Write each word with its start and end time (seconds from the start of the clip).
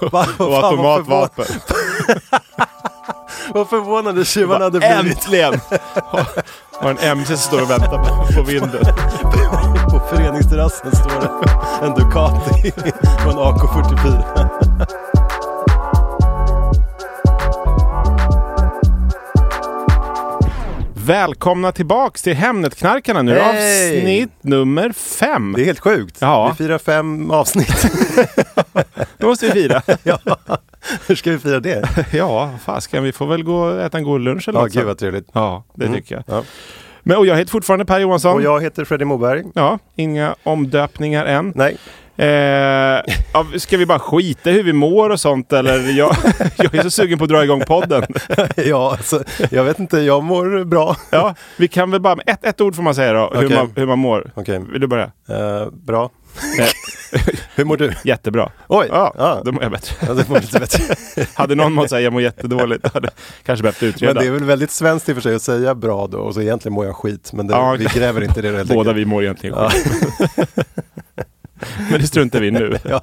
Och 0.00 0.64
automatvapen. 0.64 1.44
Vad 3.54 3.68
förvånade 3.68 4.24
tjuvarna 4.24 4.64
hade 4.64 4.78
blivit 4.78 4.96
Äntligen! 4.96 5.60
Har 6.72 6.90
en 6.90 6.98
MC 6.98 7.36
som 7.36 7.36
står 7.36 7.62
och 7.62 7.70
väntar 7.70 7.98
på, 7.98 8.32
på 8.34 8.42
vinden. 8.42 8.84
på 9.90 10.00
föreningsterrassen 10.10 10.92
står 10.92 11.20
det 11.20 11.30
en 11.86 11.94
Ducati 11.94 12.72
och 13.26 13.32
en 13.32 13.38
AK44. 13.38 15.21
Välkomna 21.06 21.72
tillbaks 21.72 22.22
till 22.22 22.34
Hemnetknarkarna 22.34 23.22
nu. 23.22 23.34
Hej! 23.38 23.98
Avsnitt 23.98 24.30
nummer 24.40 24.92
fem. 24.92 25.52
Det 25.56 25.62
är 25.62 25.64
helt 25.64 25.80
sjukt. 25.80 26.16
Ja. 26.20 26.48
Vi 26.58 26.64
firar 26.64 26.78
fem 26.78 27.30
avsnitt. 27.30 27.86
Då 29.18 29.26
måste 29.26 29.46
vi 29.46 29.52
fira. 29.52 29.82
ja. 30.02 30.18
Hur 31.06 31.14
ska 31.14 31.30
vi 31.30 31.38
fira 31.38 31.60
det? 31.60 31.88
ja, 32.12 32.50
fasken. 32.64 33.02
Vi 33.04 33.12
får 33.12 33.26
väl 33.26 33.42
gå 33.42 33.56
och 33.56 33.80
äta 33.80 33.98
en 33.98 34.04
god 34.04 34.20
lunch 34.20 34.48
eller 34.48 34.58
Ja, 34.58 34.64
något 34.64 34.72
gud 34.72 34.84
vad 34.84 34.98
trevligt. 34.98 35.28
Ja, 35.32 35.64
det 35.74 35.84
Mm. 35.84 35.96
tycker 35.96 36.14
jag. 36.14 36.24
Ja. 36.26 36.42
Men, 37.02 37.16
och 37.16 37.26
jag 37.26 37.36
heter 37.36 37.50
fortfarande 37.50 37.84
Per 37.84 38.00
Johansson. 38.00 38.34
Och 38.34 38.42
jag 38.42 38.62
heter 38.62 38.84
Freddy 38.84 39.04
Moberg. 39.04 39.42
Ja, 39.54 39.78
inga 39.96 40.34
omdöpningar 40.42 41.26
än. 41.26 41.52
Nej, 41.56 41.76
Eh, 42.16 43.02
ska 43.58 43.76
vi 43.76 43.86
bara 43.86 43.98
skita 43.98 44.50
hur 44.50 44.62
vi 44.62 44.72
mår 44.72 45.10
och 45.10 45.20
sånt 45.20 45.52
eller? 45.52 45.98
Jag, 45.98 46.16
jag 46.56 46.74
är 46.74 46.82
så 46.82 46.90
sugen 46.90 47.18
på 47.18 47.24
att 47.24 47.30
dra 47.30 47.44
igång 47.44 47.60
podden. 47.60 48.04
ja, 48.56 48.90
alltså, 48.90 49.24
jag 49.50 49.64
vet 49.64 49.78
inte, 49.78 49.98
jag 50.00 50.22
mår 50.24 50.64
bra. 50.64 50.96
Ja, 51.10 51.34
vi 51.56 51.68
kan 51.68 51.90
väl 51.90 52.00
bara, 52.00 52.18
ett, 52.26 52.44
ett 52.44 52.60
ord 52.60 52.74
får 52.76 52.82
man 52.82 52.94
säga 52.94 53.12
då, 53.12 53.32
hur, 53.34 53.46
Okej. 53.46 53.56
man, 53.56 53.72
hur 53.76 53.86
man 53.86 53.98
mår. 53.98 54.30
Okej, 54.34 54.60
Vill 54.72 54.80
du 54.80 54.86
börja? 54.86 55.04
eh, 55.28 55.66
bra. 55.72 56.10
Eh, 56.58 56.66
Hur 57.54 57.64
mår 57.64 57.76
du? 57.76 57.92
jättebra. 58.04 58.50
Oj, 58.68 58.86
Ja, 58.90 59.14
ja. 59.18 59.42
då 59.44 59.52
mår 59.52 59.62
jag 59.62 59.72
bättre. 59.72 60.06
Ja, 60.08 60.14
det 60.14 60.28
mår 60.28 60.40
lite 60.40 60.58
bättre. 60.60 60.94
Hade 61.34 61.54
någon 61.54 61.72
mått 61.72 61.90
säga 61.90 62.00
jag 62.00 62.12
mår 62.12 62.22
jättedåligt, 62.22 62.84
då 62.84 62.90
hade 62.94 63.10
kanske 63.44 63.62
behövt 63.62 63.80
Men 63.80 63.88
utreda. 63.90 64.20
det 64.20 64.26
är 64.26 64.30
väl 64.30 64.44
väldigt 64.44 64.70
svenskt 64.70 65.08
i 65.08 65.12
och 65.12 65.16
för 65.16 65.22
sig 65.22 65.34
att 65.34 65.42
säga 65.42 65.74
bra 65.74 66.06
då 66.06 66.18
och 66.18 66.34
så 66.34 66.40
egentligen 66.40 66.74
mår 66.74 66.86
jag 66.86 66.96
skit. 66.96 67.30
Men 67.32 67.46
det, 67.46 67.54
Ja, 67.54 67.76
vi 67.78 67.84
gräver 67.84 68.20
inte 68.24 68.42
det 68.42 68.64
Båda 68.68 68.92
vi 68.92 69.04
mår 69.04 69.22
egentligen 69.22 69.56
skit. 69.70 69.86
Men 71.90 72.00
det 72.00 72.06
struntar 72.06 72.40
vi 72.40 72.46
i 72.46 72.50
nu. 72.50 72.78
Ja. 72.88 73.00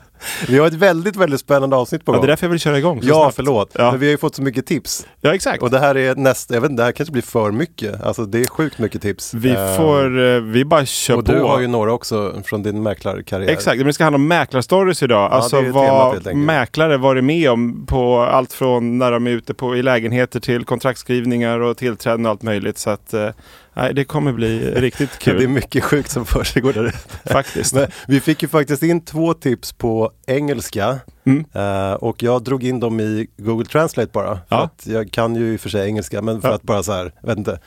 Vi 0.47 0.59
har 0.59 0.67
ett 0.67 0.73
väldigt, 0.73 1.15
väldigt 1.15 1.39
spännande 1.39 1.75
avsnitt 1.75 2.05
på 2.05 2.11
Ja, 2.11 2.13
gång. 2.15 2.21
det 2.21 2.25
är 2.25 2.27
därför 2.31 2.45
jag 2.45 2.49
vill 2.51 2.59
köra 2.59 2.77
igång 2.77 3.01
så 3.01 3.07
Ja, 3.07 3.15
snabbt. 3.23 3.35
förlåt. 3.35 3.71
Ja. 3.73 3.91
Men 3.91 3.99
vi 3.99 4.05
har 4.05 4.11
ju 4.11 4.17
fått 4.17 4.35
så 4.35 4.41
mycket 4.41 4.65
tips. 4.65 5.07
Ja, 5.21 5.33
exakt. 5.33 5.63
Och 5.63 5.69
det 5.69 5.79
här 5.79 5.97
är 5.97 6.15
nästa, 6.15 6.53
jag 6.53 6.61
vet 6.61 6.71
inte, 6.71 6.81
det 6.81 6.85
här 6.85 6.91
kanske 6.91 7.11
blir 7.13 7.21
för 7.23 7.51
mycket. 7.51 8.01
Alltså 8.03 8.25
det 8.25 8.39
är 8.39 8.47
sjukt 8.47 8.79
mycket 8.79 9.01
tips. 9.01 9.33
Vi 9.33 9.49
Eh, 9.49 9.75
får, 9.77 10.19
eh, 10.35 10.41
vi 10.41 10.65
bara 10.65 10.85
kör 10.85 11.17
Och 11.17 11.25
på. 11.25 11.31
du 11.31 11.39
har 11.39 11.59
ju 11.59 11.67
några 11.67 11.93
också 11.93 12.33
från 12.45 12.63
din 12.63 12.83
mäklarkarriär. 12.83 13.49
Exakt, 13.49 13.77
men 13.77 13.87
det 13.87 13.93
ska 13.93 14.03
handla 14.03 14.15
om 14.15 14.27
mäklarstories 14.27 15.03
idag. 15.03 15.31
alltså 15.31 15.61
ju 15.61 15.73
temat 15.73 16.25
vad 16.25 16.35
mäklare 16.35 16.97
varit 16.97 17.23
med 17.23 17.49
om 17.49 17.85
på 17.85 18.19
allt 18.21 18.53
från 18.53 18.97
när 18.97 19.11
de 19.11 19.27
är 19.27 19.31
ute 19.31 19.53
på, 19.53 19.75
i 19.77 19.81
lägenheter 19.83 20.39
till 20.39 20.65
kontraktskrivningar 20.65 21.59
och 21.59 21.77
tillträden 21.77 22.25
och 22.25 22.31
allt 22.31 22.41
möjligt. 22.43 22.77
Så 22.77 22.89
att 22.89 23.13
eh, 23.13 23.29
nej, 23.73 23.93
det 23.93 24.03
kommer 24.03 24.31
bli 24.33 24.59
riktigt 24.75 25.09
Det 25.25 25.31
är 25.31 25.37
kul 25.37 25.47
mycket 25.47 25.83
sjukt 25.83 26.11
som 26.11 26.25
försiggår 26.25 26.73
där 26.73 26.83
ute. 26.85 26.97
faktiskt. 27.33 27.73
Men 27.73 27.87
vi 28.07 28.19
fick 28.19 28.41
ju 28.41 28.47
faktiskt 28.49 28.83
in 28.83 29.05
två 29.05 29.33
tips 29.33 29.73
på 29.73 30.11
engelska. 30.27 30.99
Mm. 31.25 31.45
Eh, 31.53 31.93
och 31.93 32.23
jag 32.23 32.43
drog 32.43 32.63
in 32.63 32.79
dem 32.79 32.99
i 32.99 33.27
Google 33.37 33.65
Translate 33.65 34.09
bara. 34.13 34.35
För 34.35 34.41
Ja. 34.49 34.61
att 34.63 34.87
jag 34.87 35.11
kan 35.11 35.35
ju 35.35 35.53
i 35.53 35.55
och 35.55 35.59
för 35.59 35.69
sig 35.69 35.87
engelska, 35.87 36.21
men 36.21 36.41
för 36.41 36.49
Ja. 36.49 36.55
att 36.55 36.63
bara 36.63 36.83
så 36.83 36.91
här, 36.93 37.13
vet 37.23 37.37
inte, 37.37 37.59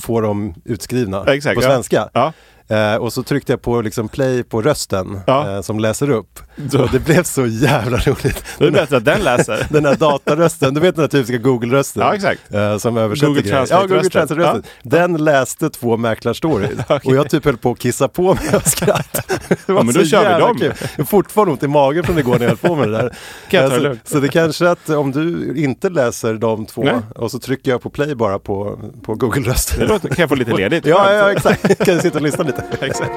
få 0.00 0.20
dem 0.20 0.54
utskrivna 0.64 1.24
Exakt, 1.24 1.56
på 1.56 1.62
svenska. 1.62 2.08
Ja. 2.12 2.32
Eh, 2.68 2.96
och 2.96 3.12
så 3.12 3.22
tryckte 3.22 3.52
jag 3.52 3.62
på 3.62 3.80
liksom 3.80 4.08
play 4.08 4.42
på 4.42 4.62
rösten 4.62 5.20
eh, 5.26 5.60
som 5.60 5.80
läser 5.80 6.10
upp. 6.10 6.38
Och 6.78 6.88
det 6.92 6.98
blev 7.04 7.22
så 7.22 7.46
jävla 7.46 7.96
roligt. 7.98 8.44
Då 8.58 8.64
är 8.64 8.70
det 8.70 8.76
bättre 8.76 8.96
att 8.96 9.04
den 9.04 9.20
läser. 9.20 9.66
Den 9.72 9.84
här 9.84 9.94
datarösten, 9.94 10.74
du 10.74 10.80
vet 10.80 10.94
den 10.94 11.02
här 11.02 11.08
typiska 11.08 11.38
Google-rösten? 11.38 12.02
Ja, 12.02 12.14
exakt. 12.14 12.54
Eh, 12.54 12.78
som 12.78 12.96
översätter 12.96 13.26
Google 13.26 13.42
grejer. 13.42 13.56
Ja, 13.56 13.66
Translate-rösten. 13.66 13.88
Google 13.96 14.10
Translate-rösten. 14.10 14.62
Den 14.82 15.16
läste 15.24 15.70
två 15.70 15.96
mäklarstories. 15.96 16.70
Och 17.04 17.14
jag 17.14 17.30
typ 17.30 17.44
höll 17.44 17.56
på 17.56 17.70
att 17.70 17.78
kissa 17.78 18.08
på 18.08 18.34
mig 18.34 18.54
av 18.54 18.60
skratt. 18.60 19.12
Det 19.48 19.72
var 19.72 19.74
Ja, 19.80 19.82
men 19.82 19.94
då 19.94 20.04
kör 20.04 20.34
vi 20.34 20.40
dem. 20.40 20.58
kul. 20.58 20.72
Jag 20.96 21.04
har 21.04 21.04
fortfarande 21.04 21.52
ont 21.52 21.62
i 21.62 21.68
magen 21.68 22.04
från 22.04 22.18
igår 22.18 22.32
när 22.32 22.40
jag 22.40 22.48
höll 22.48 22.56
på 22.56 22.74
med 22.74 22.88
det 22.88 22.96
där. 22.96 23.16
Kan 23.50 23.68
det 23.70 23.76
Eh, 23.76 23.82
lugnt? 23.82 24.00
så, 24.04 24.14
så 24.14 24.20
det 24.20 24.28
kanske 24.28 24.68
att 24.70 24.88
om 24.88 25.12
du 25.12 25.52
inte 25.56 25.88
läser 25.90 26.34
de 26.34 26.66
två 26.66 26.82
Nej. 26.82 26.94
och 27.14 27.30
så 27.30 27.38
trycker 27.38 27.70
jag 27.70 27.82
på 27.82 27.90
play 27.90 28.14
bara 28.14 28.38
på, 28.38 28.78
på 29.02 29.14
Google-rösten. 29.14 29.88
Det 30.02 30.08
kan 30.08 30.14
jag 30.22 30.28
få 30.28 30.34
lite 30.34 30.52
ledigt? 30.52 30.86
Ja, 30.86 31.12
ja, 31.12 31.32
exakt. 31.32 31.84
Kan 31.84 31.94
jag 31.94 32.02
sitta 32.02 32.18
och 32.18 32.22
lyssna 32.24 32.44
lite. 32.44 32.64
Exakt. 32.80 33.10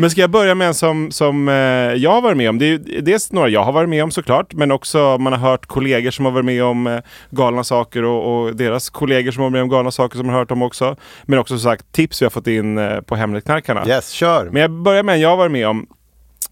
Men 0.00 0.10
ska 0.10 0.20
jag 0.20 0.30
börja 0.30 0.54
med 0.54 0.68
en 0.68 0.74
som, 0.74 1.10
som 1.10 1.48
eh, 1.48 1.54
jag 1.94 2.10
har 2.10 2.20
varit 2.20 2.36
med 2.36 2.48
om? 2.48 2.58
Det 2.58 2.66
är 2.66 3.00
dels 3.00 3.32
några 3.32 3.48
jag 3.48 3.64
har 3.64 3.72
varit 3.72 3.88
med 3.88 4.04
om 4.04 4.10
såklart, 4.10 4.54
men 4.54 4.70
också 4.70 5.18
man 5.18 5.32
har 5.32 5.50
hört 5.50 5.66
kollegor 5.66 6.10
som 6.10 6.24
har 6.24 6.32
varit 6.32 6.44
med 6.44 6.64
om 6.64 6.86
eh, 6.86 6.98
galna 7.30 7.64
saker 7.64 8.04
och, 8.04 8.42
och 8.42 8.56
deras 8.56 8.90
kollegor 8.90 9.30
som 9.30 9.42
har 9.42 9.50
varit 9.50 9.52
med 9.52 9.62
om 9.62 9.68
galna 9.68 9.90
saker 9.90 10.18
som 10.18 10.28
har 10.28 10.38
hört 10.38 10.50
om 10.50 10.62
också. 10.62 10.96
Men 11.24 11.38
också 11.38 11.54
som 11.58 11.70
sagt 11.70 11.92
tips 11.92 12.22
vi 12.22 12.26
har 12.26 12.30
fått 12.30 12.46
in 12.46 12.78
eh, 12.78 13.00
på 13.00 13.16
Hemnetknarkarna. 13.16 13.88
Yes, 13.88 14.10
kör. 14.10 14.50
Men 14.52 14.62
jag 14.62 14.70
börjar 14.70 15.02
med 15.02 15.14
en 15.14 15.20
jag 15.20 15.28
har 15.28 15.36
varit 15.36 15.52
med 15.52 15.68
om. 15.68 15.86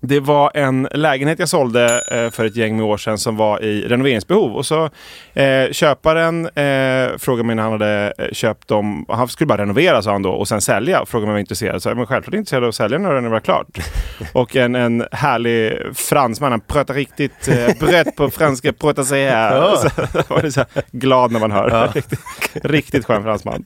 Det 0.01 0.21
var 0.21 0.51
en 0.55 0.89
lägenhet 0.95 1.39
jag 1.39 1.49
sålde 1.49 2.03
eh, 2.11 2.31
för 2.31 2.45
ett 2.45 2.57
gäng 2.57 2.77
med 2.77 2.85
år 2.87 2.97
sedan 2.97 3.19
som 3.19 3.37
var 3.37 3.63
i 3.63 3.89
renoveringsbehov. 3.89 4.57
Och 4.57 4.67
så 4.67 4.91
eh, 5.35 5.71
köparen 5.73 6.45
eh, 6.45 7.19
frågade 7.19 7.47
mig 7.47 7.57
när 7.57 7.63
han 7.63 7.73
hade 7.73 8.13
eh, 8.19 8.29
köpt 8.33 8.69
dem. 8.69 9.07
Han 9.09 9.29
skulle 9.29 9.47
bara 9.47 9.63
renovera 9.63 10.03
sa 10.03 10.13
han 10.13 10.23
då 10.23 10.31
och 10.31 10.49
sen 10.49 10.61
sälja. 10.61 11.07
Frågade 11.07 11.27
mig 11.27 11.31
om 11.31 11.31
jag 11.31 11.35
var 11.35 11.41
intresserad. 11.41 11.83
Så 11.83 11.89
jag 11.89 11.95
var 11.95 12.07
självklart 12.07 12.35
intresserad 12.35 12.63
av 12.63 12.69
att 12.69 12.75
sälja 12.75 12.99
när 12.99 13.21
det 13.21 13.29
var 13.29 13.41
klart. 13.41 13.67
och 14.33 14.57
en, 14.57 14.75
en 14.75 15.05
härlig 15.13 15.79
fransman, 15.95 16.51
han 16.51 16.61
pratar 16.61 16.95
riktigt 16.95 17.49
eh, 17.49 17.79
brett 17.87 18.17
på 18.17 18.31
franska, 18.31 18.73
pratar 18.73 19.03
sig 19.03 19.29
här. 19.29 19.57
Ja. 19.57 19.77
Så 19.77 20.51
så 20.51 20.61
här 20.61 20.83
glad 20.91 21.33
när 21.33 21.41
man 21.41 21.51
hör. 21.51 21.91
Riktigt, 21.95 22.21
riktigt 22.55 23.05
skön 23.07 23.23
fransman. 23.23 23.65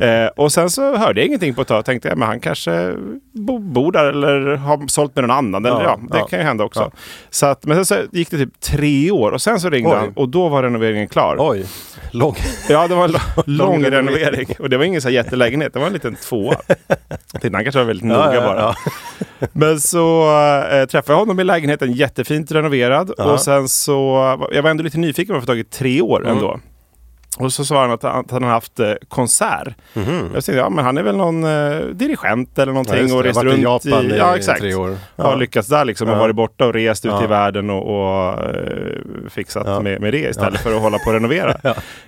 Eh, 0.00 0.26
och 0.26 0.52
sen 0.52 0.70
så 0.70 0.96
hörde 0.96 1.20
jag 1.20 1.26
ingenting 1.26 1.54
på 1.54 1.62
ett 1.62 1.68
tag. 1.68 1.84
Tänkte 1.84 2.08
jag, 2.08 2.18
men 2.18 2.28
han 2.28 2.40
kanske 2.40 2.94
bo, 3.32 3.58
bor 3.58 3.92
där 3.92 4.04
eller 4.04 4.56
har 4.56 4.88
sålt 4.88 5.14
med 5.16 5.24
någon 5.24 5.36
annan. 5.36 5.67
Eller, 5.68 5.84
Ja, 5.84 5.98
ja, 6.02 6.08
det 6.12 6.18
ja. 6.18 6.26
kan 6.26 6.38
ju 6.38 6.44
hända 6.44 6.64
också. 6.64 6.90
Så 7.30 7.46
att, 7.46 7.64
men 7.66 7.76
sen 7.76 7.86
så 7.86 8.16
gick 8.16 8.30
det 8.30 8.38
typ 8.38 8.60
tre 8.60 9.10
år 9.10 9.30
och 9.30 9.42
sen 9.42 9.60
så 9.60 9.70
ringde 9.70 9.90
Oj. 9.90 9.96
han 9.96 10.12
och 10.16 10.28
då 10.28 10.48
var 10.48 10.62
renoveringen 10.62 11.08
klar. 11.08 11.36
Oj, 11.38 11.64
lång. 12.10 12.36
Ja, 12.68 12.88
det 12.88 12.94
var 12.94 13.04
en 13.04 13.10
lång, 13.36 13.44
lång 13.46 13.84
renovering. 13.84 14.46
Och 14.58 14.70
det 14.70 14.76
var 14.76 14.84
ingen 14.84 15.00
så 15.02 15.10
jättelägenhet, 15.10 15.72
det 15.72 15.78
var 15.78 15.86
en 15.86 15.92
liten 15.92 16.14
tvåa. 16.16 16.54
Tänkte 17.32 17.50
han 17.52 17.64
kanske 17.64 17.78
var 17.78 17.84
väldigt 17.86 18.06
noga 18.06 18.40
bara. 18.40 18.74
Men 19.52 19.80
så 19.80 20.30
äh, 20.72 20.84
träffade 20.86 21.12
jag 21.12 21.18
honom 21.18 21.40
i 21.40 21.44
lägenheten, 21.44 21.92
jättefint 21.92 22.52
renoverad. 22.52 23.10
Och 23.10 23.40
sen 23.40 23.68
så, 23.68 23.92
jag 24.52 24.62
var 24.62 24.70
ändå 24.70 24.82
lite 24.82 24.98
nyfiken 24.98 25.32
på 25.34 25.36
att 25.38 25.42
få 25.42 25.46
tag 25.46 25.58
i 25.58 25.64
tre 25.64 26.00
år 26.02 26.20
Mm. 26.20 26.32
ändå. 26.32 26.60
Och 27.40 27.52
så 27.52 27.64
svarade 27.64 27.86
han 27.86 27.94
att, 27.94 28.02
han- 28.02 28.20
att 28.24 28.30
han 28.30 28.42
har 28.42 28.50
haft 28.50 28.80
eh, 28.80 28.92
konsert. 29.08 29.68
Jag 29.94 30.04
tänkte, 30.32 30.52
ja 30.52 30.68
men 30.70 30.84
han 30.84 30.98
är 30.98 31.02
väl 31.02 31.16
någon 31.16 31.44
eh, 31.44 31.80
dirigent 31.80 32.58
eller. 32.58 32.66
Ja, 32.66 32.72
någonting 32.72 33.06
det. 33.08 33.12
och 33.14 33.24
rest 33.24 33.36
varit 33.36 33.52
i 33.58 33.64
runt 33.64 33.84
Japan 33.84 34.10
i, 34.10 34.16
ja, 34.18 34.36
exakt. 34.36 34.60
tre 34.60 34.74
år. 34.74 34.96
Har 35.16 35.36
lyckats 35.36 35.68
där 35.68 35.84
liksom 35.84 36.08
och 36.08 36.14
Ja. 36.14 36.18
varit 36.18 36.36
borta 36.36 36.66
och 36.66 36.72
rest 36.74 37.04
ut 37.04 37.10
Ja. 37.12 37.24
i 37.24 37.26
världen 37.26 37.70
och, 37.70 37.82
och 37.82 38.32
eh, 38.44 38.50
fixat 39.30 39.62
Ja. 39.66 39.80
med, 39.80 40.00
med 40.00 40.12
det 40.14 40.18
istället 40.30 40.60
för 40.60 40.76
att 40.76 40.82
hålla 40.82 40.98
på 40.98 41.06
och 41.06 41.12
renovera. 41.14 41.50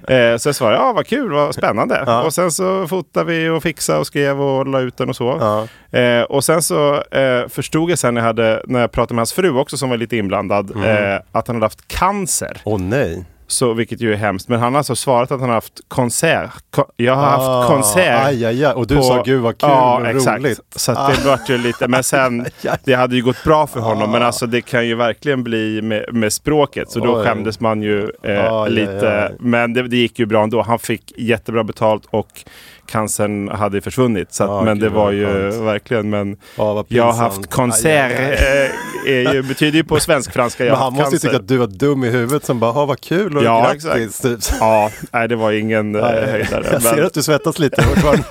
eh, 0.09 0.37
så 0.37 0.49
jag 0.49 0.55
svarade, 0.55 0.77
ja 0.77 0.93
vad 0.93 1.07
kul, 1.07 1.33
vad 1.33 1.55
spännande. 1.55 2.03
Ja. 2.07 2.23
Och 2.23 2.35
sen 2.35 2.51
så 2.51 2.87
fotade 2.87 3.27
vi 3.27 3.49
och 3.49 3.63
fixade 3.63 3.99
och 3.99 4.07
skrev 4.07 4.41
och 4.43 4.67
la 4.67 4.81
ut 4.81 4.97
den 4.97 5.09
och 5.09 5.17
så. 5.17 5.37
Ja. 5.41 5.99
Eh, 5.99 6.23
och 6.23 6.45
sen 6.45 6.63
så 6.63 6.95
eh, 7.03 7.49
förstod 7.49 7.91
jag 7.91 7.99
sen 7.99 8.15
när 8.15 8.21
jag, 8.21 8.27
hade, 8.27 8.63
när 8.67 8.81
jag 8.81 8.93
pratade 8.93 9.15
med 9.15 9.21
hans 9.21 9.33
fru 9.33 9.51
också 9.59 9.77
som 9.77 9.91
var 9.91 9.97
lite 9.97 10.17
inblandad, 10.17 10.71
Mm. 10.77 11.23
att 11.33 11.47
han 11.47 11.57
hade 11.57 11.65
haft 11.67 11.89
cancer. 11.89 12.57
Åh 12.65 12.79
nej. 12.81 13.25
Så, 13.51 13.73
vilket 13.73 14.01
ju 14.01 14.13
är 14.13 14.17
hemskt. 14.17 14.49
Men 14.49 14.61
han 14.61 14.73
har 14.73 14.79
alltså 14.79 14.97
svarat 14.97 15.31
att 15.33 15.41
han 15.41 15.49
har 15.49 15.55
haft 15.57 15.81
konsert. 15.89 16.51
Ko- 16.71 16.85
jag 16.97 17.15
har 17.15 17.23
haft 17.27 17.69
konsert. 17.71 18.21
Ah, 18.21 18.27
Aj, 18.27 18.45
aj, 18.45 18.65
aj. 18.65 18.73
Och 18.75 18.87
du 18.87 18.97
på- 18.97 19.03
sa 19.03 19.23
gud 19.23 19.41
vad 19.43 19.59
kul 19.59 19.71
ja, 19.71 19.99
och 20.01 20.07
exakt. 20.07 20.41
roligt. 20.45 20.61
Så 20.77 20.93
att 20.93 21.15
det 21.17 21.29
vart 21.29 21.49
ju 21.51 21.59
lite, 21.59 21.89
men 21.89 22.03
sen, 22.03 22.47
det 22.85 22.95
hade 22.95 23.17
ju 23.17 23.23
gått 23.23 23.45
bra 23.45 23.67
för 23.67 23.81
honom. 23.81 24.11
Men 24.11 24.23
alltså 24.23 24.47
det 24.47 24.61
kan 24.61 24.87
ju 24.87 24.95
verkligen 24.95 25.43
bli 25.45 25.83
med, 25.83 26.05
med 26.15 26.33
språket. 26.33 26.91
Så 26.91 26.99
då 27.01 27.17
Oj. 27.19 27.25
skämdes 27.25 27.61
man 27.61 27.83
ju 27.83 28.11
eh, 28.23 28.69
lite. 28.69 29.33
Men 29.41 29.73
det, 29.73 29.83
det 29.89 29.97
gick 29.97 30.19
ju 30.19 30.27
bra 30.27 30.43
ändå. 30.43 30.63
Han 30.63 30.79
fick 30.79 31.13
jättebra 31.19 31.65
betalt 31.65 32.03
och 32.11 32.45
cancern 32.91 33.49
hade 33.49 33.81
försvunnit. 33.81 34.33
Så 34.35 34.45
att, 34.45 34.51
Ja, 34.51 34.63
men 34.63 34.79
det 34.79 34.87
gud, 34.87 34.93
var 34.93 35.05
vad 35.05 35.15
ju 35.15 35.27
skönt. 35.27 35.55
verkligen, 35.65 36.11
men 36.11 36.37
vad 36.57 36.87
jag 36.89 37.05
har 37.05 37.13
haft 37.13 37.59
aj. 37.85 38.13
Eh, 38.13 38.71
är 39.07 39.35
ju, 39.35 39.43
betyder 39.43 39.79
ju 39.79 39.85
på 39.85 40.01
svensk-franska 40.01 40.65
jag 40.65 40.73
Men 40.73 40.81
han 40.81 40.93
måste 40.93 41.05
ju 41.07 41.11
cancer. 41.11 41.29
tycka 41.29 41.37
att 41.41 41.49
du 41.49 41.57
var 41.57 41.67
dum 41.67 42.05
i 42.05 42.11
huvudet 42.11 42.45
som 42.45 42.61
bara, 42.61 42.71
"Ha, 42.73 42.85
vad 42.87 43.01
kul 43.01 43.37
och 43.37 43.45
Ja, 43.45 43.73
grattis. 43.83 44.21
Typ. 44.21 44.39
Ja, 44.61 44.91
nej 45.13 45.29
det 45.29 45.37
var 45.37 45.53
ingen 45.53 45.95
eh, 45.95 46.03
Nej, 46.03 46.31
höjdare. 46.31 46.67
Jag 46.73 46.83
ser 46.83 46.97
men- 46.97 47.07
att 47.07 47.15
du 47.15 47.23
svettas 47.23 47.59
lite 47.59 47.83
fortfarande. 47.83 48.25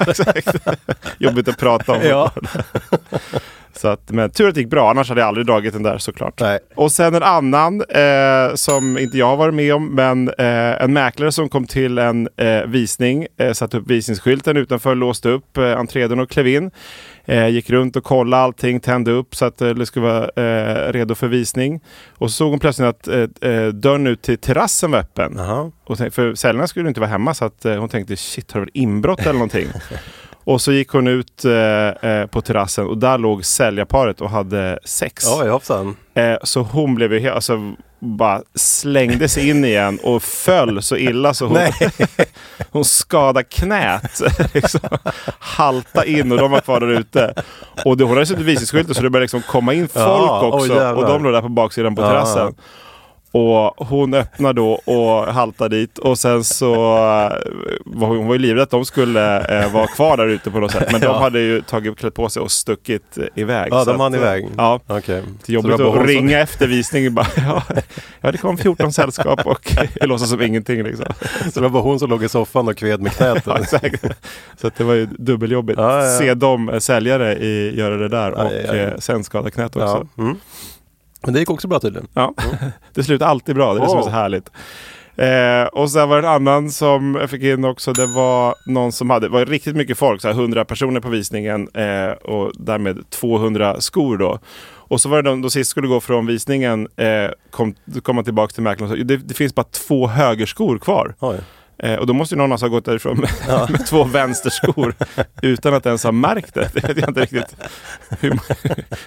Jobbigt 1.17 1.47
att 1.47 1.57
prata 1.57 1.91
om. 1.91 1.99
ja. 2.03 2.31
Så 3.79 3.87
att, 3.87 4.11
men 4.11 4.29
tur 4.29 4.47
att 4.47 4.55
det 4.55 4.61
gick 4.61 4.69
bra, 4.69 4.89
annars 4.89 5.09
hade 5.09 5.21
jag 5.21 5.27
aldrig 5.27 5.45
dragit 5.45 5.73
den 5.73 5.83
där 5.83 5.97
såklart. 5.97 6.39
Nej. 6.39 6.59
Och 6.75 6.91
sen 6.91 7.15
en 7.15 7.23
annan 7.23 7.81
eh, 7.81 8.55
som 8.55 8.97
inte 8.97 9.17
jag 9.17 9.25
har 9.25 9.37
varit 9.37 9.53
med 9.53 9.73
om, 9.73 9.95
men 9.95 10.27
eh, 10.27 10.83
en 10.83 10.93
mäklare 10.93 11.31
som 11.31 11.49
kom 11.49 11.67
till 11.67 11.97
en 11.97 12.29
eh, 12.37 12.61
visning, 12.61 13.27
eh, 13.37 13.53
satte 13.53 13.77
upp 13.77 13.87
visningsskylten 13.87 14.57
utanför, 14.57 14.95
låste 14.95 15.29
upp 15.29 15.57
eh, 15.57 15.77
entrédörren 15.77 16.19
och 16.19 16.29
klev 16.29 16.47
in. 16.47 16.71
Eh, 17.25 17.47
gick 17.47 17.69
runt 17.69 17.95
och 17.95 18.03
kollade 18.03 18.43
allting, 18.43 18.79
tände 18.79 19.11
upp 19.11 19.35
så 19.35 19.45
att 19.45 19.61
eh, 19.61 19.69
det 19.69 19.85
skulle 19.85 20.05
vara 20.05 20.27
redo 20.91 21.15
för 21.15 21.27
visning. 21.27 21.81
Och 22.09 22.31
så 22.31 22.35
såg 22.35 22.49
hon 22.49 22.59
plötsligt 22.59 22.87
att 22.87 23.03
dörren 23.73 24.07
ut 24.07 24.21
till 24.21 24.37
terrassen 24.37 24.91
var 24.91 24.99
öppen. 24.99 25.33
Jaha. 25.37 25.71
Och 25.85 25.97
tänk, 25.97 26.13
för 26.13 26.35
säljarna 26.35 26.67
skulle 26.67 26.87
inte 26.87 26.99
vara 26.99 27.09
hemma 27.09 27.33
så 27.33 27.45
att 27.45 27.63
hon 27.63 27.89
tänkte 27.89 28.17
shit 28.17 28.51
har 28.51 28.59
det 28.59 28.65
varit 28.65 28.75
inbrott 28.75 29.19
eller 29.19 29.33
någonting. 29.33 29.67
och 30.49 30.61
så 30.61 30.71
gick 30.71 30.89
hon 30.89 31.07
ut 31.07 31.45
eh, 31.45 32.09
eh, 32.11 32.25
på 32.25 32.41
terrassen 32.41 32.85
och 32.87 32.97
där 32.97 33.17
låg 33.17 33.45
säljarparet 33.45 34.21
och 34.21 34.29
hade 34.29 34.79
sex. 34.85 35.25
Oj, 35.41 35.49
hoppsan. 35.49 35.95
Eh, 36.13 36.35
så 36.43 36.61
hon 36.61 36.95
blev 36.95 37.13
ju 37.13 37.19
helt, 37.19 37.35
alltså 37.35 37.73
bara 37.99 38.41
slängde 38.55 39.29
sig 39.29 39.49
in 39.49 39.65
igen 39.65 39.99
och 40.03 40.23
föll 40.23 40.81
så 40.81 40.97
illa 40.97 41.33
så 41.33 41.45
hon, 41.45 41.57
hon 42.71 42.85
skadade 42.85 43.43
knät. 43.43 44.21
liksom, 44.53 44.79
halta 45.39 46.05
in 46.05 46.31
och 46.31 46.37
de 46.37 46.51
var 46.51 46.61
kvar 46.61 46.79
där 46.79 46.87
ute. 46.91 47.33
Och 47.85 47.97
det, 47.97 48.03
hon 48.03 48.13
hade 48.13 48.25
suttit 48.25 48.45
visningsskylten 48.45 48.95
så 48.95 49.01
det 49.01 49.09
började 49.09 49.23
liksom 49.23 49.41
komma 49.41 49.73
in 49.73 49.87
folk 49.87 50.05
Ja, 50.05 50.41
också. 50.47 50.67
jävlar. 50.67 50.93
och 50.93 51.05
de 51.07 51.23
låg 51.23 51.33
där 51.33 51.41
på 51.41 51.49
baksidan 51.49 51.95
på 51.95 52.01
Ja. 52.01 52.07
terrassen. 52.09 52.55
Och 53.31 53.87
hon 53.87 54.13
öppnar 54.13 54.53
då 54.53 54.71
och 54.71 55.33
haltar 55.33 55.69
dit 55.69 55.97
och 55.97 56.19
sen 56.19 56.43
så 56.43 56.73
eh, 56.73 57.31
var 57.85 58.07
hon, 58.07 58.17
hon 58.17 58.27
var 58.27 58.33
ju 58.35 58.39
livrädd 58.39 58.63
att 58.63 58.69
de 58.69 58.85
skulle 58.85 59.39
eh, 59.63 59.73
vara 59.73 59.87
kvar 59.87 60.17
där 60.17 60.27
ute 60.27 60.51
på 60.51 60.59
något 60.59 60.71
sätt. 60.71 60.91
Men 60.91 61.01
de 61.01 61.05
Ja. 61.07 61.19
hade 61.19 61.39
ju 61.39 61.61
tagit 61.61 61.97
klätt 61.97 62.13
på 62.13 62.29
sig 62.29 62.41
och 62.41 62.51
stuckit 62.51 63.17
eh, 63.17 63.23
iväg. 63.35 63.67
Ja, 63.73 63.85
de 63.85 63.99
hann 63.99 64.15
iväg. 64.15 64.47
Ja, 64.57 64.79
det 64.87 65.01
Så 65.43 65.51
jobbigt 65.51 65.77
det 65.77 65.77
var 65.77 65.77
bara 65.77 65.87
att 65.87 65.93
hon 65.93 65.97
som- 65.97 66.07
ringa 66.07 66.39
efter 66.39 66.67
visningen 66.67 67.13
bara, 67.13 67.27
ja, 67.37 67.63
ja 68.21 68.31
det 68.31 68.37
kom 68.37 68.57
14 68.57 68.93
sällskap 68.93 69.45
och 69.47 69.73
jag 69.95 70.09
låtsas 70.09 70.29
som 70.29 70.41
ingenting 70.41 70.83
liksom. 70.83 71.05
Så 71.53 71.59
det 71.59 71.61
var 71.61 71.69
bara 71.69 71.83
hon 71.83 71.99
som 71.99 72.09
låg 72.09 72.23
i 72.23 72.29
soffan 72.29 72.67
och 72.67 72.75
kved 72.77 73.01
med 73.01 73.11
knät. 73.11 73.43
Ja, 73.45 73.57
exakt. 73.59 74.03
Så 74.61 74.71
det 74.77 74.83
var 74.83 74.93
ju 74.93 75.05
dubbeljobbigt. 75.05 75.79
Ja, 75.79 75.97
ja, 76.03 76.11
ja. 76.11 76.17
Se 76.19 76.33
dem 76.33 76.69
eh, 76.69 76.79
säljare 76.79 77.35
i, 77.35 77.77
göra 77.79 77.97
det 77.97 78.07
där 78.07 78.31
och 78.31 78.41
Aj, 78.41 78.65
aj, 78.69 78.69
aj. 78.69 78.79
eh, 78.79 78.97
sen 78.97 79.23
skada 79.23 79.51
knät 79.51 79.75
också. 79.75 79.87
Ja. 79.87 80.03
Ja. 80.15 80.23
Mm. 80.23 80.37
Men 81.21 81.33
det 81.33 81.39
gick 81.39 81.49
också 81.49 81.67
bra 81.67 81.79
tydligen. 81.79 82.07
det 82.93 83.03
slutar 83.03 83.25
alltid 83.25 83.55
bra, 83.55 83.73
det 83.73 83.79
är 83.79 83.81
det 83.81 83.89
som 83.89 83.99
är 83.99 84.03
så 84.03 84.09
härligt. 84.09 84.49
Eh, 85.19 85.63
och 85.63 85.91
sen 85.91 86.09
var 86.09 86.21
det 86.21 86.27
en 86.27 86.33
annan 86.33 86.71
som 86.71 87.15
jag 87.15 87.29
fick 87.29 87.43
in 87.43 87.65
också. 87.65 87.93
Det 87.93 88.05
var 88.05 88.55
någon 88.65 88.91
som 88.91 89.09
hade, 89.09 89.27
det 89.27 89.31
var 89.31 89.45
riktigt 89.45 89.75
mycket 89.75 89.97
folk, 89.97 90.21
så 90.21 90.27
här 90.27 90.35
100 90.35 90.65
personer 90.65 90.99
på 90.99 91.09
visningen 91.09 91.69
eh, 91.73 92.11
och 92.11 92.51
därmed 92.55 93.09
200 93.09 93.81
skor 93.81 94.17
då. 94.17 94.39
Och 94.89 95.01
så 95.01 95.09
var 95.09 95.21
det 95.21 95.29
de, 95.29 95.41
de 95.41 95.51
sist 95.51 95.69
skulle 95.69 95.87
gå 95.87 95.99
från 95.99 96.25
visningen, 96.25 96.87
eh, 96.95 97.31
kom, 97.51 97.75
då 97.85 98.01
kom 98.01 98.15
man 98.15 98.25
tillbaka 98.25 98.53
till 98.53 98.63
mäklaren 98.63 98.91
och 98.91 98.97
sa 98.97 99.03
det, 99.03 99.17
det 99.17 99.33
finns 99.33 99.55
bara 99.55 99.63
två 99.63 100.07
högerskor 100.07 100.79
kvar. 100.79 101.15
Oj. 101.19 101.37
Eh, 101.83 101.95
och 101.95 102.07
då 102.07 102.13
måste 102.13 102.35
ju 102.35 102.37
någon 102.39 102.51
alltså 102.51 102.65
ha 102.65 102.69
gått 102.71 102.85
därifrån 102.85 103.17
med, 103.19 103.29
med 103.69 103.85
två 103.85 104.03
vänsterskor 104.03 104.93
utan 105.41 105.73
att 105.73 105.85
ens 105.85 106.03
ha 106.03 106.11
märkt 106.11 106.53
det. 106.53 106.69
Det 106.73 106.87
vet 106.87 106.97
jag 106.97 107.09
inte 107.09 107.21
riktigt 107.21 107.55
hur 108.19 108.29
man, 108.29 108.39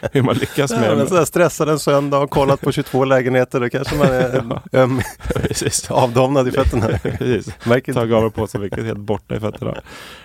hur 0.13 0.23
man 0.23 0.35
lyckas 0.37 0.71
Nej, 0.71 0.81
med. 0.97 1.09
men 1.13 1.27
stressad 1.27 1.69
en 1.69 1.79
söndag 1.79 2.19
och 2.19 2.31
kollat 2.31 2.61
på 2.61 2.73
22 2.73 3.05
lägenheter. 3.05 3.61
Då 3.61 3.69
kanske 3.69 3.97
man 3.97 4.07
är 4.07 4.43
öm, 4.73 5.01
Precis. 5.35 5.91
avdomnad 5.91 6.49
i 6.49 6.51
fötterna. 6.53 6.87
Precis. 7.03 7.55
Märker. 7.65 7.93
Tagit 7.93 8.15
av 8.15 8.23
mig 8.23 8.31
på 8.31 8.47
sig 8.47 8.61
vilket 8.61 8.85
helt 8.85 8.99
borta 8.99 9.35
i 9.37 9.41
fötterna. 9.41 9.75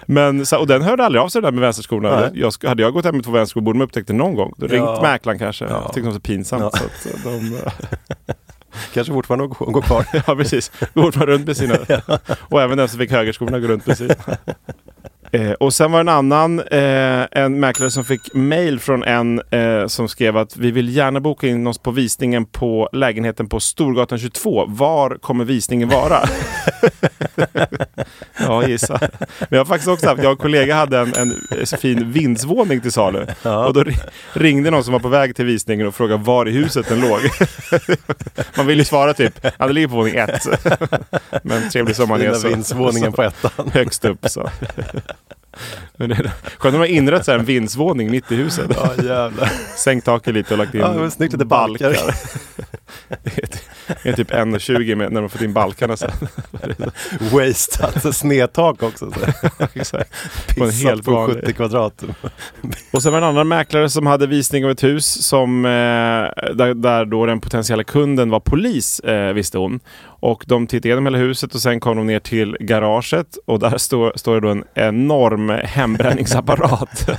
Men, 0.06 0.46
så, 0.46 0.58
och 0.60 0.68
den 0.68 0.82
hörde 0.82 1.06
aldrig 1.06 1.22
av 1.22 1.30
sig 1.30 1.42
det 1.42 1.48
där 1.48 1.52
med 1.52 1.62
vänsterskorna. 1.62 2.30
Jag, 2.34 2.54
hade 2.68 2.82
jag 2.84 2.94
gått 2.94 3.06
hem 3.06 3.16
med 3.16 3.26
två 3.26 3.32
vänsterskor 3.32 3.62
borde 3.62 3.80
de 3.80 3.84
upptäckt 3.86 4.08
det 4.08 4.14
någon 4.14 4.36
gång. 4.36 4.54
Då 4.58 4.68
ringt 4.68 4.86
Ja. 4.86 5.00
mäklaren 5.02 5.40
kanske. 5.40 5.66
Ja. 5.66 5.82
Tyckte 5.86 6.00
det 6.00 6.06
var 6.06 6.14
så 6.14 6.20
pinsamt. 6.20 6.62
Ja. 6.64 6.72
Så 7.04 7.30
de, 7.30 7.56
Kanske 8.94 9.14
fortfarande 9.14 9.48
går 9.48 9.82
kvar. 9.82 10.06
ja 10.28 10.36
precis, 10.36 10.72
går 10.94 11.18
man 11.18 11.28
runt 11.28 11.48
med 11.48 11.58
sina. 11.58 11.78
Och 12.40 12.62
även 12.62 12.78
den 12.78 12.90
som 12.90 13.00
fick 13.00 13.12
högerskorna 13.12 13.60
går 13.60 13.68
runt 13.68 13.88
med 13.88 13.98
sina. 13.98 14.16
Eh, 15.38 15.52
och 15.52 15.74
sen 15.74 15.92
var 15.92 16.00
det 16.04 16.12
en 16.12 16.18
annan, 16.18 16.60
eh, 16.60 17.26
en 17.32 17.60
mäklare 17.60 17.92
som 17.92 18.06
fick 18.06 18.34
mail 18.34 18.80
från 18.80 19.04
en 19.04 19.42
eh, 19.52 19.88
som 19.88 20.08
skrev 20.10 20.38
att 20.38 20.58
vi 20.58 20.72
vill 20.72 20.96
gärna 20.96 21.20
boka 21.20 21.48
in 21.48 21.68
oss 21.68 21.78
på 21.78 21.92
visningen 21.92 22.46
på 22.46 22.90
lägenheten 22.94 23.50
på 23.50 23.60
Storgatan 23.60 24.20
22. 24.20 24.66
Var 24.68 25.18
kommer 25.22 25.46
visningen 25.46 25.90
vara? 25.90 26.20
ja, 28.40 28.68
gissa. 28.68 29.00
Men 29.40 29.48
jag 29.50 29.58
har 29.60 29.66
faktiskt 29.66 29.88
också 29.88 30.08
haft, 30.08 30.24
jag 30.24 30.32
och 30.32 30.38
en 30.40 30.42
kollega 30.42 30.76
hade 30.76 30.98
en, 31.00 31.14
en 31.16 31.34
fin 31.80 32.12
vindsvåning 32.12 32.82
till 32.82 32.92
salu. 32.92 33.20
Och 33.44 33.74
då 33.74 33.84
ri- 33.84 34.10
ringde 34.34 34.72
någon 34.72 34.84
som 34.84 34.94
var 34.94 35.00
på 35.00 35.08
väg 35.10 35.36
till 35.36 35.46
visningen 35.46 35.88
och 35.88 35.96
frågade 35.96 36.24
var 36.24 36.48
i 36.48 36.52
huset 36.52 36.90
den 36.90 37.02
låg. 37.02 37.20
Man 38.58 38.68
vill 38.68 38.78
ju 38.78 38.86
svara 38.86 39.14
typ, 39.14 39.40
ja 39.58 39.68
det 39.68 39.74
ligger 39.74 39.88
på 39.88 39.96
våning 39.96 40.16
ett. 40.16 40.48
Men 41.44 41.70
trevlig 41.70 41.96
som 41.96 42.10
man 42.10 42.22
är 42.22 42.26
Fina 42.26 42.36
så, 42.36 42.48
vindsvåningen 42.48 43.12
på 43.12 43.24
ettan. 43.24 43.72
högst 43.74 44.06
upp 44.06 44.26
så. 44.30 44.50
Men 45.98 46.10
det 46.10 46.16
är 46.16 46.24
skönt 46.24 46.56
att 46.66 46.72
de 46.72 46.78
har 46.78 46.86
inrättat 46.86 47.26
så 47.26 47.32
här 47.32 47.40
en 47.40 47.46
vindsvåning 47.46 48.12
mitt 48.12 48.32
i 48.32 48.36
huset. 48.36 48.72
Ja 48.76 49.04
jävlar. 49.04 49.52
Sänkt 49.76 50.06
taket 50.06 50.34
lite 50.34 50.54
och 50.54 50.58
lagt 50.58 50.74
in 50.74 50.82
Ja, 50.82 51.10
snyggt 51.10 51.34
lite 51.34 51.46
balkar. 51.46 51.90
det 53.24 53.62
är 54.04 54.14
typ 54.14 54.32
1,20 54.32 54.96
med 54.96 55.12
när 55.12 55.22
de 55.22 55.30
fått 55.30 55.42
in 55.42 55.54
balkarna 55.54 55.98
sen. 55.98 56.12
Waste, 57.32 57.86
alltså 57.86 58.14
snedtak 58.14 58.84
också. 58.84 59.12
Så. 59.12 59.20
Exakt. 59.74 60.12
På 60.58 60.64
en 60.64 60.70
Pissat 60.70 61.06
på 61.06 61.12
vanlig. 61.12 61.36
70 61.36 61.54
kvadrat. 61.54 62.04
Och 62.92 63.04
sen 63.04 63.12
var 63.14 63.22
det 63.22 63.28
en 63.28 63.30
annan 63.30 63.48
mäklare 63.48 63.90
som 63.90 64.08
hade 64.08 64.28
visning 64.28 64.66
av 64.66 64.72
ett 64.72 64.84
hus 64.84 65.28
som, 65.28 65.66
eh, 65.66 65.70
där, 65.70 66.74
där 66.74 67.06
då 67.06 67.26
den 67.26 67.40
potentiella 67.40 67.84
kunden 67.84 68.30
var 68.30 68.40
polis, 68.40 69.00
eh, 69.00 69.34
visste 69.34 69.58
hon. 69.58 69.80
Och 70.20 70.44
de 70.48 70.68
tittade 70.68 70.88
igenom 70.88 71.06
hela 71.06 71.18
huset 71.18 71.56
och 71.56 71.62
sen 71.62 71.80
kom 71.80 71.98
de 71.98 72.08
ner 72.08 72.20
till 72.20 72.58
garaget 72.60 73.38
och 73.46 73.60
där 73.60 73.78
står, 73.78 74.12
står 74.16 74.34
det 74.34 74.42
då 74.42 74.50
en 74.50 74.64
enorm 74.74 75.50
hembränningsapparat 75.50 77.10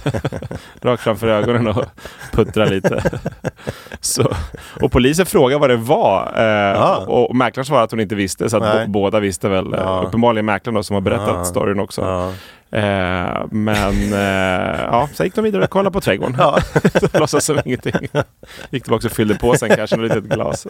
rakt 0.83 1.03
framför 1.03 1.29
ögonen 1.29 1.69
och 1.69 1.85
puttrar 2.33 2.71
lite. 2.71 3.21
Så, 4.01 4.33
och 4.81 4.93
polisen 4.93 5.27
frågade 5.27 5.61
vad 5.61 5.71
det 5.71 5.77
var 5.77 6.33
eh, 6.75 6.83
Ah. 6.83 6.97
och, 7.07 7.31
och 7.31 7.37
mäklaren 7.37 7.65
svarade 7.65 7.85
att 7.85 7.91
hon 7.91 8.01
inte 8.01 8.15
visste 8.15 8.51
så 8.51 8.57
att 8.57 8.89
båda 8.89 9.21
visste 9.21 9.49
väl. 9.49 9.75
Eh, 9.75 9.81
Ja. 9.81 10.05
Uppenbarligen 10.07 10.47
mäklaren 10.47 10.75
då 10.75 10.83
som 10.83 10.95
har 10.95 11.01
berättat 11.01 11.37
Ah. 11.37 11.45
storyn 11.45 11.81
också. 11.81 12.01
Ja. 12.03 12.33
Eh, 12.71 13.47
men 13.51 14.13
eh, 14.13 14.81
ja, 14.85 15.09
sen 15.15 15.27
gick 15.27 15.35
de 15.35 15.45
vidare 15.45 15.65
och 15.65 15.71
kollade 15.71 15.93
på 15.93 16.01
trädgården. 16.01 16.37
Ja. 16.39 16.59
Låtsas 17.13 17.45
som 17.45 17.59
ingenting. 17.65 18.09
Gick 18.71 18.83
tillbaka 18.83 19.07
och 19.07 19.13
fyllde 19.13 19.35
på 19.35 19.55
sen 19.55 19.77
kanske 19.77 19.97
med 19.97 20.11
ett 20.11 20.17
litet 20.17 20.31
glas. 20.35 20.67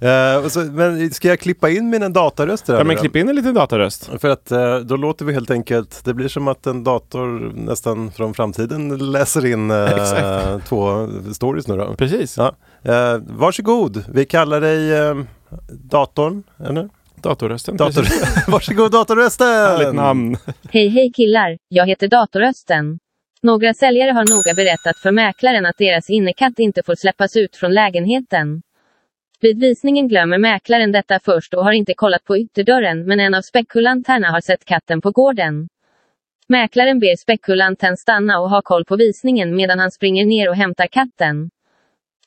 Eh, 0.00 0.48
så, 0.48 0.60
men 0.60 1.10
ska 1.10 1.28
jag 1.28 1.40
klippa 1.40 1.68
in 1.70 1.90
mina 1.90 2.08
dataröster? 2.08 2.72
här 2.72 2.80
Ja 2.80 2.84
men 2.84 2.96
klipp 2.96 3.16
in 3.16 3.28
en 3.28 3.36
liten 3.36 3.54
dataröst. 3.54 4.10
För 4.20 4.28
att 4.28 4.50
eh, 4.52 4.76
då 4.76 4.96
låter 4.96 5.24
vi 5.24 5.32
helt 5.32 5.50
enkelt, 5.50 6.00
det 6.04 6.14
blir 6.14 6.28
som 6.28 6.48
att 6.48 6.66
en 6.66 6.84
dator 6.84 7.52
nästan 7.54 8.10
från 8.10 8.34
framtiden 8.34 9.12
läser 9.12 9.46
in 9.46 9.68
två 10.68 11.08
stories 11.32 11.68
nu 11.68 11.76
då. 11.76 11.94
Precis. 11.94 12.36
Ja. 12.36 12.52
Eh, 12.82 13.18
varsågod, 13.26 14.04
vi 14.14 14.24
kallar 14.24 14.60
dig 14.60 14.98
eh, 14.98 15.14
datorn, 15.68 16.42
eller? 16.68 16.88
Datorrösten. 17.22 17.76
Dator... 17.76 18.04
Varsågod 18.50 18.92
datorrösten! 18.92 19.46
Härligt 19.46 19.94
namn. 19.94 20.36
Hej 20.70 20.88
hej 20.88 21.12
killar, 21.16 21.58
jag 21.68 21.86
heter 21.86 22.08
Datorrösten. 22.08 22.98
Några 23.42 23.74
säljare 23.74 24.10
har 24.10 24.24
noga 24.24 24.54
berättat 24.54 24.98
för 25.02 25.12
mäklaren 25.12 25.66
att 25.66 25.78
deras 25.78 26.10
innekatt 26.10 26.58
inte 26.58 26.82
får 26.86 26.94
släppas 26.94 27.36
ut 27.36 27.56
från 27.56 27.74
lägenheten. 27.74 28.62
Vid 29.40 29.60
visningen 29.60 30.08
glömmer 30.08 30.38
mäklaren 30.38 30.92
detta 30.92 31.20
först 31.24 31.54
och 31.54 31.64
har 31.64 31.72
inte 31.72 31.94
kollat 31.94 32.24
på 32.24 32.38
ytterdörren 32.38 33.06
men 33.06 33.20
en 33.20 33.34
av 33.34 33.42
spekulanterna 33.42 34.30
har 34.30 34.40
sett 34.40 34.64
katten 34.64 35.00
på 35.00 35.10
gården. 35.10 35.68
Mäklaren 36.48 36.98
ber 36.98 37.16
spekulanten 37.16 37.96
stanna 37.96 38.40
och 38.40 38.50
ha 38.50 38.62
koll 38.62 38.84
på 38.84 38.96
visningen 38.96 39.56
medan 39.56 39.78
han 39.78 39.90
springer 39.90 40.26
ner 40.26 40.48
och 40.48 40.56
hämtar 40.56 40.86
katten. 40.86 41.50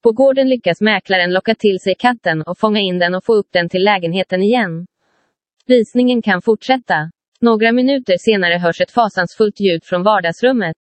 På 0.03 0.11
gården 0.11 0.49
lyckas 0.49 0.81
mäklaren 0.81 1.33
locka 1.33 1.55
till 1.55 1.79
sig 1.79 1.95
katten 1.95 2.41
och 2.41 2.57
fånga 2.57 2.79
in 2.79 2.99
den 2.99 3.15
och 3.15 3.25
få 3.25 3.33
upp 3.33 3.47
den 3.51 3.69
till 3.69 3.83
lägenheten 3.83 4.43
igen. 4.43 4.85
Visningen 5.67 6.21
kan 6.21 6.41
fortsätta. 6.41 7.11
Några 7.41 7.71
minuter 7.71 8.15
senare 8.17 8.53
hörs 8.57 8.81
ett 8.81 8.91
fasansfullt 8.91 9.59
ljud 9.59 9.83
från 9.83 10.03
vardagsrummet. 10.03 10.77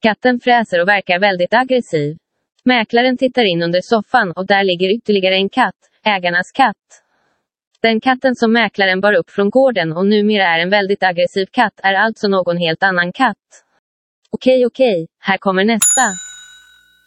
Katten 0.00 0.40
fräser 0.40 0.80
och 0.80 0.88
verkar 0.88 1.18
väldigt 1.18 1.54
aggressiv. 1.54 2.16
Mäklaren 2.64 3.16
tittar 3.16 3.44
in 3.44 3.62
under 3.62 3.80
soffan 3.80 4.32
och 4.32 4.46
där 4.46 4.64
ligger 4.64 4.96
ytterligare 4.96 5.34
en 5.34 5.48
katt, 5.48 5.80
ägarnas 6.04 6.52
katt. 6.52 6.76
Den 7.82 8.00
katten 8.00 8.34
som 8.34 8.52
mäklaren 8.52 9.00
bar 9.00 9.12
upp 9.12 9.30
från 9.30 9.50
gården 9.50 9.92
och 9.92 10.06
numera 10.06 10.44
är 10.44 10.58
en 10.58 10.70
väldigt 10.70 11.02
aggressiv 11.02 11.46
katt 11.50 11.80
är 11.82 11.94
alltså 11.94 12.28
någon 12.28 12.56
helt 12.56 12.82
annan 12.82 13.12
katt. 13.12 13.36
Okej 14.30 14.66
okej, 14.66 15.06
här 15.20 15.38
kommer 15.38 15.64
nästa. 15.64 16.31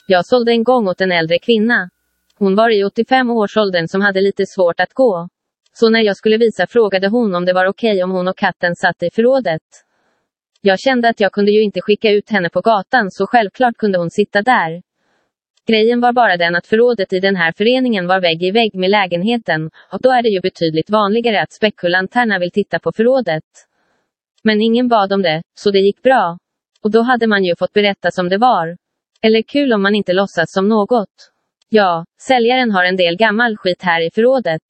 Jag 0.07 0.25
sålde 0.25 0.51
en 0.51 0.63
gång 0.63 0.87
åt 0.87 1.01
en 1.01 1.11
äldre 1.11 1.39
kvinna. 1.39 1.89
Hon 2.37 2.55
var 2.55 2.69
i 2.69 2.83
85-årsåldern 2.83 3.87
som 3.87 4.01
hade 4.01 4.21
lite 4.21 4.45
svårt 4.45 4.79
att 4.79 4.93
gå. 4.93 5.29
Så 5.73 5.89
när 5.89 6.01
jag 6.01 6.17
skulle 6.17 6.37
visa 6.37 6.67
frågade 6.67 7.07
hon 7.07 7.35
om 7.35 7.45
det 7.45 7.53
var 7.53 7.65
okej 7.65 8.03
om 8.03 8.11
hon 8.11 8.27
och 8.27 8.37
katten 8.37 8.75
satt 8.75 9.03
i 9.03 9.09
förrådet. 9.15 9.61
Jag 10.61 10.79
kände 10.79 11.09
att 11.09 11.19
jag 11.19 11.31
kunde 11.31 11.51
ju 11.51 11.63
inte 11.63 11.81
skicka 11.81 12.11
ut 12.11 12.29
henne 12.29 12.49
på 12.49 12.61
gatan 12.61 13.11
så 13.11 13.27
självklart 13.27 13.77
kunde 13.77 13.97
hon 13.97 14.09
sitta 14.09 14.41
där. 14.41 14.81
Grejen 15.67 16.01
var 16.01 16.13
bara 16.13 16.37
den 16.37 16.55
att 16.55 16.67
förrådet 16.67 17.13
i 17.13 17.19
den 17.19 17.35
här 17.35 17.51
föreningen 17.51 18.07
var 18.07 18.21
vägg 18.21 18.43
i 18.43 18.51
vägg 18.51 18.75
med 18.75 18.89
lägenheten, 18.89 19.69
och 19.91 20.01
då 20.01 20.09
är 20.11 20.23
det 20.23 20.29
ju 20.29 20.41
betydligt 20.41 20.89
vanligare 20.89 21.41
att 21.41 21.53
spekulanterna 21.53 22.39
vill 22.39 22.51
titta 22.51 22.79
på 22.79 22.91
förrådet. 22.91 23.43
Men 24.43 24.61
ingen 24.61 24.87
bad 24.87 25.13
om 25.13 25.21
det, 25.21 25.41
så 25.55 25.71
det 25.71 25.79
gick 25.79 26.01
bra. 26.01 26.37
Och 26.83 26.91
då 26.91 27.01
hade 27.01 27.27
man 27.27 27.43
ju 27.43 27.55
fått 27.55 27.73
berätta 27.73 28.11
som 28.11 28.29
det 28.29 28.37
var. 28.37 28.84
Eller 29.21 29.41
kul 29.41 29.73
om 29.73 29.81
man 29.81 29.95
inte 29.95 30.13
låtsas 30.13 30.53
som 30.53 30.67
något. 30.67 31.31
Ja, 31.69 32.05
säljaren 32.21 32.71
har 32.71 32.83
en 32.83 32.95
del 32.95 33.17
gammal 33.17 33.57
skit 33.57 33.81
här 33.81 34.01
i 34.01 34.09
förrådet. 34.11 34.61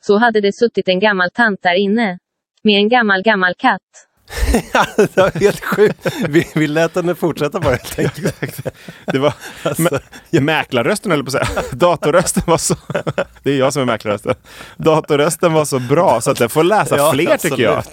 Så 0.00 0.18
hade 0.18 0.40
det 0.40 0.52
suttit 0.52 0.88
en 0.88 1.00
gammal 1.00 1.30
tant 1.30 1.62
där 1.62 1.74
inne. 1.74 2.18
Med 2.62 2.76
en 2.76 2.88
gammal 2.88 3.22
gammal 3.22 3.54
katt. 3.54 4.07
det 4.96 5.16
var 5.16 5.40
helt 5.40 5.64
sjukt. 5.64 6.06
Vi, 6.28 6.46
vi 6.54 6.66
lät 6.66 6.94
henne 6.94 7.14
fortsätta 7.14 7.60
bara 7.60 7.76
helt 7.96 7.98
enkelt. 7.98 8.66
Det 9.06 9.18
var 9.18 9.34
Alltså, 9.62 9.82
mä- 9.82 10.40
mäklarrösten 10.40 11.10
höll 11.10 11.24
på 11.24 11.26
att 11.28 11.32
säga. 11.46 11.62
Datorrösten 11.72 12.42
var 12.46 12.58
så... 12.58 12.74
Det 13.42 13.50
är 13.50 13.58
jag 13.58 13.72
som 13.72 13.82
är 13.82 13.86
mäklarrösten. 13.86 14.34
Datorrösten 14.76 15.52
var 15.52 15.64
så 15.64 15.78
bra 15.78 16.20
så 16.20 16.30
att 16.30 16.40
jag 16.40 16.52
får 16.52 16.64
läsa 16.64 16.96
Ja, 16.96 17.12
fler 17.12 17.36
tycker 17.36 17.62
jag. 17.62 17.84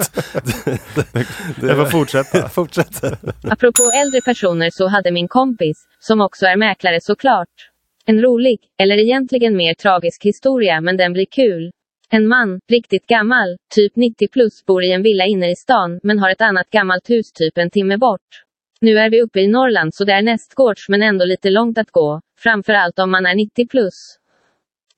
Jag 1.62 1.78
får 1.78 1.86
fortsätta. 1.86 2.50
Fortsätt. 2.50 3.04
Apropå 3.50 3.92
äldre 3.96 4.22
personer 4.22 4.70
så 4.74 4.88
hade 4.88 5.12
min 5.12 5.28
kompis, 5.28 5.78
som 6.00 6.22
också 6.22 6.46
är 6.46 6.58
mäklare 6.58 7.02
såklart. 7.02 7.48
En 8.06 8.22
rolig, 8.22 8.60
eller 8.80 8.98
egentligen 8.98 9.58
mer 9.58 9.74
tragisk 9.74 10.26
historia 10.26 10.82
men 10.82 10.98
den 10.98 11.14
blir 11.14 11.26
kul. 11.32 11.72
En 12.10 12.28
man, 12.28 12.60
riktigt 12.72 13.08
gammal, 13.08 13.58
typ 13.76 13.96
90 13.96 14.28
plus, 14.32 14.66
bor 14.66 14.84
i 14.84 14.92
en 14.92 15.04
villa 15.04 15.26
inne 15.26 15.52
i 15.52 15.56
stan, 15.56 16.00
men 16.04 16.20
har 16.20 16.30
ett 16.30 16.42
annat 16.42 16.70
gammalt 16.70 17.10
hus 17.10 17.32
typ 17.32 17.58
en 17.58 17.70
timme 17.70 17.98
bort. 17.98 18.30
Nu 18.82 18.98
är 18.98 19.10
vi 19.10 19.22
uppe 19.22 19.40
i 19.40 19.48
Norrland 19.48 19.94
så 19.94 20.06
det 20.06 20.14
är 20.14 20.22
nästgårds 20.22 20.90
men 20.90 21.04
ändå 21.04 21.26
lite 21.26 21.50
långt 21.50 21.78
att 21.78 21.92
gå, 21.92 22.22
framförallt 22.40 23.00
om 23.00 23.12
man 23.12 23.26
är 23.26 23.36
90 23.36 23.68
plus. 23.68 23.94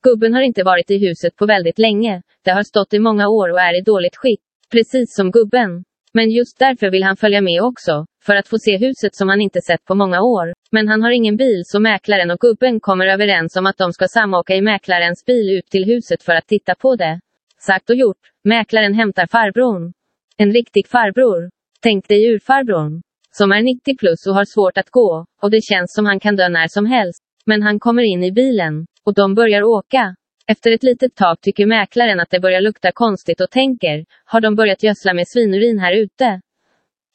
Gubben 0.02 0.34
har 0.34 0.42
inte 0.42 0.62
varit 0.62 0.90
i 0.90 0.98
huset 0.98 1.36
på 1.36 1.46
väldigt 1.46 1.78
länge, 1.78 2.22
det 2.44 2.50
har 2.50 2.62
stått 2.62 2.94
i 2.94 2.98
många 2.98 3.28
år 3.28 3.52
och 3.52 3.60
är 3.60 3.78
i 3.78 3.82
dåligt 3.82 4.16
skick, 4.16 4.40
precis 4.72 5.14
som 5.14 5.30
gubben. 5.30 5.84
Men 6.12 6.30
just 6.30 6.58
därför 6.58 6.90
vill 6.90 7.02
han 7.02 7.16
följa 7.16 7.40
med 7.40 7.62
också, 7.62 8.06
för 8.24 8.34
att 8.36 8.48
få 8.48 8.58
se 8.58 8.76
huset 8.76 9.14
som 9.14 9.28
han 9.28 9.40
inte 9.40 9.60
sett 9.60 9.84
på 9.84 9.94
många 9.94 10.20
år. 10.20 10.52
Men 10.72 10.88
han 10.88 11.02
har 11.02 11.10
ingen 11.10 11.36
bil 11.36 11.62
så 11.64 11.80
mäklaren 11.80 12.30
och 12.30 12.38
gubben 12.38 12.80
kommer 12.80 13.06
överens 13.06 13.56
om 13.56 13.66
att 13.66 13.78
de 13.78 13.92
ska 13.92 14.08
samåka 14.08 14.54
i 14.54 14.62
mäklarens 14.62 15.24
bil 15.24 15.58
ut 15.58 15.66
till 15.66 15.84
huset 15.84 16.22
för 16.22 16.32
att 16.32 16.46
titta 16.46 16.74
på 16.74 16.96
det. 16.96 17.20
Sagt 17.66 17.90
och 17.90 17.96
gjort, 17.96 18.20
mäklaren 18.44 18.94
hämtar 18.94 19.26
farbrorn. 19.26 19.92
En 20.36 20.52
riktig 20.52 20.88
farbror. 20.88 21.50
Tänk 21.82 22.08
dig 22.08 22.34
urfarbrorn. 22.34 23.02
Som 23.30 23.52
är 23.52 23.62
90 23.62 23.96
plus 23.98 24.26
och 24.26 24.34
har 24.34 24.44
svårt 24.44 24.78
att 24.78 24.90
gå, 24.90 25.26
och 25.42 25.50
det 25.50 25.64
känns 25.64 25.94
som 25.94 26.06
han 26.06 26.20
kan 26.20 26.36
dö 26.36 26.48
när 26.48 26.68
som 26.68 26.86
helst. 26.86 27.22
Men 27.46 27.62
han 27.62 27.80
kommer 27.80 28.02
in 28.02 28.24
i 28.24 28.32
bilen, 28.32 28.86
och 29.04 29.14
de 29.14 29.34
börjar 29.34 29.62
åka. 29.62 30.16
Efter 30.46 30.70
ett 30.70 30.82
litet 30.82 31.14
tag 31.14 31.40
tycker 31.40 31.66
mäklaren 31.66 32.20
att 32.20 32.30
det 32.30 32.40
börjar 32.40 32.60
lukta 32.60 32.90
konstigt 32.94 33.40
och 33.40 33.50
tänker, 33.50 34.04
har 34.24 34.40
de 34.40 34.54
börjat 34.54 34.82
gödsla 34.82 35.14
med 35.14 35.28
svinurin 35.28 35.78
här 35.78 35.92
ute? 35.92 36.40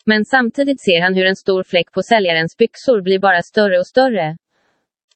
Men 0.05 0.25
samtidigt 0.25 0.81
ser 0.81 1.01
han 1.01 1.15
hur 1.15 1.25
en 1.25 1.35
stor 1.35 1.63
fläck 1.63 1.91
på 1.91 2.01
säljarens 2.01 2.57
byxor 2.57 3.01
blir 3.01 3.19
bara 3.19 3.41
större 3.41 3.79
och 3.79 3.87
större. 3.87 4.37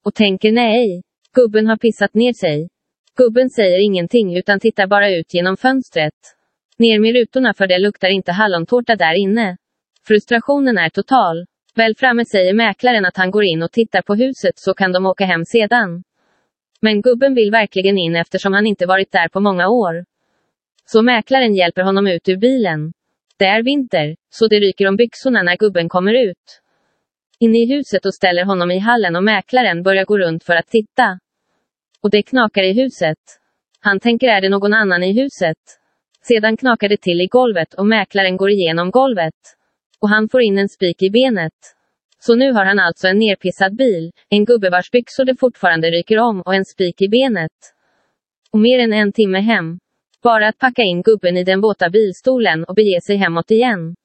Och 0.03 0.15
tänker 0.15 0.51
nej, 0.51 1.01
gubben 1.35 1.67
har 1.67 1.77
pissat 1.77 2.13
ner 2.13 2.33
sig. 2.33 2.69
Gubben 3.15 3.49
säger 3.49 3.85
ingenting 3.85 4.37
utan 4.37 4.59
tittar 4.59 4.87
bara 4.87 5.09
ut 5.11 5.33
genom 5.33 5.57
fönstret. 5.57 6.13
Ner 6.77 6.99
med 6.99 7.13
rutorna 7.15 7.53
för 7.53 7.67
det 7.67 7.79
luktar 7.79 8.07
inte 8.07 8.31
hallontårta 8.31 8.95
där 8.95 9.13
inne. 9.23 9.57
Frustrationen 10.07 10.77
är 10.77 10.89
total. 10.89 11.45
Väl 11.75 11.95
framme 11.95 12.25
säger 12.25 12.53
mäklaren 12.53 13.05
att 13.05 13.17
han 13.17 13.31
går 13.31 13.43
in 13.43 13.63
och 13.63 13.71
tittar 13.71 14.01
på 14.01 14.15
huset 14.15 14.53
så 14.55 14.73
kan 14.73 14.91
de 14.91 15.05
åka 15.05 15.25
hem 15.25 15.45
sedan. 15.45 16.03
Men 16.81 17.01
gubben 17.01 17.33
vill 17.33 17.51
verkligen 17.51 17.97
in 17.97 18.15
eftersom 18.15 18.53
han 18.53 18.67
inte 18.67 18.85
varit 18.85 19.11
där 19.11 19.29
på 19.29 19.39
många 19.39 19.67
år. 19.67 20.05
Så 20.85 21.01
mäklaren 21.01 21.55
hjälper 21.55 21.81
honom 21.81 22.07
ut 22.07 22.29
ur 22.29 22.37
bilen. 22.37 22.93
Det 23.39 23.45
är 23.45 23.63
vinter, 23.63 24.15
så 24.29 24.47
det 24.47 24.59
ryker 24.59 24.87
om 24.87 24.95
byxorna 24.95 25.43
när 25.43 25.57
gubben 25.57 25.89
kommer 25.89 26.13
ut. 26.13 26.61
Inne 27.39 27.57
i 27.57 27.75
huset 27.75 28.05
och 28.05 28.13
ställer 28.13 28.45
honom 28.45 28.71
i 28.71 28.79
hallen 28.79 29.15
och 29.15 29.23
mäklaren 29.23 29.83
börjar 29.83 30.05
gå 30.05 30.17
runt 30.17 30.43
för 30.43 30.55
att 30.55 30.67
titta. 30.67 31.19
Och 32.01 32.11
det 32.11 32.23
knakar 32.23 32.63
i 32.63 32.73
huset. 32.73 33.17
Han 33.79 33.99
tänker 33.99 34.27
är 34.27 34.41
det 34.41 34.49
någon 34.49 34.73
annan 34.73 35.03
i 35.03 35.13
huset? 35.21 35.57
Sedan 36.21 36.57
knakar 36.57 36.89
det 36.89 37.01
till 37.01 37.21
i 37.21 37.27
golvet 37.27 37.73
och 37.73 37.85
mäklaren 37.85 38.37
går 38.37 38.49
igenom 38.49 38.91
golvet. 38.91 39.39
Och 40.01 40.09
han 40.09 40.29
får 40.29 40.41
in 40.41 40.57
en 40.57 40.69
spik 40.69 41.01
i 41.01 41.09
benet. 41.09 41.53
Så 42.19 42.35
nu 42.35 42.51
har 42.51 42.65
han 42.65 42.79
alltså 42.79 43.07
en 43.07 43.19
nerpissad 43.19 43.75
bil, 43.75 44.11
en 44.29 44.45
gubbe 44.45 44.69
vars 44.69 44.91
byxor 44.91 45.25
det 45.25 45.35
fortfarande 45.39 45.87
ryker 45.87 46.19
om 46.19 46.41
och 46.41 46.55
en 46.55 46.65
spik 46.65 47.01
i 47.01 47.07
benet. 47.07 47.57
Och 48.51 48.59
mer 48.59 48.79
än 48.79 48.93
en 48.93 49.11
timme 49.11 49.39
hem. 49.39 49.79
Bara 50.31 50.47
att 50.47 50.57
packa 50.57 50.81
in 50.81 51.01
gubben 51.01 51.37
i 51.37 51.43
den 51.43 51.61
våta 51.61 51.89
bilstolen 51.89 52.63
och 52.63 52.75
bege 52.75 52.99
sig 53.07 53.15
hemåt 53.17 53.51
igen. 53.51 53.95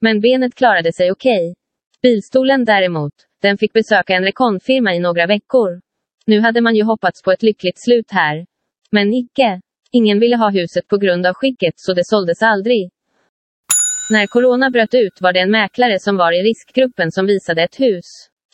Men 0.00 0.20
benet 0.20 0.54
klarade 0.54 0.92
sig 0.92 1.12
okej. 1.12 1.54
Bilstolen 2.02 2.64
däremot, 2.64 3.12
den 3.42 3.58
fick 3.58 3.72
besöka 3.72 4.14
en 4.14 4.24
rekonfirma 4.24 4.94
i 4.94 4.98
några 4.98 5.26
veckor. 5.26 5.80
Nu 6.26 6.40
hade 6.40 6.60
man 6.60 6.74
ju 6.74 6.82
hoppats 6.82 7.22
på 7.22 7.32
ett 7.32 7.42
lyckligt 7.42 7.78
slut 7.84 8.10
här. 8.10 8.46
Men 8.90 9.14
icke. 9.14 9.60
Ingen 9.92 10.20
ville 10.20 10.36
ha 10.36 10.50
huset 10.50 10.88
på 10.88 10.96
grund 10.96 11.26
av 11.26 11.34
skicket 11.34 11.74
så 11.76 11.94
det 11.94 12.04
såldes 12.04 12.42
aldrig. 12.42 12.90
När 14.10 14.26
corona 14.26 14.70
bröt 14.70 14.94
ut 14.94 15.20
var 15.20 15.32
det 15.32 15.40
en 15.40 15.50
mäklare 15.50 15.98
som 15.98 16.16
var 16.16 16.32
i 16.32 16.42
riskgruppen 16.42 17.12
som 17.12 17.26
visade 17.26 17.62
ett 17.62 17.80
hus. 17.80 18.08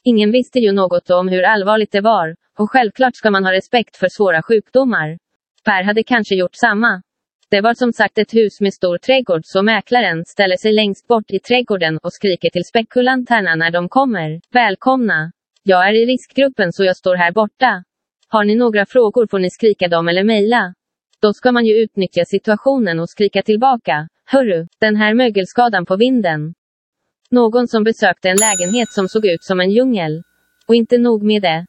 Ingen 0.05 0.31
visste 0.33 0.59
ju 0.59 0.73
något 0.73 1.11
om 1.11 1.29
hur 1.29 1.43
allvarligt 1.43 1.93
det 1.93 2.01
var, 2.01 2.37
och 2.59 2.71
självklart 2.71 3.17
ska 3.17 3.31
man 3.31 3.45
ha 3.45 3.53
respekt 3.53 3.97
för 3.97 4.09
svåra 4.09 4.43
sjukdomar. 4.43 5.28
Per 5.69 5.83
hade 5.83 6.03
kanske 6.03 6.35
gjort 6.35 6.55
samma. 6.55 7.03
Det 7.51 7.61
var 7.61 7.75
som 7.75 7.93
sagt 7.93 8.19
ett 8.19 8.35
hus 8.35 8.61
med 8.61 8.75
stor 8.75 8.99
trädgård 8.99 9.41
så 9.45 9.63
mäklaren 9.63 10.25
ställer 10.25 10.57
sig 10.57 10.73
längst 10.73 11.09
bort 11.09 11.31
i 11.31 11.39
trädgården 11.39 11.99
och 12.03 12.13
skriker 12.13 12.51
till 12.51 12.65
spekulanterna 12.65 13.55
när 13.55 13.71
de 13.71 13.89
kommer. 13.89 14.41
Välkomna! 14.53 15.33
Jag 15.63 15.89
är 15.89 15.93
i 15.93 16.07
riskgruppen 16.07 16.73
så 16.73 16.85
jag 16.85 16.97
står 16.97 17.17
här 17.17 17.33
borta. 17.33 17.85
Har 18.29 18.45
ni 18.45 18.55
några 18.57 18.87
frågor 18.87 19.27
får 19.31 19.39
ni 19.39 19.51
skrika 19.51 19.89
dem 19.89 20.09
eller 20.09 20.25
mejla. 20.25 20.75
Då 21.23 21.33
ska 21.33 21.53
man 21.53 21.67
ju 21.67 21.75
utnyttja 21.83 22.25
situationen 22.25 23.01
och 23.01 23.11
skrika 23.11 23.43
tillbaka. 23.43 24.09
Hörru, 24.25 24.67
den 24.81 24.97
här 24.97 25.15
mögelskadan 25.15 25.87
på 25.87 25.97
vinden. 25.97 26.55
Någon 27.31 27.69
som 27.69 27.85
besökte 27.85 28.29
en 28.29 28.37
lägenhet 28.37 28.89
som 28.91 29.09
såg 29.09 29.27
ut 29.27 29.45
som 29.45 29.61
en 29.61 29.71
djungel. 29.71 30.23
Och 30.69 30.75
inte 30.75 30.99
nog 30.99 31.23
med 31.23 31.43
det. 31.43 31.67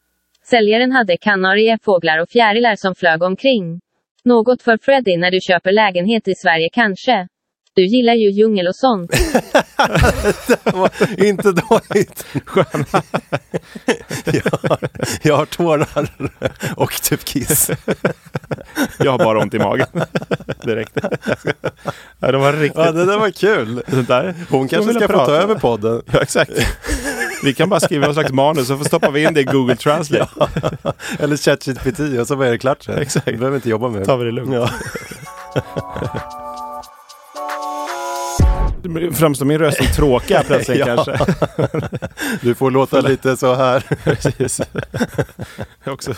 Säljaren 0.50 0.92
hade 0.92 1.16
kanariefåglar 1.16 2.18
och 2.18 2.30
fjärilar 2.30 2.76
som 2.76 2.94
flög 2.94 3.22
omkring. 3.22 3.80
Något 4.24 4.62
för 4.62 4.78
Freddy 4.82 5.16
när 5.16 5.30
du 5.30 5.40
köper 5.40 5.72
lägenhet 5.72 6.28
i 6.28 6.34
Sverige 6.34 6.68
kanske. 6.72 7.26
Du 7.74 7.86
gillar 7.86 8.14
ju 8.14 8.30
djungel 8.30 8.66
och 8.68 8.76
sånt. 8.76 9.10
inte 11.18 11.52
dåligt. 11.52 12.26
jag, 14.24 14.78
jag 15.22 15.36
har 15.36 15.46
tårar 15.46 16.10
och 16.76 17.02
typ 17.02 17.24
kiss. 17.24 17.70
Jag 18.98 19.10
har 19.10 19.18
bara 19.18 19.40
ont 19.40 19.54
i 19.54 19.58
magen. 19.58 19.86
Direkt. 20.64 20.96
Ja, 22.18 22.32
det 22.32 22.38
var 22.38 22.52
riktigt... 22.52 22.84
Ja, 22.84 22.92
det 22.92 23.04
där 23.04 23.18
var 23.18 23.30
kul. 23.30 23.82
Sånt 23.88 24.08
där. 24.08 24.34
Hon 24.50 24.68
kanske 24.68 24.94
ska 24.94 25.00
få 25.00 25.08
prata. 25.08 25.26
ta 25.26 25.32
över 25.32 25.54
podden. 25.54 26.02
Ja, 26.12 26.22
exakt. 26.22 26.52
Vi 27.42 27.54
kan 27.54 27.68
bara 27.68 27.80
skriva 27.80 28.06
någon 28.06 28.14
slags 28.14 28.32
manus 28.32 28.66
så 28.66 28.76
får 28.78 28.84
stoppar 28.84 29.10
vi 29.10 29.24
in 29.24 29.34
det 29.34 29.40
i 29.40 29.44
Google 29.44 29.76
Translate. 29.76 30.28
Eller 31.18 31.36
ChatGPT 31.36 32.00
och 32.20 32.26
så 32.26 32.34
var 32.34 32.46
det 32.46 32.58
klart 32.58 32.82
sen. 32.82 32.98
Exakt. 32.98 33.26
Du 33.26 33.36
behöver 33.36 33.56
inte 33.56 33.68
jobba 33.70 33.88
med 33.88 34.00
det. 34.00 34.04
tar 34.06 34.16
vi 34.16 34.24
det 34.24 34.32
lugnt. 34.32 34.54
Ja. 34.54 34.70
Framstår 39.12 39.46
min 39.46 39.58
röst 39.58 39.78
som 39.78 39.86
tråkig 39.86 40.34
här 40.34 40.42
plötsligt 40.44 40.78
Ja. 40.78 40.86
kanske. 40.86 41.18
Du 42.42 42.54
får 42.54 42.70
låta 42.70 43.00
lite 43.00 43.36
så 43.36 43.54
här. 43.54 43.80
Precis. 44.04 44.60
Också 45.86 46.14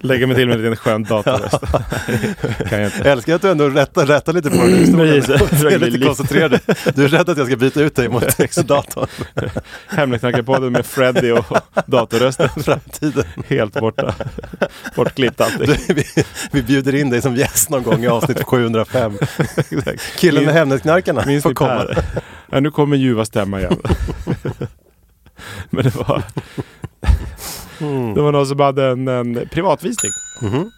lägga 0.00 0.26
mig 0.26 0.36
till 0.36 0.46
med 0.46 0.56
en 0.56 0.62
liten 0.62 0.76
skön 0.76 1.04
datorröst. 1.04 1.60
kan 2.68 2.80
jag 2.80 2.92
inte. 2.92 3.10
Älskar 3.10 3.34
att 3.34 3.42
du 3.42 3.50
ändå 3.50 3.68
rättar, 3.68 4.06
rättar 4.06 4.32
lite 4.32 4.50
på 4.50 4.56
den 4.56 4.72
här 4.94 5.14
historien. 5.14 5.80
Lite 5.80 6.06
koncentrerad. 6.06 6.60
Du 6.94 7.04
är 7.04 7.08
rädd 7.08 7.28
att 7.28 7.38
jag 7.38 7.46
ska 7.46 7.56
byta 7.56 7.80
ut 7.80 7.96
dig 7.96 8.08
mot 8.08 8.38
datorn. 8.66 9.06
Hemligknarkarpodden 9.88 10.72
med 10.72 10.86
Freddy 10.86 11.30
och 11.30 11.56
datorrösten. 11.86 12.48
Framtiden. 12.48 13.24
Helt 13.48 13.80
borta. 13.80 14.14
Bortklippt 14.96 15.40
allting. 15.40 15.66
Du, 15.66 15.94
vi, 15.94 16.04
vi 16.50 16.62
bjuder 16.62 16.94
in 16.94 17.10
dig 17.10 17.22
som 17.22 17.36
gäst 17.36 17.70
någon 17.70 17.82
gång 17.82 18.04
i 18.04 18.06
avsnitt 18.06 18.42
705. 18.42 19.18
Exakt. 19.56 20.16
Killen 20.16 20.44
med 20.44 20.54
Hemnetknarkarna 20.54 21.24
Minns 21.26 21.42
får 21.42 21.54
komma. 21.54 21.86
Ja, 22.50 22.60
nu 22.60 22.70
kommer 22.70 22.96
ljuva 22.96 23.24
stämma 23.24 23.60
igen. 23.60 23.76
Men 25.70 25.84
det 25.84 25.94
var... 25.94 26.22
Det 28.14 28.20
var 28.22 28.32
någon 28.32 28.46
som 28.46 28.60
hade 28.60 28.84
en, 28.84 29.08
en 29.08 29.48
privatvisning. 29.52 30.12
Mhm. 30.42 30.70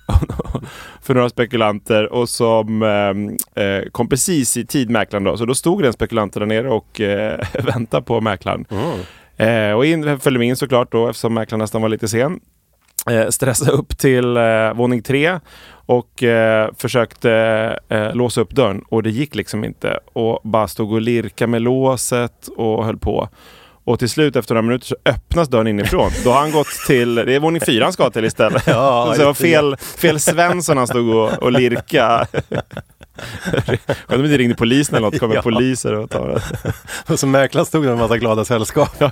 för 1.03 1.15
några 1.15 1.29
spekulanter 1.29 2.12
och 2.12 2.29
som 2.29 2.83
eh, 2.83 3.65
eh, 3.65 3.83
kom 3.93 4.09
precis 4.09 4.57
i 4.57 4.67
tid 4.67 4.91
mäklaren 4.91 5.25
då. 5.25 5.37
Så 5.37 5.45
då 5.45 5.55
stod 5.55 5.83
den 5.83 5.93
spekulanten 5.93 6.41
där 6.41 6.47
nere 6.47 6.69
och 6.71 7.00
eh, 7.00 7.41
väntade 7.65 8.03
på 8.03 8.21
mäklaren. 8.21 8.65
Mm. 8.71 9.00
Eh, 9.37 9.76
och 9.76 9.87
in, 9.87 10.21
följde 10.21 10.38
med 10.38 10.49
in 10.49 10.57
såklart 10.57 10.93
då 10.93 11.09
eftersom 11.09 11.35
mäklaren 11.35 11.59
nästan 11.59 11.83
var 11.83 11.88
lite 11.88 12.09
sen. 12.09 12.41
Eh, 13.11 13.29
stressade 13.29 13.71
upp 13.71 13.99
till 13.99 14.37
eh, 14.37 14.75
våning 14.75 15.03
tre 15.03 15.41
och 15.71 16.23
eh, 16.23 16.71
försökte 16.76 17.33
eh, 17.88 18.15
låsa 18.15 18.41
upp 18.41 18.50
dörren 18.50 18.85
och 18.88 19.03
det 19.03 19.11
gick 19.11 19.35
liksom 19.35 19.65
inte. 19.65 19.99
Och 20.12 20.41
bara 20.45 20.69
stod 20.69 20.93
och 20.93 21.00
lirka 21.00 21.47
med 21.47 21.62
låset 21.62 22.49
och 22.57 22.85
höll 22.85 22.99
på. 22.99 23.29
Och 23.87 23.99
till 23.99 24.09
slut 24.09 24.37
efter 24.37 24.55
några 24.55 24.62
minuter 24.62 24.87
så 24.87 24.97
öppnas 25.05 25.49
dörren 25.49 25.66
inifrån. 25.66 26.11
Då 26.25 26.31
har 26.31 26.40
han 26.40 26.52
gått 26.52 26.66
till, 26.87 27.14
det 27.14 27.35
är 27.35 27.40
våning 27.40 27.61
fyra 27.66 27.85
han 27.85 27.93
ska 27.93 28.11
till 28.11 28.25
istället. 28.25 28.62
Ja, 28.66 29.12
så 29.12 29.21
det 29.21 29.26
var 29.26 29.35
fel, 29.35 29.76
fel 29.76 30.21
Svensson 30.21 30.76
han 30.76 30.87
stod 30.87 31.14
och, 31.14 31.43
och 31.43 31.52
lirka. 31.52 32.26
Skönt 34.07 34.23
om 34.23 34.23
det 34.23 34.39
ringde 34.39 34.55
polisen 34.55 34.95
eller 34.97 35.07
något, 35.11 35.21
kommer 35.21 35.35
Ja. 35.35 35.43
poliser 35.43 35.95
och 35.95 36.11
tar 36.11 36.29
det. 36.29 36.43
Och 37.13 37.19
så 37.19 37.27
mäklaren 37.27 37.67
stod 37.67 37.85
det 37.85 37.91
en 37.93 37.99
massa 37.99 38.19
glada 38.19 38.45
sällskap. 38.45 38.91
Ja. 38.99 39.11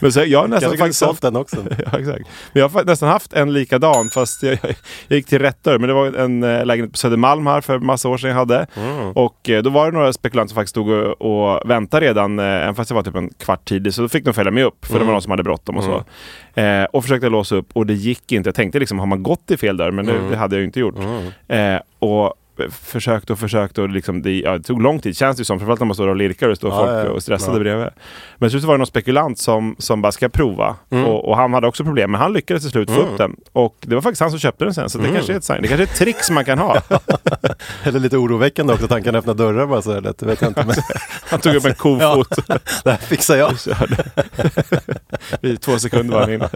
Men 0.00 0.12
så 0.12 0.20
jag 0.26 0.40
har 0.40 0.48
nästan 0.48 0.60
Kanske 0.70 0.78
faktiskt 0.78 1.02
haft, 1.02 1.22
den 1.22 1.36
också. 1.36 1.56
ja, 1.92 1.98
exakt. 1.98 2.28
Men 2.52 2.60
jag 2.60 2.68
har 2.68 2.84
nästan 2.84 3.08
haft 3.08 3.32
en 3.32 3.52
likadan 3.52 4.08
fast 4.08 4.42
jag, 4.42 4.58
jag, 4.62 4.74
jag 5.08 5.16
gick 5.16 5.26
till 5.26 5.38
rätt 5.38 5.62
dörr. 5.64 5.78
Men 5.78 5.88
det 5.88 5.94
var 5.94 6.06
en 6.06 6.42
eh, 6.44 6.64
lägenhet 6.66 6.92
på 6.92 6.98
Södermalm 6.98 7.46
här 7.46 7.60
för 7.60 7.78
massa 7.78 8.08
år 8.08 8.18
sedan 8.18 8.30
jag 8.30 8.36
hade. 8.36 8.66
Mm. 8.74 9.10
Och 9.12 9.50
eh, 9.50 9.62
då 9.62 9.70
var 9.70 9.86
det 9.90 9.98
några 9.98 10.12
spekulanter 10.12 10.48
som 10.48 10.54
faktiskt 10.54 10.70
stod 10.70 10.90
och, 10.90 11.20
och 11.56 11.70
väntade 11.70 12.06
redan, 12.06 12.38
eh, 12.38 12.44
även 12.44 12.74
fast 12.74 12.88
det 12.88 12.94
var 12.94 13.02
typ 13.02 13.14
en 13.16 13.28
kvart 13.30 13.64
tidigt. 13.68 13.94
Så 13.94 14.02
då 14.02 14.08
fick 14.08 14.24
de 14.24 14.34
följa 14.34 14.50
med 14.52 14.64
upp, 14.64 14.86
för 14.86 14.98
det 14.98 15.04
var 15.04 15.12
någon 15.12 15.22
som 15.22 15.30
hade 15.30 15.42
bråttom 15.42 15.76
och 15.76 15.84
så. 15.84 16.04
Eh, 16.56 16.84
och 16.84 17.02
försökte 17.04 17.28
låsa 17.28 17.56
upp 17.56 17.66
och 17.72 17.86
det 17.86 17.94
gick 17.94 18.32
inte. 18.32 18.48
Jag 18.48 18.54
tänkte 18.54 18.78
liksom, 18.78 18.98
har 18.98 19.06
man 19.06 19.22
gått 19.22 19.50
i 19.50 19.56
fel 19.56 19.76
dörr? 19.76 19.90
Men 19.90 20.06
det, 20.06 20.28
det 20.30 20.36
hade 20.36 20.56
jag 20.56 20.60
ju 20.60 20.66
inte 20.66 20.80
gjort. 20.80 20.94
Eh, 21.48 21.76
och 21.98 22.34
försökte 22.70 23.32
och 23.32 23.38
försökte 23.38 23.82
och 23.82 23.88
liksom 23.88 24.22
det, 24.22 24.40
ja, 24.40 24.52
det 24.58 24.62
tog 24.62 24.82
lång 24.82 25.00
tid 25.00 25.16
känns 25.16 25.36
det 25.36 25.44
som. 25.44 25.58
Framförallt 25.58 25.80
när 25.80 25.86
man 25.86 25.94
står 25.94 26.08
och 26.08 26.16
lirkar 26.16 26.46
och 26.46 26.50
det 26.52 26.56
står 26.56 26.70
Ja, 26.70 26.76
folk 26.76 27.06
ja, 27.08 27.10
och 27.10 27.22
stressade 27.22 27.56
ja. 27.56 27.60
bredvid. 27.60 27.88
Men 28.38 28.50
slut 28.50 28.64
var 28.64 28.74
det 28.74 28.78
någon 28.78 28.86
spekulant 28.86 29.38
som, 29.38 29.76
som 29.78 30.02
bara 30.02 30.12
ska 30.12 30.28
prova. 30.28 30.76
Mm. 30.90 31.04
Och, 31.04 31.28
och 31.28 31.36
han 31.36 31.54
hade 31.54 31.66
också 31.66 31.84
problem, 31.84 32.10
men 32.10 32.20
han 32.20 32.32
lyckades 32.32 32.62
till 32.62 32.70
slut 32.70 32.90
få 32.90 33.00
upp 33.00 33.18
den. 33.18 33.36
Och 33.52 33.76
det 33.80 33.94
var 33.94 34.02
faktiskt 34.02 34.20
han 34.20 34.30
som 34.30 34.38
köpte 34.38 34.64
den 34.64 34.74
sen. 34.74 34.90
Så 34.90 34.98
Mm. 34.98 35.10
det 35.10 35.16
kanske 35.16 35.32
är 35.32 35.36
ett 35.36 35.44
sign. 35.44 35.62
Det 35.62 35.68
kanske 35.68 35.82
är 35.82 35.86
ett 35.86 35.94
trick 35.94 36.22
som 36.22 36.34
man 36.34 36.44
kan 36.44 36.58
ha. 36.58 36.76
Eller 37.84 38.00
lite 38.00 38.16
oroväckande 38.16 38.72
också 38.72 38.84
att 38.84 38.90
han 38.90 39.02
kan 39.02 39.14
öppna 39.14 39.34
dörrar 39.34 39.66
bara 39.66 39.82
så 39.82 39.92
här 39.92 40.00
lätt. 40.00 40.22
Vet 40.22 40.40
jag 40.40 40.50
inte. 40.50 40.64
Men 40.66 40.76
Han 41.30 41.40
tog 41.40 41.54
upp 41.54 41.64
en 41.64 41.74
kofot. 41.74 42.28
det 42.84 42.90
här 42.90 42.96
fixar 42.96 43.36
jag. 43.36 43.52
I 45.42 45.56
två 45.56 45.78
sekunder 45.78 46.14
var 46.14 46.20
han 46.20 46.32
inne. 46.32 46.48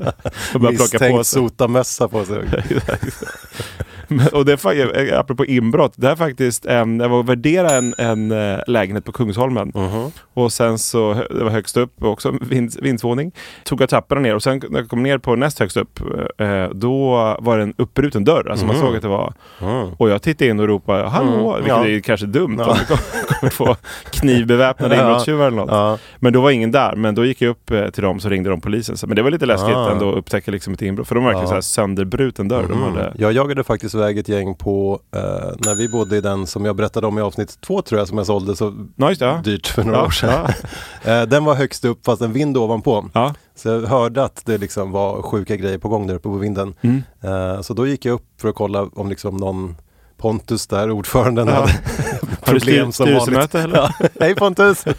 Misstänkt 0.70 1.00
sig. 1.16 1.24
sotamössa 1.24 2.08
på 2.08 2.24
sig. 2.24 2.38
Och 4.32 4.44
det 4.44 4.64
är, 4.64 5.12
eh, 5.12 5.18
apropå 5.20 5.44
inbrott, 5.44 5.92
det 5.96 6.08
är 6.08 6.16
faktiskt 6.16 6.66
en, 6.66 7.00
jag 7.00 7.08
var 7.08 7.18
och 7.18 7.28
värderade 7.28 7.74
en, 7.74 7.94
en 7.98 8.30
eh, 8.32 8.58
lägenhet 8.66 9.04
på 9.04 9.12
Kungsholmen. 9.12 9.72
Mhm. 9.74 10.10
Och 10.34 10.52
sen 10.52 10.78
så, 10.78 11.14
det 11.30 11.44
var 11.44 11.50
högst 11.50 11.76
upp, 11.76 12.04
också 12.04 12.34
vind, 12.40 12.76
vindsvåning. 12.82 13.32
Tog 13.64 13.80
jag 13.80 13.88
trapporna 13.88 14.20
ner 14.20 14.34
och 14.34 14.42
sen 14.42 14.62
när 14.70 14.80
jag 14.80 14.88
kom 14.88 15.02
ner 15.02 15.18
på 15.18 15.36
näst 15.36 15.58
högst 15.58 15.76
upp, 15.76 16.00
eh, 16.38 16.64
då 16.72 17.10
var 17.40 17.56
det 17.56 17.62
en 17.62 17.74
uppbruten 17.78 18.24
dörr. 18.24 18.48
Alltså 18.50 18.66
man 18.66 18.76
såg 18.76 18.96
att 18.96 19.02
det 19.02 19.08
var... 19.08 19.32
Mm. 19.62 19.86
Och 19.96 20.10
jag 20.10 20.22
tittade 20.22 20.50
in 20.50 20.60
och 20.60 20.66
ropade 20.68 21.08
hallå, 21.08 21.52
vilket 21.56 21.68
Ja. 21.76 21.86
är 21.86 22.00
kanske 22.00 22.26
dumt 22.26 22.56
Ja. 22.58 22.70
om 22.70 22.76
det 22.88 22.96
kommer 23.40 23.50
två 23.50 23.76
knivbeväpnade 24.10 24.96
inbrottstjuvar 24.96 25.46
eller 25.46 25.56
något. 25.56 26.00
Men 26.18 26.32
då 26.32 26.40
var 26.40 26.50
ingen 26.50 26.70
där, 26.72 26.96
men 26.96 27.14
då 27.14 27.24
gick 27.24 27.42
jag 27.42 27.50
upp 27.50 27.72
till 27.94 28.02
dem 28.02 28.20
så 28.20 28.28
ringde 28.28 28.50
de 28.50 28.60
polisen. 28.60 28.96
Men 29.06 29.16
det 29.16 29.22
var 29.22 29.30
lite 29.30 29.46
läskigt 29.46 29.76
Ah. 29.76 29.90
ändå 29.92 30.10
att 30.10 30.16
upptäcka 30.16 30.50
liksom 30.50 30.72
ett 30.74 30.82
inbrott. 30.82 31.08
För 31.08 31.14
de 31.14 31.24
var 31.24 31.30
verkligen 31.30 31.44
Ja. 31.44 31.48
så 31.48 31.54
här 31.54 31.60
sönderbruten 31.60 32.48
dörr. 32.48 32.64
De 32.68 32.72
Mm. 32.82 32.82
hade, 32.94 33.12
Jag 33.18 33.32
jagade 33.32 33.64
faktiskt 33.64 33.94
iväg 34.00 34.18
ett 34.18 34.28
gäng 34.28 34.54
på, 34.54 35.00
eh, 35.16 35.20
när 35.58 35.74
vi 35.74 35.88
bodde 35.88 36.16
i 36.16 36.20
den 36.20 36.46
som 36.46 36.64
jag 36.64 36.76
berättade 36.76 37.06
om 37.06 37.18
i 37.18 37.22
avsnitt 37.22 37.60
två 37.60 37.82
tror 37.82 37.98
jag 37.98 38.08
som 38.08 38.18
jag 38.18 38.26
sålde 38.26 38.56
så 38.56 38.70
det. 38.96 39.16
Ja. 39.20 39.40
dyrt 39.44 39.66
för 39.66 39.84
några 39.84 39.98
Ja, 39.98 40.06
år 40.06 40.10
sedan. 40.10 40.30
ja. 41.02 41.10
Eh, 41.12 41.22
den 41.26 41.44
var 41.44 41.54
högst 41.54 41.84
upp 41.84 42.04
fast 42.04 42.22
en 42.22 42.32
vind 42.32 42.56
ovanpå. 42.56 43.04
Ja. 43.12 43.34
Så 43.54 43.68
jag 43.68 43.80
hörde 43.80 44.24
att 44.24 44.42
det 44.46 44.58
liksom 44.58 44.90
var 44.92 45.22
sjuka 45.22 45.56
grejer 45.56 45.78
på 45.78 45.88
gång 45.88 46.06
där 46.06 46.14
uppe 46.14 46.28
på 46.28 46.34
vinden. 46.34 46.74
Mm. 46.80 47.02
Eh, 47.20 47.60
så 47.60 47.74
då 47.74 47.86
gick 47.86 48.04
jag 48.04 48.12
upp 48.14 48.26
för 48.40 48.48
att 48.48 48.54
kolla 48.54 48.88
om 48.94 49.08
liksom 49.08 49.36
någon 49.36 49.76
Pontus 50.20 50.66
där, 50.66 50.90
ordföranden, 50.90 51.48
Ja. 51.48 51.54
hade 51.54 51.72
problem 52.44 52.92
som 52.92 53.14
vanligt. 53.14 53.54
eller? 53.54 53.76
Ja, 53.76 53.92
hej 54.20 54.34
Pontus! 54.34 54.84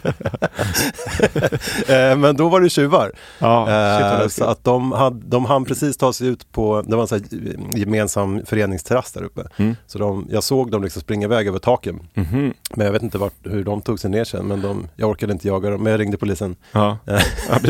Eh, 1.88 2.16
Men 2.16 2.36
då 2.36 2.48
var 2.48 2.60
det 2.60 2.70
tjuvar. 2.70 3.12
Ja, 3.38 3.66
shit, 3.66 4.22
Eh, 4.22 4.28
så 4.28 4.44
att 4.50 4.64
de, 4.64 4.92
hade, 4.92 5.20
de 5.26 5.44
hann 5.44 5.64
precis 5.64 5.96
ta 5.96 6.12
sig 6.12 6.26
ut 6.28 6.52
på, 6.52 6.82
det 6.86 6.96
var 6.96 7.14
en 7.14 7.20
här 7.32 7.78
gemensam 7.78 8.40
föreningsterrass 8.46 9.12
där 9.12 9.22
uppe. 9.22 9.42
Mm. 9.56 9.76
Så 9.86 9.98
de, 9.98 10.26
jag 10.30 10.42
såg 10.44 10.70
dem 10.70 10.82
liksom 10.82 11.02
springa 11.02 11.24
iväg 11.26 11.48
över 11.48 11.58
taken. 11.58 12.00
Mhm. 12.14 12.54
Men 12.74 12.86
jag 12.86 12.92
vet 12.92 13.02
inte 13.02 13.18
vart, 13.18 13.34
hur 13.44 13.64
de 13.64 13.82
tog 13.82 14.00
sig 14.00 14.10
ner 14.10 14.24
sen. 14.24 14.46
Men 14.46 14.60
de, 14.62 14.88
jag 14.96 15.10
orkade 15.10 15.32
inte 15.32 15.48
jaga 15.48 15.70
dem, 15.70 15.82
men 15.82 15.90
jag 15.92 16.00
ringde 16.00 16.16
polisen. 16.16 16.56
Ja. 16.72 16.98
Eh. 17.06 17.14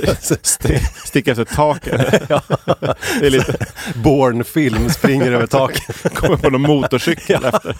Sti- 0.43 0.79
Sticka 1.07 1.31
efter 1.31 1.45
taket. 1.45 2.23
ja. 2.29 2.41
Det 3.21 3.27
är 3.27 3.31
lite, 3.31 3.67
Born-film 3.95 4.91
springer 4.91 5.33
över 5.33 5.47
taket. 5.47 6.15
kommer 6.15 6.37
på 6.37 6.51
någon 6.51 6.63
motorcykel 6.63 7.42
efter. 7.45 7.77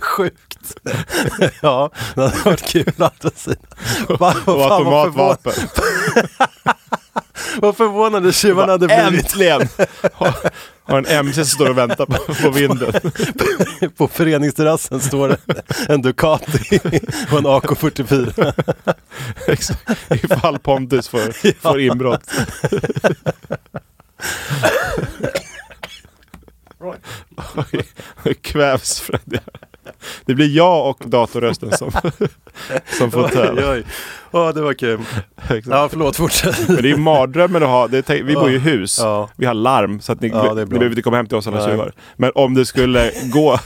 Sjukt. 0.00 0.74
ja, 1.60 1.90
det 2.14 2.22
hade 2.22 2.38
varit 2.44 2.62
kul 2.62 2.92
å 2.98 3.04
andra 3.04 3.30
sidan. 3.34 3.66
Och 4.08 4.22
automatvapen. 4.22 5.52
vad 7.60 7.76
förvånande 7.76 8.32
tjuvarna 8.32 8.72
hade 8.72 8.86
blivit 8.86 9.24
Äntligen! 9.24 9.68
Har, 10.12 10.34
har 10.84 10.98
en 10.98 11.06
MC 11.06 11.44
som 11.44 11.44
står 11.44 11.70
och 11.70 11.78
väntar 11.78 12.06
på, 12.06 12.34
på 12.34 12.50
vinden. 12.50 12.92
på 13.96 14.08
föreningsterrassen 14.08 15.00
står 15.00 15.28
det 15.28 15.38
en 15.88 16.02
Ducati 16.02 16.80
och 17.32 17.38
en 17.38 17.46
AK44. 17.46 18.52
Exakt. 19.46 19.98
Ifall 20.10 20.58
Pontus 20.58 21.08
får, 21.08 21.52
får 21.60 21.80
inbrott. 21.80 22.30
Oj, 28.24 28.34
kvävs 28.42 29.00
Freddy. 29.00 29.38
Det 30.24 30.34
blir 30.34 30.56
jag 30.56 30.90
och 30.90 31.02
datorrösten 31.06 31.76
som, 31.76 31.90
som 32.98 33.10
får 33.10 33.30
oj. 33.72 33.84
Åh, 34.30 34.48
det 34.54 34.60
var 34.62 34.74
kul. 34.74 35.00
Exakt. 35.36 35.66
Ja, 35.66 35.88
förlåt, 35.90 36.16
fortsätt. 36.16 36.68
Men 36.68 36.76
det 36.76 36.82
är 36.88 36.92
ju 36.92 36.96
mardrömmen 36.96 37.62
att 37.62 37.68
ha, 37.68 37.88
det 37.88 38.10
vi 38.10 38.34
bor 38.34 38.50
ju 38.50 38.56
i 38.56 38.58
hus, 38.58 38.98
Ja. 39.02 39.28
vi 39.36 39.46
har 39.46 39.54
larm 39.54 40.00
så 40.00 40.12
att 40.12 40.20
ni, 40.20 40.28
Ja, 40.28 40.54
ni 40.54 40.64
behöver 40.64 40.88
inte 40.90 41.02
komma 41.02 41.16
hem 41.16 41.26
till 41.26 41.36
oss 41.36 41.46
alla 41.46 41.68
tjuvar. 41.68 41.92
Men 42.16 42.32
om 42.34 42.54
det 42.54 42.66
skulle 42.66 43.12
gå 43.32 43.58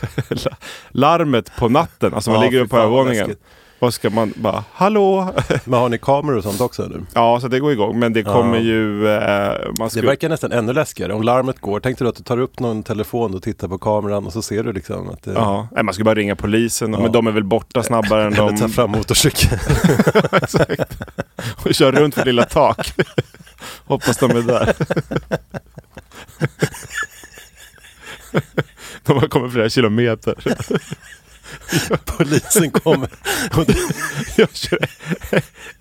larmet 0.91 1.57
på 1.57 1.69
natten, 1.69 2.15
alltså 2.15 2.31
man 2.31 2.41
Ja, 2.41 2.47
ligger 2.51 2.65
fy 2.65 2.69
på 2.69 2.77
övervåningen. 2.79 3.35
Vad 3.83 3.95
ska 3.95 4.11
man 4.11 4.33
bara, 4.37 4.65
hallå? 4.73 5.35
Men 5.65 5.81
har 5.81 5.89
ni 5.89 5.99
kameror 5.99 6.37
och 6.37 6.43
sånt 6.43 6.61
också 6.61 6.85
eller? 6.85 7.01
ja, 7.15 7.41
så 7.41 7.49
det 7.49 7.61
går 7.61 7.73
igång. 7.73 7.99
Men 7.99 8.13
det 8.13 8.23
kommer 8.23 8.57
Ja. 8.57 8.63
ju... 8.63 9.09
Eh, 9.09 9.71
man 9.79 9.91
Det 9.95 10.01
verkar 10.03 10.29
nästan 10.29 10.53
ännu 10.53 10.73
läskigare. 10.73 11.13
Om 11.15 11.23
larmet 11.23 11.61
går, 11.61 11.81
tänk 11.81 11.99
dig 11.99 12.09
att 12.09 12.17
du 12.17 12.23
tar 12.23 12.39
upp 12.39 12.61
någon 12.61 12.83
telefon 12.83 13.35
och 13.35 13.43
tittar 13.43 13.69
på 13.69 13.79
kameran 13.79 14.27
och 14.27 14.33
så 14.33 14.43
ser 14.43 14.63
du 14.65 14.73
liksom 14.73 15.09
att 15.09 15.23
det... 15.23 15.33
Ja, 15.33 15.69
nej, 15.73 15.85
man 15.85 15.95
ska 15.95 16.05
bara 16.05 16.15
ringa 16.15 16.37
polisen. 16.37 16.93
Ja. 16.93 17.01
Men 17.01 17.13
de 17.13 17.27
är 17.27 17.31
väl 17.31 17.45
borta 17.45 17.83
snabbare 17.93 18.23
än 18.27 18.33
Eller 18.33 18.47
de... 18.51 18.57
ta 18.59 18.69
fram 18.69 18.91
motorcykeln. 18.91 19.61
Exakt. 20.33 20.99
Och 21.65 21.75
kör 21.75 21.93
runt 21.93 22.15
för 22.15 22.25
lilla 22.25 22.45
tak. 22.45 22.95
Hoppas 23.85 24.17
de 24.19 24.31
är 24.31 24.43
där. 24.43 24.75
De 29.03 29.19
har 29.19 29.29
kommit 29.29 29.53
flera 29.53 29.69
kilometer. 29.69 30.35
Polisen 32.23 32.71
kommer. 32.71 33.09
Och 33.57 33.67
det 33.67 33.77
Jag 34.37 34.57
kör 34.57 34.79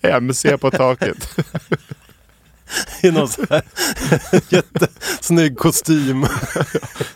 MC 0.02 0.58
på 0.58 0.72
taket. 0.72 1.36
är 3.02 3.12
någon 3.12 3.28
så 3.30 3.46
här 3.50 3.64
jättesnygg 4.50 5.58
kostym. 5.58 6.26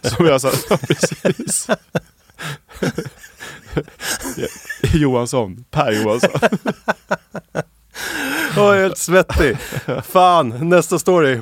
Som 0.01 0.25
jag 0.25 0.41
sa, 0.41 0.51
precis. 0.77 1.67
Johansson, 4.93 5.65
Per 5.71 5.91
Johansson. 5.91 6.29
Jag 8.55 8.77
är 8.77 8.81
helt 8.81 8.97
svettig. 8.97 9.57
Fan, 10.11 10.69
nästa 10.69 10.99
story. 10.99 11.41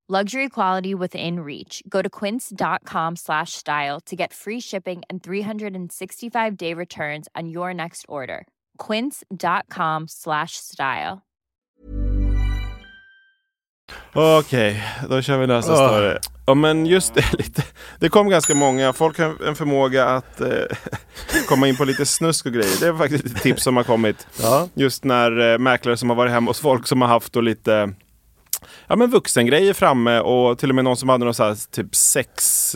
Luxury 0.11 0.49
quality 0.49 0.93
within 0.93 1.39
reach. 1.39 1.81
Go 1.87 2.01
to 2.01 2.09
quince.com 2.09 3.15
slash 3.15 3.53
style 3.53 3.99
to 4.07 4.15
get 4.17 4.33
free 4.33 4.59
shipping 4.59 5.03
and 5.09 5.23
365 5.23 6.57
day 6.57 6.73
returns 6.73 7.29
on 7.41 7.47
your 7.49 7.73
next 7.73 8.05
order. 8.09 8.45
Quince.com 8.87 10.07
slash 10.09 10.51
style. 10.57 11.21
Okej, 14.13 14.83
då 15.09 15.21
kör 15.21 15.37
vi 15.37 15.47
nästa 15.47 15.71
Ah. 15.73 15.87
story. 15.89 16.17
Ja 16.45 16.53
men 16.53 16.85
just 16.85 17.13
det, 17.13 17.33
lite, 17.37 17.63
det 17.99 18.09
kom 18.09 18.29
ganska 18.29 18.55
många. 18.55 18.93
Folk 18.93 19.19
har 19.19 19.47
en 19.47 19.55
förmåga 19.55 20.05
att 20.05 20.41
eh, 20.41 20.47
komma 21.47 21.67
in 21.67 21.75
på 21.75 21.85
lite 21.85 22.05
snusk 22.05 22.45
och 22.45 22.51
grejer. 22.53 22.79
Det 22.79 22.87
är 22.87 22.93
faktiskt 22.97 23.25
ett 23.25 23.41
tips 23.41 23.63
som 23.63 23.77
har 23.77 23.83
kommit. 23.83 24.27
Ja. 24.41 24.67
Just 24.73 25.03
när 25.03 25.51
eh, 25.53 25.57
mäklare 25.57 25.97
som 25.97 26.09
har 26.09 26.15
varit 26.17 26.31
hemma 26.31 26.49
hos 26.49 26.59
folk 26.59 26.87
som 26.87 27.01
har 27.01 27.09
haft 27.09 27.33
då 27.33 27.41
lite 27.41 27.93
ja, 28.91 28.95
men 28.95 29.09
vuxengrejer 29.09 29.73
framme 29.73 30.19
och 30.19 30.57
till 30.59 30.69
och 30.69 30.75
med 30.75 30.83
någon 30.83 30.97
som 30.97 31.09
hade 31.09 31.25
någon 31.25 31.33
så 31.33 31.43
här, 31.43 31.71
typ 31.71 31.95
sex 31.95 32.75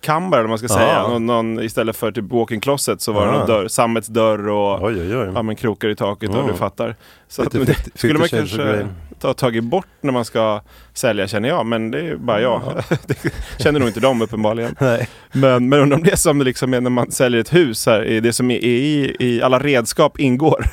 kammare 0.00 0.40
eller 0.40 0.48
man 0.48 0.58
ska 0.58 0.68
säga. 0.68 0.88
Ja. 0.92 1.08
Någon, 1.08 1.26
någon, 1.26 1.62
istället 1.62 1.96
för 1.96 2.12
typ 2.12 2.32
walk-in 2.32 2.60
closet 2.60 3.00
så 3.00 3.12
var 3.12 3.26
det 3.26 3.32
Ja. 3.32 3.38
någon 3.38 3.46
dörr, 3.46 3.68
sammetsdörr 3.68 4.48
och 4.48 4.82
Oj, 4.82 5.00
oj, 5.00 5.16
oj. 5.16 5.30
ja, 5.34 5.42
men 5.42 5.56
krokar 5.56 5.88
i 5.88 5.96
taket 5.96 6.30
och 6.34 6.48
du 6.48 6.54
fattar. 6.54 6.96
Så 7.28 7.42
att, 7.42 7.52
men 7.52 7.64
det 7.64 7.76
skulle 7.94 8.18
man 8.18 8.28
kanske 8.28 8.86
ta 9.20 9.34
tagit 9.34 9.64
bort 9.64 9.86
när 10.00 10.12
man 10.12 10.24
ska 10.24 10.62
sälja 10.94 11.28
känner 11.28 11.48
jag. 11.48 11.66
Men 11.66 11.90
det 11.90 12.00
är 12.00 12.16
bara 12.16 12.40
jag. 12.40 12.82
det 13.06 13.32
känner 13.58 13.80
nog 13.80 13.88
inte 13.88 14.00
de 14.00 14.22
uppenbarligen. 14.22 14.76
Nej. 14.80 15.08
Men, 15.32 15.68
men 15.68 15.80
undrar 15.80 15.96
om 15.96 16.02
det 16.04 16.12
är 16.12 16.16
som 16.16 16.38
det 16.38 16.44
liksom 16.44 16.74
är 16.74 16.80
när 16.80 16.90
man 16.90 17.10
säljer 17.10 17.40
ett 17.40 17.54
hus 17.54 17.86
här. 17.86 18.20
Det 18.20 18.32
som 18.32 18.50
är 18.50 18.64
i, 18.64 19.16
i 19.18 19.42
alla 19.42 19.58
redskap 19.58 20.20
ingår. 20.20 20.66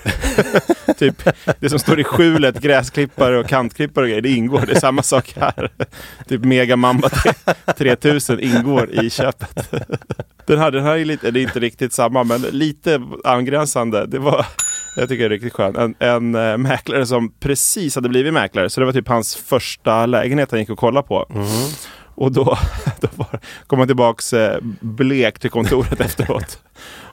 typ 0.97 1.29
det 1.59 1.69
som 1.69 1.79
står 1.79 1.99
i 1.99 2.03
skjulet, 2.03 2.59
gräsklippare 2.59 3.39
och 3.39 3.47
kantklippare 3.47 4.03
och 4.03 4.09
grejer. 4.09 4.21
Det 4.21 4.31
ingår. 4.31 4.63
Det 4.67 4.71
är 4.71 4.79
samma 4.79 5.03
sak 5.03 5.33
här. 5.39 5.69
typ 6.27 6.41
Mega 6.41 6.75
Mamba 6.75 7.09
3000 7.77 8.39
ingår 8.39 8.89
i 8.91 9.09
köpet. 9.09 9.71
Den 10.45 10.59
här, 10.59 10.71
den 10.71 10.83
här 10.83 10.97
är, 10.97 11.05
lite, 11.05 11.31
det 11.31 11.39
är 11.39 11.41
inte 11.41 11.59
riktigt 11.59 11.93
samma 11.93 12.23
men 12.23 12.41
lite 12.41 13.01
angränsande. 13.23 14.05
Det 14.05 14.19
var, 14.19 14.45
jag 14.95 15.09
tycker 15.09 15.19
det 15.19 15.25
är 15.25 15.29
riktigt 15.29 15.53
skönt. 15.53 15.77
En, 15.77 15.95
en 15.99 16.35
äh, 16.35 16.57
mäklare 16.57 17.05
som 17.05 17.31
precis 17.39 17.95
hade 17.95 18.09
blivit 18.09 18.33
mäklare. 18.33 18.69
Så 18.69 18.79
det 18.79 18.85
var 18.85 18.93
typ 18.93 19.07
hans 19.07 19.35
första 19.35 20.05
lägenhet 20.05 20.51
han 20.51 20.59
gick 20.59 20.69
och 20.69 20.79
kollade 20.79 21.07
på. 21.07 21.25
Och 22.15 22.31
då, 22.31 22.43
då 23.01 23.07
var, 23.15 23.39
kom 23.67 23.79
han 23.79 23.87
tillbaks 23.87 24.33
eh, 24.33 24.57
blek 24.79 25.39
till 25.39 25.49
kontoret 25.49 25.99
efteråt. 26.01 26.59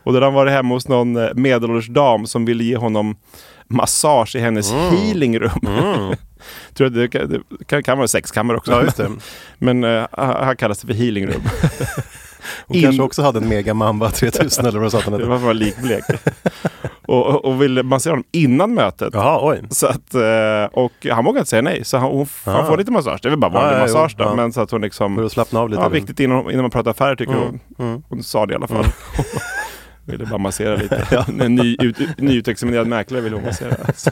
Och 0.04 0.12
då 0.12 0.16
hade 0.16 0.26
han 0.26 0.34
varit 0.34 0.52
hemma 0.52 0.74
hos 0.74 0.88
någon 0.88 1.16
eh, 1.16 1.28
medelålders 1.34 1.88
dam 1.88 2.26
som 2.26 2.44
ville 2.44 2.64
ge 2.64 2.76
honom 2.76 3.16
massage 3.68 4.36
i 4.36 4.38
hennes 4.38 4.72
healingrum. 4.72 5.50
Tror 6.74 6.88
det, 6.88 7.08
kan- 7.08 7.28
det 7.28 7.40
kan, 7.66 7.82
kan 7.82 7.98
vara 7.98 8.08
sexkammare 8.08 8.56
också. 8.56 8.72
Ja, 8.72 8.82
just 8.82 8.96
det. 8.96 9.10
Men 9.58 9.84
eh, 9.84 10.04
han 10.16 10.56
kallas 10.56 10.78
det 10.80 10.86
för 10.86 10.94
healingrum. 10.94 11.42
Hon 12.66 12.76
In- 12.76 12.82
kanske 12.82 13.02
också 13.02 13.22
hade 13.22 13.38
en 13.38 13.48
Mega 13.48 13.74
Mamba 13.74 14.10
3000 14.10 14.66
eller 14.66 14.78
vad 14.80 14.92
sa 14.92 15.00
han 15.00 15.12
Det 15.12 15.18
hette. 15.18 15.44
var 15.44 15.54
likblek. 15.54 16.04
och, 17.06 17.26
och, 17.26 17.44
och 17.44 17.62
ville 17.62 17.82
massera 17.82 18.12
honom 18.12 18.24
innan 18.32 18.74
mötet. 18.74 19.10
Jaha, 19.14 19.38
oj. 19.52 19.62
Så 19.70 19.86
att, 19.86 20.14
eh, 20.14 20.64
och 20.72 20.92
han 21.10 21.24
vågade 21.24 21.38
inte 21.38 21.50
säga 21.50 21.62
nej. 21.62 21.84
Så 21.84 21.96
han, 21.98 22.10
hon, 22.10 22.26
han 22.44 22.54
Ah. 22.56 22.64
får 22.66 22.76
lite 22.76 22.90
massage. 22.92 23.18
Det 23.22 23.28
är 23.28 23.30
väl 23.30 23.38
bara 23.38 23.50
vanlig 23.52 23.76
jo. 23.76 23.80
massage 23.82 24.14
då. 24.18 24.24
Ja. 24.24 24.34
Men 24.34 24.52
så 24.52 24.60
att 24.60 24.70
hon 24.70 24.80
liksom... 24.82 25.16
För 25.16 25.24
att 25.24 25.32
slappna 25.32 25.60
av 25.60 25.70
lite. 25.70 25.82
Ja, 25.82 25.88
viktigt 25.88 26.20
innan, 26.20 26.50
innan 26.50 26.62
man 26.62 26.70
pratar 26.70 26.90
affärer 26.90 27.16
tycker 27.16 27.32
Mm, 27.32 27.44
hon. 27.76 27.86
mm. 27.88 28.02
Hon 28.08 28.22
sa 28.22 28.46
det 28.46 28.52
i 28.52 28.56
alla 28.56 28.66
fall. 28.68 28.84
Ville 30.04 30.26
bara 30.26 30.38
massera 30.38 30.76
lite. 30.76 31.24
En 31.40 31.54
ny, 31.54 31.76
ut, 31.80 32.18
nyutexaminerad 32.18 32.86
mäklare 32.86 33.20
ville 33.22 33.36
hon 33.36 33.44
massera. 33.44 33.74
Så, 33.94 34.10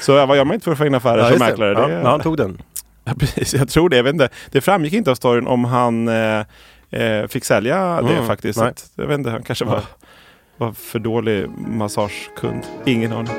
så 0.00 0.12
ja, 0.12 0.26
vad 0.26 0.36
gör 0.36 0.44
man 0.44 0.54
inte 0.54 0.64
för 0.64 0.72
att 0.72 0.78
få 0.78 0.86
in 0.86 0.94
affärer 0.94 1.18
Ja, 1.18 1.28
som 1.28 1.38
det. 1.38 1.44
mäklare? 1.44 1.72
Ja, 1.72 1.86
Det, 1.86 1.94
men 1.96 2.06
han 2.06 2.20
tog 2.20 2.36
den. 2.36 2.62
Ja, 3.04 3.12
precis, 3.18 3.54
jag 3.54 3.68
tror 3.68 3.88
det. 3.88 3.96
Jag 3.96 4.04
vet 4.04 4.12
inte. 4.12 4.28
Det 4.50 4.60
framgick 4.60 4.92
inte 4.92 5.10
av 5.10 5.14
storyn 5.14 5.46
om 5.46 5.64
han 5.64 6.08
eh, 6.08 6.44
eh, 6.90 7.26
fick 7.28 7.44
sälja 7.44 8.02
det 8.02 8.12
Mm, 8.12 8.26
faktiskt. 8.26 8.58
nej. 8.58 8.66
Så 8.76 8.84
att, 8.84 8.90
jag 8.94 9.06
vet 9.06 9.18
inte, 9.18 9.30
han 9.30 9.42
kanske 9.42 9.64
var, 9.64 9.80
var 10.56 10.72
för 10.72 10.98
dålig 10.98 11.46
massagekund. 11.68 12.62
Ingen 12.86 13.12
aning. 13.12 13.32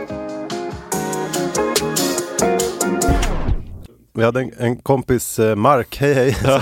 Vi 4.13 4.23
hade 4.23 4.39
en, 4.41 4.51
en 4.57 4.77
kompis, 4.77 5.39
eh, 5.39 5.55
Mark, 5.55 5.97
hej 5.99 6.13
hej. 6.13 6.35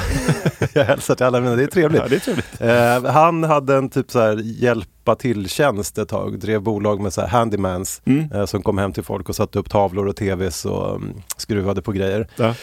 jag 0.73 0.85
hälsar 0.85 1.15
till 1.15 1.25
alla 1.25 1.41
mina, 1.41 1.55
det 1.55 1.63
är 1.63 1.67
trevligt. 1.67 2.01
Ja, 2.01 2.07
det 2.07 2.15
är 2.15 2.19
trevligt. 2.19 2.62
Eh, 3.05 3.12
han 3.13 3.43
hade 3.43 3.75
en 3.75 3.89
typ 3.89 4.12
så 4.12 4.19
här 4.19 4.38
hjälpa 4.43 5.15
till-tjänst 5.15 5.97
ett 5.97 6.09
tag, 6.09 6.39
drev 6.39 6.62
bolag 6.62 6.99
med 7.01 7.13
så 7.13 7.21
här 7.21 7.27
handymans 7.27 8.01
Mm. 8.05 8.31
eh, 8.31 8.45
som 8.45 8.62
kom 8.63 8.77
hem 8.77 8.93
till 8.93 9.03
folk 9.03 9.29
och 9.29 9.35
satte 9.35 9.59
upp 9.59 9.69
tavlor 9.69 10.07
och 10.07 10.15
tvs 10.15 10.65
och 10.65 10.95
um, 10.95 11.13
skruvade 11.38 11.81
på 11.81 11.91
grejer. 11.91 12.27
Ja. 12.35 12.53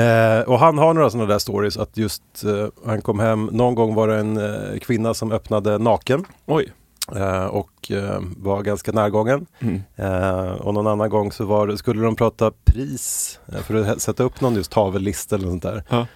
Eh, 0.00 0.40
och 0.40 0.58
han 0.58 0.78
har 0.78 0.94
några 0.94 1.10
sådana 1.10 1.32
där 1.32 1.38
stories 1.38 1.76
att 1.76 1.96
just 1.96 2.22
eh, 2.44 2.66
han 2.86 3.02
kom 3.02 3.18
hem, 3.18 3.44
någon 3.52 3.74
gång 3.74 3.94
var 3.94 4.08
det 4.08 4.16
en 4.16 4.36
eh, 4.36 4.78
kvinna 4.78 5.14
som 5.14 5.32
öppnade 5.32 5.78
naken 5.78 6.24
Oj. 6.46 6.72
Eh, 7.16 7.44
och 7.44 7.90
eh, 7.90 8.20
var 8.36 8.62
ganska 8.62 8.92
närgången. 8.92 9.46
Mm. 9.60 9.82
Eh, 9.96 10.52
och 10.52 10.74
någon 10.74 10.86
annan 10.86 11.10
gång 11.10 11.32
så 11.32 11.44
var 11.44 11.76
skulle 11.76 12.02
de 12.02 12.16
prata 12.16 12.52
pris 12.64 13.38
för 13.62 13.74
att 13.74 14.02
sätta 14.02 14.22
upp 14.22 14.40
någon 14.40 14.54
just 14.54 14.70
tavellista 14.70 15.36
eller 15.36 15.44
något 15.46 15.52
sånt 15.52 15.74
där. 15.74 15.82
Ja. 15.88 16.06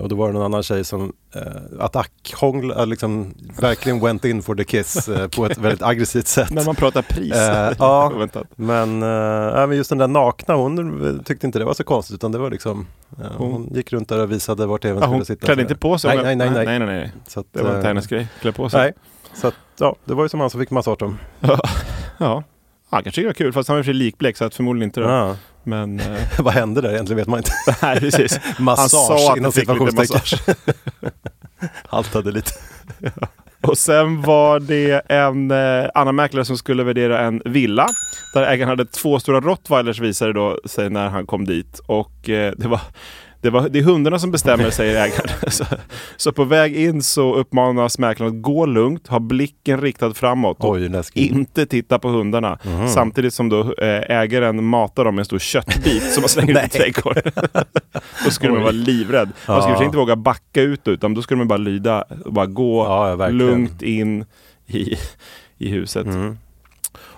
Och 0.00 0.08
då 0.08 0.16
var 0.16 0.26
det 0.26 0.32
någon 0.32 0.42
annan 0.42 0.62
tjej 0.62 0.84
som 0.84 1.12
eh, 1.34 1.42
attackhångla, 1.80 2.74
eh, 2.80 2.86
liksom 2.86 3.34
verkligen 3.60 4.00
went 4.00 4.24
in 4.24 4.42
for 4.42 4.54
the 4.54 4.64
kiss 4.64 5.08
eh, 5.08 5.28
på 5.36 5.46
ett 5.46 5.58
väldigt 5.58 5.82
aggressivt 5.82 6.26
sätt. 6.26 6.50
När 6.50 6.64
man 6.64 6.74
pratar 6.74 7.02
pris. 7.02 7.32
Ja. 7.78 8.12
Men, 8.56 9.02
eh, 9.02 9.66
men 9.66 9.76
just 9.76 9.88
den 9.90 9.98
där 9.98 10.08
nakna, 10.08 10.54
hon 10.54 11.22
tyckte 11.24 11.46
inte 11.46 11.58
det 11.58 11.64
var 11.64 11.74
så 11.74 11.84
konstigt 11.84 12.14
utan 12.14 12.32
det 12.32 12.38
var 12.38 12.50
liksom 12.50 12.86
Hon- 13.38 13.52
hon, 13.52 13.68
gick 13.74 13.92
runt 13.92 14.08
där 14.08 14.18
och 14.20 14.32
visade 14.32 14.66
vart 14.66 14.82
tvn 14.82 14.96
Ja, 14.96 15.02
skulle 15.02 15.16
hon 15.16 15.24
sitta. 15.24 15.46
klädde 15.46 15.60
så 15.60 15.62
inte 15.62 15.74
på 15.74 15.98
sig. 15.98 16.16
Nej, 16.16 16.24
nej, 16.24 16.36
nej, 16.36 16.50
nej. 16.50 16.64
nej, 16.66 16.78
nej, 16.78 16.88
nej. 16.88 17.12
Så 17.26 17.40
att, 17.40 17.46
Det 17.52 17.62
var 17.62 17.76
inte 17.76 17.88
hennes 17.88 18.06
grej. 18.06 18.28
Klä 18.40 18.52
på 18.52 18.68
sig. 18.68 18.80
Nej, 18.80 18.92
så 19.34 19.48
att, 19.48 19.54
ja, 19.78 19.96
det 20.04 20.14
var 20.14 20.22
ju 20.22 20.28
som 20.28 20.40
han 20.40 20.50
som 20.50 20.60
fick 20.60 20.70
massage 20.70 20.98
då. 20.98 21.14
Ja. 22.18 22.42
Han 22.90 23.02
kanske 23.02 23.20
det 23.20 23.26
var 23.26 23.34
kul, 23.34 23.52
fast 23.52 23.68
han 23.68 23.76
var 23.76 23.82
för 23.82 23.84
sig 23.84 23.94
likblek 23.94 24.36
så 24.36 24.44
att 24.44 24.54
förmodligen 24.54 24.88
inte. 24.88 25.00
Då. 25.00 25.06
Ja. 25.08 25.36
Men 25.64 26.00
eh, 26.00 26.22
Vad 26.38 26.54
hände 26.54 26.80
där 26.80 26.92
egentligen 26.92 27.16
vet 27.16 27.28
man 27.28 27.38
inte. 27.38 27.52
nej, 27.82 28.00
precis. 28.00 28.40
Massage 28.58 29.36
inom 29.36 29.52
situationstecken. 29.52 30.54
Haltade 31.88 32.30
lite. 32.30 32.50
Och 33.60 33.78
sen 33.78 34.22
var 34.22 34.60
det 34.60 35.02
en 35.08 35.50
eh, 35.50 35.90
annan 35.94 36.14
mäklare 36.14 36.44
som 36.44 36.58
skulle 36.58 36.84
värdera 36.84 37.20
en 37.20 37.42
villa. 37.44 37.88
Där 38.34 38.42
ägaren 38.42 38.68
hade 38.68 38.84
två 38.84 39.20
stora 39.20 39.40
rottweilers 39.40 40.00
visade 40.00 40.32
då 40.32 40.60
sig 40.64 40.90
när 40.90 41.08
han 41.08 41.26
kom 41.26 41.44
dit. 41.44 41.80
Och 41.86 42.28
eh, 42.28 42.52
det 42.56 42.68
var 42.68 42.80
det, 43.42 43.50
var, 43.50 43.68
det 43.68 43.78
är 43.78 43.82
hundarna 43.82 44.18
som 44.18 44.30
bestämmer, 44.30 44.70
säger 44.70 44.94
ägaren. 45.04 45.28
Så, 45.50 45.64
så 46.16 46.32
på 46.32 46.44
väg 46.44 46.76
in 46.76 47.02
så 47.02 47.34
uppmanas 47.34 47.98
mäklaren 47.98 48.36
att 48.36 48.42
gå 48.42 48.66
lugnt, 48.66 49.08
ha 49.08 49.18
blicken 49.18 49.80
riktad 49.80 50.14
framåt 50.14 50.56
och 50.60 50.70
Oj, 50.70 51.02
inte 51.14 51.66
titta 51.66 51.98
på 51.98 52.08
hundarna. 52.08 52.58
Mhm. 52.64 52.88
Samtidigt 52.88 53.34
som 53.34 53.48
då 53.48 53.60
eh, 53.60 54.18
ägaren 54.20 54.64
matar 54.64 55.04
dem 55.04 55.14
med 55.14 55.20
en 55.22 55.24
stor 55.24 55.38
köttbit 55.38 56.02
som 56.12 56.20
man 56.20 56.28
slänger 56.28 56.64
ut 56.64 56.66
i 56.66 56.68
trädgården. 56.78 57.32
då 58.24 58.30
skulle 58.30 58.52
man 58.52 58.62
vara 58.62 58.72
livrädd. 58.72 59.30
Man 59.48 59.62
skulle 59.62 59.76
Ja. 59.78 59.84
inte 59.84 59.96
våga 59.96 60.16
backa 60.16 60.60
ut 60.62 60.88
utan 60.88 61.14
då 61.14 61.22
skulle 61.22 61.38
man 61.38 61.48
bara 61.48 61.56
lyda 61.58 62.04
och 62.24 62.32
bara 62.32 62.46
gå 62.46 62.84
Ja, 62.84 63.16
ja, 63.18 63.28
lugnt 63.28 63.82
in 63.82 64.24
i, 64.66 64.96
i 65.58 65.68
huset. 65.68 66.06
Mm. 66.06 66.38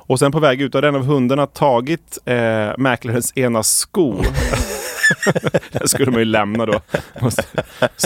Och 0.06 0.18
sen 0.18 0.32
på 0.32 0.38
väg 0.40 0.60
ut 0.62 0.74
hade 0.74 0.88
en 0.88 0.94
av 0.96 1.04
hundarna 1.04 1.46
tagit 1.46 2.18
eh, 2.24 2.34
mäklarens 2.78 3.36
ena 3.36 3.62
sko. 3.62 4.14
Den 5.72 5.88
skulle 5.88 6.10
man 6.10 6.18
ju 6.20 6.24
lämna 6.24 6.66
då. 6.66 6.80
Måste 7.20 7.42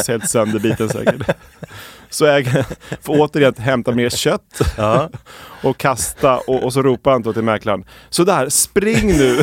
Helt 0.09 0.29
sönderbiten 0.31 0.89
säkert. 0.89 1.37
Så 2.11 2.27
ägaren 2.27 2.65
får 3.03 3.21
återigen 3.21 3.55
hämta 3.59 3.93
mer 3.93 4.11
kött 4.11 4.61
Ja. 4.77 5.11
och 5.63 5.79
kasta 5.79 6.37
och, 6.39 6.63
och 6.65 6.73
så 6.73 6.83
ropar 6.83 7.11
han 7.13 7.23
då 7.23 7.33
till 7.33 7.43
mäklaren. 7.43 7.85
Sådär, 8.11 8.49
spring 8.49 9.07
nu! 9.07 9.39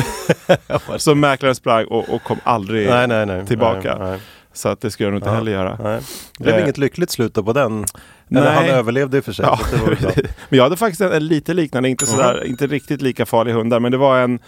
så 0.96 1.14
mäklaren 1.14 1.54
sprang 1.54 1.84
och, 1.86 2.08
och 2.08 2.22
kom 2.22 2.40
aldrig 2.44 2.88
Nej, 2.88 3.06
nej, 3.06 3.26
nej. 3.26 3.46
tillbaka. 3.46 4.18
Så 4.56 4.68
att 4.68 4.80
det 4.80 4.90
skulle 4.90 5.06
jag 5.06 5.12
nog 5.12 5.18
inte 5.18 5.28
Ja. 5.28 5.34
heller 5.34 5.52
göra. 5.52 5.78
Nej. 5.82 6.00
Det 6.38 6.42
blev 6.44 6.54
Eh. 6.54 6.62
inget 6.62 6.78
lyckligt 6.78 7.10
slut 7.10 7.34
på 7.34 7.52
den. 7.52 7.84
Eller 8.30 8.40
Nej. 8.44 8.54
han 8.54 8.64
överlevde 8.64 9.16
i 9.16 9.20
och 9.20 9.24
för 9.24 9.32
sig. 9.32 9.44
Ja, 9.44 9.58
ju 9.72 9.96
men 10.48 10.56
jag 10.56 10.62
hade 10.62 10.76
faktiskt 10.76 11.00
en, 11.00 11.12
en 11.12 11.26
lite 11.26 11.54
liknande, 11.54 11.88
inte, 11.88 12.06
sådär, 12.06 12.44
inte 12.46 12.66
riktigt 12.66 13.02
lika 13.02 13.26
farlig 13.26 13.52
hundar, 13.52 13.80
men 13.80 13.92
det 13.92 13.98
var 13.98 14.18
en, 14.20 14.38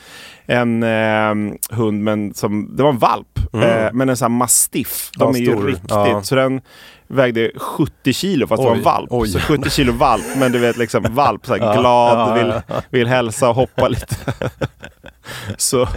en 0.47 0.83
eh, 0.83 1.55
hund, 1.77 2.03
men 2.05 2.35
som, 2.35 2.77
det 2.77 2.83
var 2.83 2.91
en 2.91 2.99
valp, 2.99 3.39
eh, 3.53 3.93
men 3.93 4.09
en 4.09 4.17
sån 4.17 4.33
här 4.33 4.39
mastiff. 4.39 5.11
De 5.19 5.33
Ja, 5.33 5.37
är 5.37 5.41
ju 5.41 5.47
stor. 5.53 5.67
riktigt, 5.67 5.91
Ja. 5.91 6.23
så 6.23 6.35
den 6.35 6.61
vägde 7.09 7.51
70 7.57 8.13
kilo 8.13 8.47
fast 8.47 8.63
det 8.63 8.67
var 8.69 8.73
Oj, 8.75 8.79
en 8.79 8.85
valp. 8.85 9.09
oj. 9.13 9.29
Så 9.29 9.39
70 9.41 9.71
kilo 9.71 9.93
valp, 9.93 10.25
men 10.37 10.53
du 10.53 10.59
vet 10.59 10.77
liksom 10.77 11.07
valp, 11.11 11.47
så 11.47 11.55
glad, 11.57 12.39
vill, 12.39 12.53
vill 12.91 13.07
hälsa 13.07 13.49
och 13.49 13.55
hoppa 13.55 13.89
lite. 13.89 14.17
så, 15.59 15.89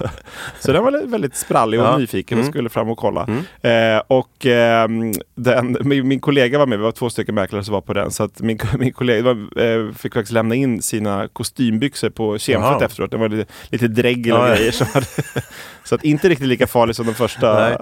så 0.59 0.71
den 0.71 0.83
var 0.83 1.07
väldigt 1.07 1.35
sprallig 1.35 1.79
och 1.79 1.85
Ja. 1.85 1.97
nyfiken 1.97 2.37
och 2.37 2.41
Mm. 2.43 2.51
skulle 2.53 2.69
fram 2.69 2.89
och 2.89 2.97
kolla. 2.97 3.27
Eh, 3.61 4.01
och 4.07 4.45
ehm, 4.45 5.13
den, 5.35 5.77
min, 5.81 6.07
min 6.07 6.19
kollega 6.19 6.59
var 6.59 6.65
med, 6.65 6.77
vi 6.79 6.83
var 6.83 6.91
två 6.91 7.09
stycken 7.09 7.35
mäklare 7.35 7.63
som 7.63 7.73
var 7.73 7.81
på 7.81 7.93
den. 7.93 8.11
Så 8.11 8.23
att 8.23 8.41
min, 8.41 8.59
min 8.79 8.93
kollega 8.93 9.23
var, 9.33 9.61
eh, 9.63 9.91
fick 9.93 10.13
faktiskt 10.13 10.31
lämna 10.31 10.55
in 10.55 10.81
sina 10.81 11.27
kostymbyxor 11.33 12.09
på 12.09 12.37
Jaha. 12.47 12.85
efteråt. 12.85 13.11
Det 13.11 13.17
var 13.17 13.29
lite, 13.29 13.51
lite 13.69 13.87
dregel 13.87 14.33
och 14.37 14.39
Ja, 14.49 14.55
grejer. 14.55 14.71
Som 14.71 14.87
hade, 14.93 15.05
så 15.83 15.95
att 15.95 16.03
inte 16.03 16.29
riktigt 16.29 16.47
lika 16.47 16.67
farlig 16.67 16.95
som 16.95 17.05
den 17.05 17.15
första. 17.15 17.73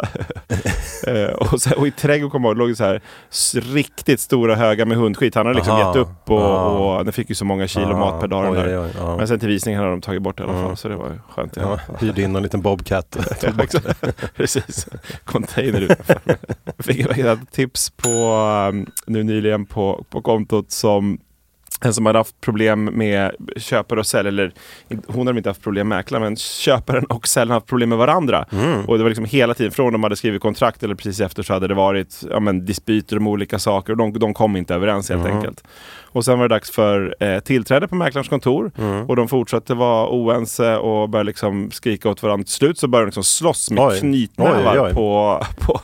Eh, 1.08 1.30
och, 1.40 1.62
så, 1.62 1.76
och 1.76 1.88
i 1.88 1.92
trädgården 1.92 2.30
kommer 2.32 2.50
jag 2.50 2.58
låg 2.58 2.78
så 2.78 2.84
här 2.84 3.02
riktigt 3.74 4.20
stora 4.20 4.56
högar 4.56 4.86
med 4.86 4.98
hundskit. 4.98 5.36
Han 5.36 5.46
hade 5.46 5.56
liksom 5.56 5.74
Aha. 5.74 5.88
gett 5.88 5.96
upp 6.02 6.30
och, 6.30 6.42
Ja. 6.42 6.98
och 6.98 7.06
den 7.06 7.14
fick 7.14 7.30
ju 7.30 7.36
så 7.36 7.46
många 7.46 7.68
kilo 7.68 7.98
mat 7.98 8.20
per 8.22 8.28
dag. 8.28 8.52
Oj, 8.52 8.78
oj, 8.78 8.78
oj. 9.02 9.18
Men 9.18 9.28
sen 9.28 9.40
till 9.40 9.50
visningen 9.50 9.80
hade 9.80 9.92
de 9.92 10.02
tagit 10.02 10.22
bort 10.22 10.38
det 10.38 10.42
i 10.42 10.44
alla 10.44 10.54
fall. 10.54 10.64
Mm. 10.64 10.76
Så 10.76 10.88
det 10.88 10.96
var 10.96 11.20
skönt. 11.40 11.56
Ja, 11.56 11.80
hyrde 12.00 12.22
in 12.22 12.36
en 12.36 12.44
liten 12.44 12.62
bobcat. 12.62 13.18
Precis. 14.36 14.88
Container 15.26 15.82
utanför. 15.82 16.22
Fick 16.80 17.00
ett 17.18 17.52
tips 17.52 17.90
på, 17.90 18.10
um, 18.70 18.86
nu 19.06 19.24
nyligen 19.24 19.66
på, 19.66 20.06
på 20.10 20.22
kontot 20.22 20.72
som 20.72 21.20
en 21.82 21.94
som 21.94 22.06
hade 22.06 22.20
haft 22.20 22.42
problem 22.42 22.86
med 22.86 23.32
köpare 23.58 24.00
och 24.00 24.06
säljare, 24.06 24.28
eller 24.28 24.54
hon 25.08 25.28
hade 25.28 25.38
inte 25.40 25.50
haft 25.50 25.62
problem 25.64 25.88
med 25.88 25.98
mäklaren, 25.98 26.24
men 26.24 26.36
köparen 26.36 27.04
och 27.06 27.28
säljaren 27.28 27.54
haft 27.54 27.68
problem 27.68 27.90
med 27.90 27.98
varandra. 27.98 28.46
Mm. 28.52 28.86
Och 28.86 28.98
det 28.98 29.04
var 29.04 29.10
liksom 29.10 29.26
hela 29.26 29.54
tiden, 29.54 29.72
från 29.72 29.94
de 29.94 30.04
hade 30.04 30.16
skrivit 30.16 30.42
kontrakt 30.42 30.84
eller 30.84 30.96
precis 30.96 31.20
efter 31.22 31.44
så 31.44 31.54
hade 31.54 31.68
det 31.68 31.74
varit 31.74 32.22
ja, 32.30 32.40
men, 32.40 32.66
dispyter 32.66 33.18
om 33.18 33.28
olika 33.28 33.60
saker 33.60 33.94
och 33.94 33.98
de, 33.98 34.20
de 34.20 34.34
kom 34.34 34.56
inte 34.56 34.76
överens 34.76 35.10
helt 35.10 35.26
Mm. 35.26 35.38
enkelt. 35.38 35.64
Och 36.12 36.26
sen 36.26 36.40
var 36.40 36.48
det 36.48 36.56
dags 36.56 36.72
för 36.72 37.16
eh, 37.20 37.40
tillträde 37.40 37.88
på 37.88 37.96
mäklarens 37.96 38.30
kontor 38.30 38.72
Mm. 38.78 39.06
och 39.06 39.16
de 39.16 39.28
fortsatte 39.28 39.74
vara 39.74 40.10
oense 40.10 40.78
och 40.78 41.10
började 41.10 41.28
liksom 41.28 41.72
skrika 41.72 42.10
åt 42.10 42.24
varandra. 42.24 42.44
Till 42.44 42.54
slut 42.54 42.78
så 42.80 42.88
började 42.88 43.06
de 43.06 43.08
liksom 43.10 43.24
slåss 43.24 43.72
med 43.72 43.84
Oj. 43.84 44.00
knytnävar 44.00 44.74
Oj, 44.76 44.80
oj. 44.80 44.94
På, 44.94 45.42
på, 45.60 45.82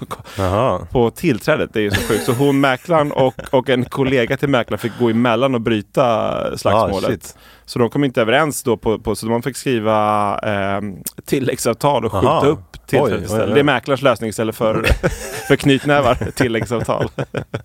på 0.91 1.09
tillträdet. 1.11 1.69
Det 1.73 1.79
är 1.79 1.83
ju 1.83 1.91
så 1.91 2.01
sjukt. 2.01 2.23
Så 2.23 2.31
hon, 2.31 2.59
mäklaren 2.59 3.11
och, 3.11 3.33
och 3.51 3.69
en 3.69 3.85
kollega 3.85 4.37
till 4.37 4.49
mäklaren 4.49 4.79
fick 4.79 4.91
gå 4.99 5.09
emellan 5.09 5.55
och 5.55 5.61
bryta 5.61 6.57
slagsmålet. 6.57 7.35
Ah. 7.37 7.39
Så 7.65 7.79
de 7.79 7.89
kom 7.89 8.03
inte 8.03 8.21
överens 8.21 8.63
då, 8.63 8.77
på, 8.77 8.99
på, 8.99 9.15
så 9.15 9.25
de 9.25 9.43
fick 9.43 9.57
skriva 9.57 10.39
eh, 10.43 10.81
tilläggsavtal 11.25 12.05
och 12.05 12.11
skjuta 12.11 12.27
Aha. 12.27 12.45
upp 12.45 12.75
oj. 12.91 13.11
Det 13.29 13.59
är 13.59 13.63
mäklarens 13.63 14.01
lösning 14.01 14.29
istället 14.29 14.55
för, 14.55 14.83
för 15.47 15.55
knytnävar, 15.55 16.31
tilläggsavtal. 16.35 17.09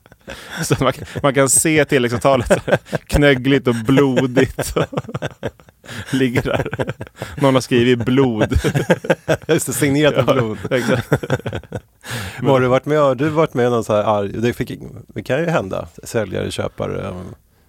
så 0.65 0.85
man, 0.85 0.93
man 1.23 1.35
kan 1.35 1.49
se 1.49 1.85
tilläggsavtalet 1.85 2.53
knöggligt 3.07 3.69
och 3.69 3.75
blodigt. 3.75 4.75
Ligger 6.13 6.43
där. 6.43 6.95
Någon 7.41 7.55
har 7.55 7.61
skrivit 7.61 8.05
blod. 8.05 8.61
Just 9.47 9.67
det, 9.67 9.73
signerat 9.73 10.27
med 10.27 10.37
blod. 10.37 10.59
Exakt. 10.71 11.11
Har 12.43 12.61
du 12.61 12.67
varit 12.67 12.87
med, 12.87 13.17
du 13.17 13.29
varit 13.29 13.55
med 13.55 13.71
någon 13.71 13.85
så 13.85 13.97
här 13.97 14.03
arg, 14.03 14.29
det, 14.29 14.53
fick, 14.53 14.81
det 15.09 15.23
kan 15.23 15.39
ju 15.39 15.47
hända, 15.47 15.89
säljare, 16.05 16.51
köpare, 16.51 17.15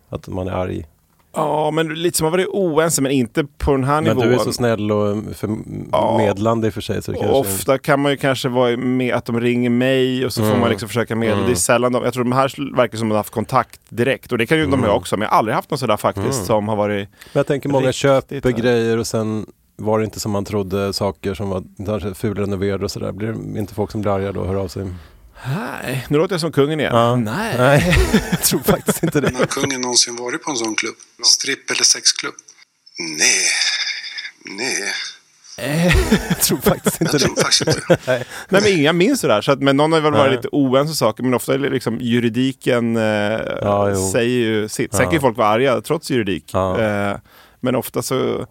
att 0.10 0.28
man 0.28 0.48
är 0.48 0.52
arg. 0.52 0.86
Ja, 1.34 1.72
men 1.72 1.94
lite 1.94 2.18
som 2.18 2.28
att 2.28 2.34
vara 2.34 2.46
oense, 2.50 3.02
men 3.02 3.12
inte 3.12 3.44
på 3.58 3.72
den 3.72 3.84
här 3.84 4.02
Men 4.02 4.04
nivån. 4.18 4.28
du 4.30 4.34
är 4.36 4.38
så 4.40 4.54
snäll 4.54 4.92
och 4.92 5.08
um, 5.08 5.34
för, 5.34 5.50
Ja. 5.92 6.18
medlande 6.18 6.68
i 6.68 6.70
och 6.70 6.74
för 6.74 6.82
sig. 6.82 7.04
Så 7.04 7.12
kanske, 7.14 7.30
Ofta 7.32 7.78
kan 7.78 8.00
man 8.00 8.12
ju 8.12 8.18
kanske 8.18 8.50
vara 8.50 8.78
med 8.78 9.16
att 9.16 9.26
de 9.26 9.40
ringer 9.42 9.70
mig 9.70 10.26
och 10.26 10.34
så 10.34 10.42
får 10.42 10.48
Mm. 10.50 10.60
man 10.60 10.70
liksom 10.70 10.88
försöka 10.90 11.16
medla. 11.16 11.36
Mm. 11.36 11.46
Det 11.46 11.54
är 11.54 11.56
sällan 11.56 11.92
de, 11.92 12.04
jag 12.04 12.14
tror 12.14 12.24
de 12.24 12.32
här 12.32 12.76
verkar 12.76 12.98
som 12.98 13.08
att 13.08 13.10
de 13.10 13.12
har 13.12 13.18
haft 13.18 13.34
kontakt 13.34 13.80
direkt. 13.90 14.32
Och 14.32 14.38
det 14.38 14.46
kan 14.46 14.58
ju 14.58 14.64
de 14.64 14.74
Mm. 14.74 14.86
ha 14.90 14.96
också, 14.96 15.18
men 15.18 15.22
jag 15.26 15.30
har 15.30 15.38
aldrig 15.38 15.56
haft 15.56 15.72
någon 15.72 15.78
sådär 15.78 15.98
faktiskt 15.98 16.34
Mm. 16.34 16.46
som 16.46 16.68
har 16.68 16.76
varit... 16.76 17.10
Men 17.10 17.40
jag 17.40 17.48
tänker 17.48 17.70
många 17.70 17.92
köper 17.92 18.42
här. 18.44 18.52
grejer 18.52 18.98
och 18.98 19.08
sen 19.08 19.46
var 19.76 20.00
det 20.00 20.06
inte 20.06 20.20
som 20.20 20.32
man 20.32 20.46
trodde 20.46 20.94
saker 20.94 21.34
som 21.34 21.50
var 21.50 21.64
kanske 21.86 22.14
fulrenoverade 22.14 22.84
och 22.86 22.92
sådär. 22.92 23.12
Blir 23.12 23.28
det 23.54 23.60
inte 23.60 23.74
folk 23.74 23.92
som 23.92 24.02
blir 24.02 24.12
arga 24.12 24.32
då 24.32 24.40
och 24.42 24.48
hör 24.48 24.56
av 24.56 24.68
sig? 24.68 24.88
Nej, 25.48 26.06
nu 26.10 26.18
låter 26.18 26.34
jag 26.34 26.42
som 26.42 26.52
kungen 26.52 26.80
igen. 26.80 26.96
Ja. 26.96 27.16
Nej. 27.16 27.56
Nej, 27.58 27.96
jag 28.32 28.42
tror 28.44 28.60
faktiskt 28.60 29.04
inte 29.04 29.22
det. 29.22 29.36
Har 29.38 29.46
kungen 29.46 29.82
någonsin 29.82 30.16
varit 30.16 30.44
på 30.44 30.52
en 30.52 30.58
sån 30.58 30.76
klubb? 30.76 30.96
Stripp 31.24 31.72
eller 31.72 31.84
sexklubb? 31.84 32.34
Nej. 33.00 33.30
Nej, 34.58 34.94
Jag 36.30 36.40
tror 36.42 36.58
faktiskt 36.58 37.02
inte 37.02 37.14
jag 37.14 37.22
tror 37.22 37.36
det. 37.36 37.42
faktiskt 37.42 37.62
inte 37.68 37.82
det. 37.88 37.98
Nej, 38.08 38.26
men 38.50 38.68
inga 38.68 38.94
minns 38.94 39.20
sådär. 39.22 39.42
Så 39.42 39.52
att, 39.52 39.60
men 39.60 39.78
någon 39.78 39.92
har 39.92 40.00
väl 40.02 40.12
varit 40.14 40.28
Nej. 40.30 40.36
lite 40.36 40.48
oense 40.52 40.96
saker, 40.96 41.24
men 41.24 41.34
ofta 41.34 41.54
är 41.54 41.58
det 41.58 41.70
liksom 41.70 41.98
juridiken 42.02 42.98
eh, 42.98 43.04
Ja, 43.62 43.96
säger 44.12 44.40
ju 44.46 44.70
sitt. 44.70 44.94
Sen 44.94 45.06
kan 45.06 45.14
ju 45.14 45.20
folk 45.20 45.38
vara 45.38 45.48
arga 45.48 45.82
trots 45.82 46.12
juridik. 46.12 46.50
Ja. 46.54 46.82
Eh, 46.82 47.18
men 47.60 47.76
ofta 47.76 48.02
så 48.02 48.48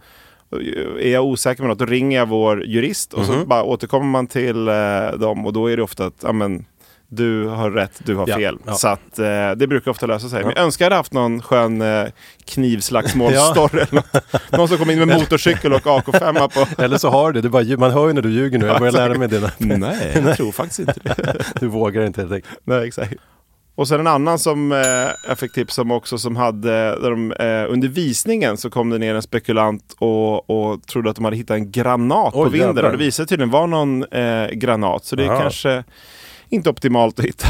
är 1.00 1.08
jag 1.12 1.24
osäker 1.24 1.62
med 1.62 1.68
något, 1.68 1.78
då 1.78 1.86
ringer 1.86 2.18
jag 2.18 2.26
vår 2.28 2.64
jurist 2.66 3.14
och 3.14 3.26
så 3.26 3.32
Mhm. 3.32 3.48
bara 3.48 3.62
återkommer 3.62 4.06
man 4.06 4.26
till 4.26 4.68
eh, 4.68 5.10
dem 5.20 5.46
och 5.46 5.52
då 5.52 5.70
är 5.70 5.76
det 5.76 5.82
ofta 5.82 6.06
att 6.06 6.14
ja, 6.22 6.32
men, 6.32 6.64
du 7.12 7.46
har 7.46 7.70
rätt, 7.70 8.00
du 8.04 8.14
har 8.14 8.28
Ja, 8.28 8.36
fel. 8.36 8.58
ja. 8.66 8.74
Så 8.74 8.88
att, 8.88 9.18
eh, 9.18 9.50
det 9.56 9.66
brukar 9.66 9.90
ofta 9.90 10.06
lösa 10.06 10.28
sig. 10.28 10.40
Ja. 10.40 10.46
Men 10.46 10.54
jag 10.56 10.64
önskar 10.64 10.84
jag 10.84 10.86
hade 10.86 10.96
haft 10.96 11.12
någon 11.12 11.42
skön 11.42 11.82
eh, 11.82 12.06
knivslagsmålsstory 12.44 13.84
Ja. 14.12 14.20
Någon 14.52 14.68
som 14.68 14.78
kom 14.78 14.90
in 14.90 14.98
med 14.98 15.08
motorcykel 15.08 15.72
och 15.72 15.80
AK5 15.82 16.48
på. 16.76 16.82
Eller 16.82 16.98
så 16.98 17.08
har 17.10 17.32
du 17.32 17.40
det, 17.40 17.48
du 17.48 17.50
bara, 17.50 17.76
man 17.78 17.90
hör 17.90 18.06
ju 18.06 18.12
när 18.12 18.22
du 18.22 18.30
ljuger 18.30 18.58
nu. 18.58 18.66
Jag 18.66 18.78
börjar 18.78 18.92
lära 18.92 19.14
mig 19.18 19.28
det. 19.28 19.50
Nej, 19.58 20.22
jag 20.24 20.36
tror 20.36 20.52
faktiskt 20.52 20.78
inte 20.78 21.00
det. 21.04 21.44
Du 21.60 21.66
vågar 21.66 22.02
inte 22.06 22.20
helt 22.20 22.32
enkelt. 22.32 22.54
Nej, 22.64 22.86
exakt. 22.88 23.14
Och 23.74 23.88
sen 23.88 24.00
en 24.00 24.06
annan 24.06 24.38
som 24.38 24.72
eh, 24.72 24.78
jag 25.28 25.38
fick 25.38 25.52
tips 25.52 25.78
om 25.78 25.90
också 25.90 26.18
som 26.18 26.36
hade, 26.36 26.70
där 27.00 27.10
de, 27.10 27.32
eh, 27.32 27.72
under 27.72 27.88
visningen 27.88 28.56
så 28.56 28.70
kom 28.70 28.90
det 28.90 28.98
ner 28.98 29.14
en 29.14 29.22
spekulant 29.22 29.96
och, 29.98 30.50
och 30.50 30.82
trodde 30.86 31.10
att 31.10 31.16
de 31.16 31.24
hade 31.24 31.36
hittat 31.36 31.54
en 31.54 31.70
granat 31.72 32.32
på 32.32 32.40
Oj, 32.40 32.50
vinden. 32.50 32.68
jävlar. 32.68 32.84
Och 32.84 32.90
det 32.90 33.04
visade 33.04 33.26
tydligen 33.26 33.50
vara 33.50 33.66
någon 33.66 34.04
eh, 34.04 34.46
granat. 34.50 35.04
Så 35.04 35.16
det 35.16 35.24
är 35.24 35.28
Aha. 35.28 35.40
kanske 35.40 35.84
inte 36.50 36.70
optimalt 36.70 37.18
att 37.18 37.24
hitta 37.24 37.46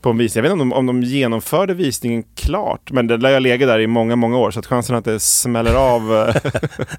på 0.00 0.10
en 0.10 0.18
visning. 0.18 0.44
Jag 0.44 0.50
vet 0.50 0.52
inte 0.52 0.62
om 0.62 0.68
de, 0.70 0.76
om 0.76 0.86
de 1.00 1.02
genomförde 1.02 1.74
visningen 1.74 2.24
klart. 2.34 2.90
Men 2.92 3.06
det 3.06 3.16
lär 3.16 3.30
jag 3.30 3.42
legat 3.42 3.68
där 3.68 3.78
i 3.80 3.86
många, 3.86 4.16
många 4.16 4.38
år. 4.38 4.50
Så 4.50 4.58
att 4.60 4.66
chansen 4.66 4.96
att 4.96 5.04
det 5.04 5.20
smäller 5.20 5.74
av 5.74 6.14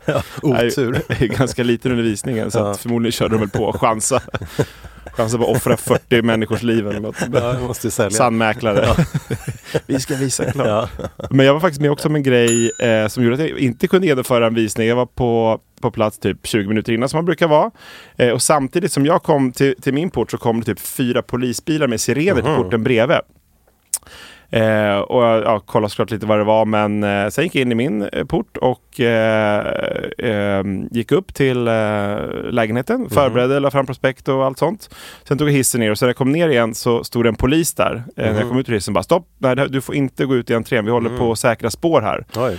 eh, 0.07 0.15
Otur. 0.41 1.01
är, 1.09 1.23
är 1.23 1.27
ganska 1.27 1.63
liten 1.63 1.91
under 1.91 2.03
visningen. 2.03 2.51
Så 2.51 2.57
Ja. 2.59 2.71
att 2.71 2.77
förmodligen 2.79 3.11
körde 3.11 3.33
de 3.35 3.39
väl 3.39 3.49
på 3.49 3.63
och 3.63 3.81
chansa. 3.81 4.21
Chansen 5.13 5.39
på 5.39 5.45
att 5.51 5.55
offra 5.57 5.77
40 5.77 6.21
människors 6.21 6.63
liv 6.63 6.87
eller 6.87 6.99
något. 6.99 7.15
Ja, 7.33 7.59
måste 7.67 7.87
ju 7.87 7.91
sälja. 7.91 8.17
Sann 8.17 8.37
mäklare. 8.37 8.87
Vi 9.85 9.99
ska 9.99 10.15
visa 10.15 10.51
klart. 10.51 10.67
Ja. 10.67 11.07
Men 11.29 11.45
jag 11.45 11.53
var 11.53 11.59
faktiskt 11.59 11.81
med 11.81 11.91
också 11.91 12.07
om 12.07 12.15
en 12.15 12.23
grej 12.23 12.71
eh, 12.79 13.07
som 13.07 13.23
gjorde 13.23 13.35
att 13.43 13.49
jag 13.49 13.59
inte 13.59 13.87
kunde 13.87 14.07
genomföra 14.07 14.47
en 14.47 14.53
visning. 14.55 14.87
Jag 14.87 14.95
var 14.95 15.05
på, 15.05 15.59
på 15.85 15.91
plats 15.91 16.19
typ 16.19 16.47
20 16.47 16.67
minuter 16.67 16.93
innan 16.93 17.09
som 17.09 17.17
man 17.17 17.25
brukar 17.25 17.47
vara. 17.47 17.71
Eh, 18.17 18.29
och 18.29 18.41
samtidigt 18.41 18.91
som 18.91 19.05
jag 19.05 19.23
kom 19.23 19.51
till, 19.51 19.75
till 19.81 19.93
min 19.93 20.09
port 20.09 20.31
så 20.31 20.37
kom 20.37 20.59
det 20.59 20.65
typ 20.65 20.79
fyra 20.79 21.21
polisbilar 21.21 21.87
med 21.87 22.01
sirener 22.01 22.41
till 22.41 22.55
porten 22.63 22.83
bredvid. 22.83 23.17
Eh, 24.49 24.97
och 24.97 25.23
jag 25.23 25.43
ja, 25.43 25.59
kollade 25.59 25.89
såklart 25.89 26.11
lite 26.11 26.25
vad 26.25 26.37
det 26.39 26.43
var 26.43 26.65
men 26.65 27.03
eh, 27.03 27.27
sen 27.29 27.43
gick 27.43 27.55
jag 27.55 27.61
in 27.61 27.71
i 27.71 27.75
min 27.75 28.01
eh, 28.01 28.25
port 28.25 28.57
och 28.57 28.99
eh, 28.99 29.65
eh, 30.17 30.63
gick 30.91 31.11
upp 31.11 31.33
till 31.33 31.67
eh, 31.67 31.73
lägenheten, 32.51 33.09
förberedde, 33.09 33.59
la 33.59 33.71
fram 33.71 33.85
prospekt 33.85 34.27
och 34.27 34.45
allt 34.45 34.57
sånt. 34.59 34.89
Sen 35.27 35.37
tog 35.37 35.47
jag 35.47 35.53
hissen 35.53 35.79
ner 35.81 35.91
och 35.91 35.97
sen 35.99 36.05
när 36.05 36.09
jag 36.09 36.17
kom 36.17 36.31
ner 36.31 36.49
igen 36.49 36.75
så 36.75 37.03
stod 37.03 37.23
det 37.25 37.29
en 37.29 37.35
polis 37.35 37.73
där. 37.73 38.03
Eh, 38.17 38.33
När 38.33 38.39
jag 38.39 38.49
kom 38.49 38.59
ut 38.59 38.69
ur 38.69 38.73
hissen 38.73 38.93
bara 38.93 39.03
stopp, 39.03 39.27
nej, 39.37 39.55
du 39.55 39.81
får 39.81 39.95
inte 39.95 40.25
gå 40.25 40.35
ut 40.35 40.49
i 40.49 40.53
entrén, 40.53 40.85
vi 40.85 40.91
håller 40.91 41.17
på 41.17 41.31
att 41.31 41.39
säkra 41.39 41.69
spår 41.69 42.01
här. 42.01 42.25
Oj. 42.35 42.57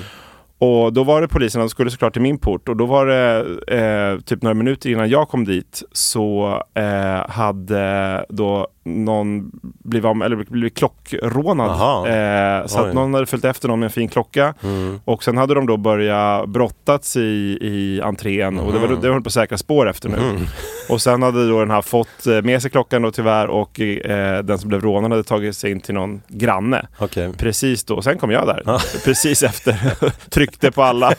Och 0.58 0.92
då 0.92 1.04
var 1.04 1.20
det 1.20 1.28
polisen, 1.28 1.60
de 1.60 1.68
skulle 1.68 1.90
såklart 1.90 2.12
till 2.12 2.22
min 2.22 2.38
port. 2.38 2.68
Och 2.68 2.76
då 2.76 2.86
var 2.86 3.06
det 3.06 3.38
eh, 3.78 4.20
typ 4.20 4.42
några 4.42 4.54
minuter 4.54 4.90
innan 4.90 5.08
jag 5.08 5.28
kom 5.28 5.44
dit 5.44 5.82
så 5.92 6.62
eh, 6.74 7.30
hade 7.30 8.24
då 8.28 8.68
någon 8.86 9.50
blivit, 9.62 10.04
om, 10.04 10.22
eller 10.22 10.36
blivit 10.36 10.76
klockrånad. 10.76 11.70
Eh, 11.70 12.66
så 12.66 12.82
Oj. 12.82 12.88
att 12.88 12.94
någon 12.94 13.14
hade 13.14 13.26
följt 13.26 13.44
efter 13.44 13.68
någon 13.68 13.80
med 13.80 13.86
en 13.86 13.90
fin 13.90 14.08
klocka. 14.08 14.54
Mm. 14.62 15.00
Och 15.04 15.24
sen 15.24 15.36
hade 15.36 15.54
de 15.54 15.66
då 15.66 15.76
börjat 15.76 16.48
brottats 16.48 17.16
i, 17.16 17.58
i 17.60 18.00
entrén 18.04 18.58
och 18.58 18.72
det 18.72 18.78
var, 18.78 18.88
det 18.88 19.10
var 19.10 19.20
på 19.20 19.30
säkra 19.30 19.58
spår 19.58 19.88
efter 19.88 20.08
nu. 20.08 20.16
Mm. 20.16 20.42
Och 20.88 21.02
sen 21.02 21.22
hade 21.22 21.48
då 21.48 21.60
den 21.60 21.70
här 21.70 21.82
fått 21.82 22.26
eh, 22.26 22.42
med 22.42 22.62
sig 22.62 22.70
klockan 22.70 23.02
då 23.02 23.10
tyvärr 23.10 23.46
och 23.46 23.80
eh, 23.80 24.44
den 24.44 24.58
som 24.58 24.68
blev 24.68 24.80
rånad 24.80 25.10
hade 25.10 25.24
tagit 25.24 25.56
sig 25.56 25.70
in 25.70 25.80
till 25.80 25.94
någon 25.94 26.22
granne. 26.28 26.86
Okej. 26.98 27.32
Precis 27.38 27.84
då, 27.84 28.02
sen 28.02 28.18
kom 28.18 28.30
jag 28.30 28.46
där. 28.46 28.62
Precis 29.04 29.42
efter. 29.42 29.76
Tryckte 30.30 30.70
på 30.70 30.82
alla, 30.82 31.14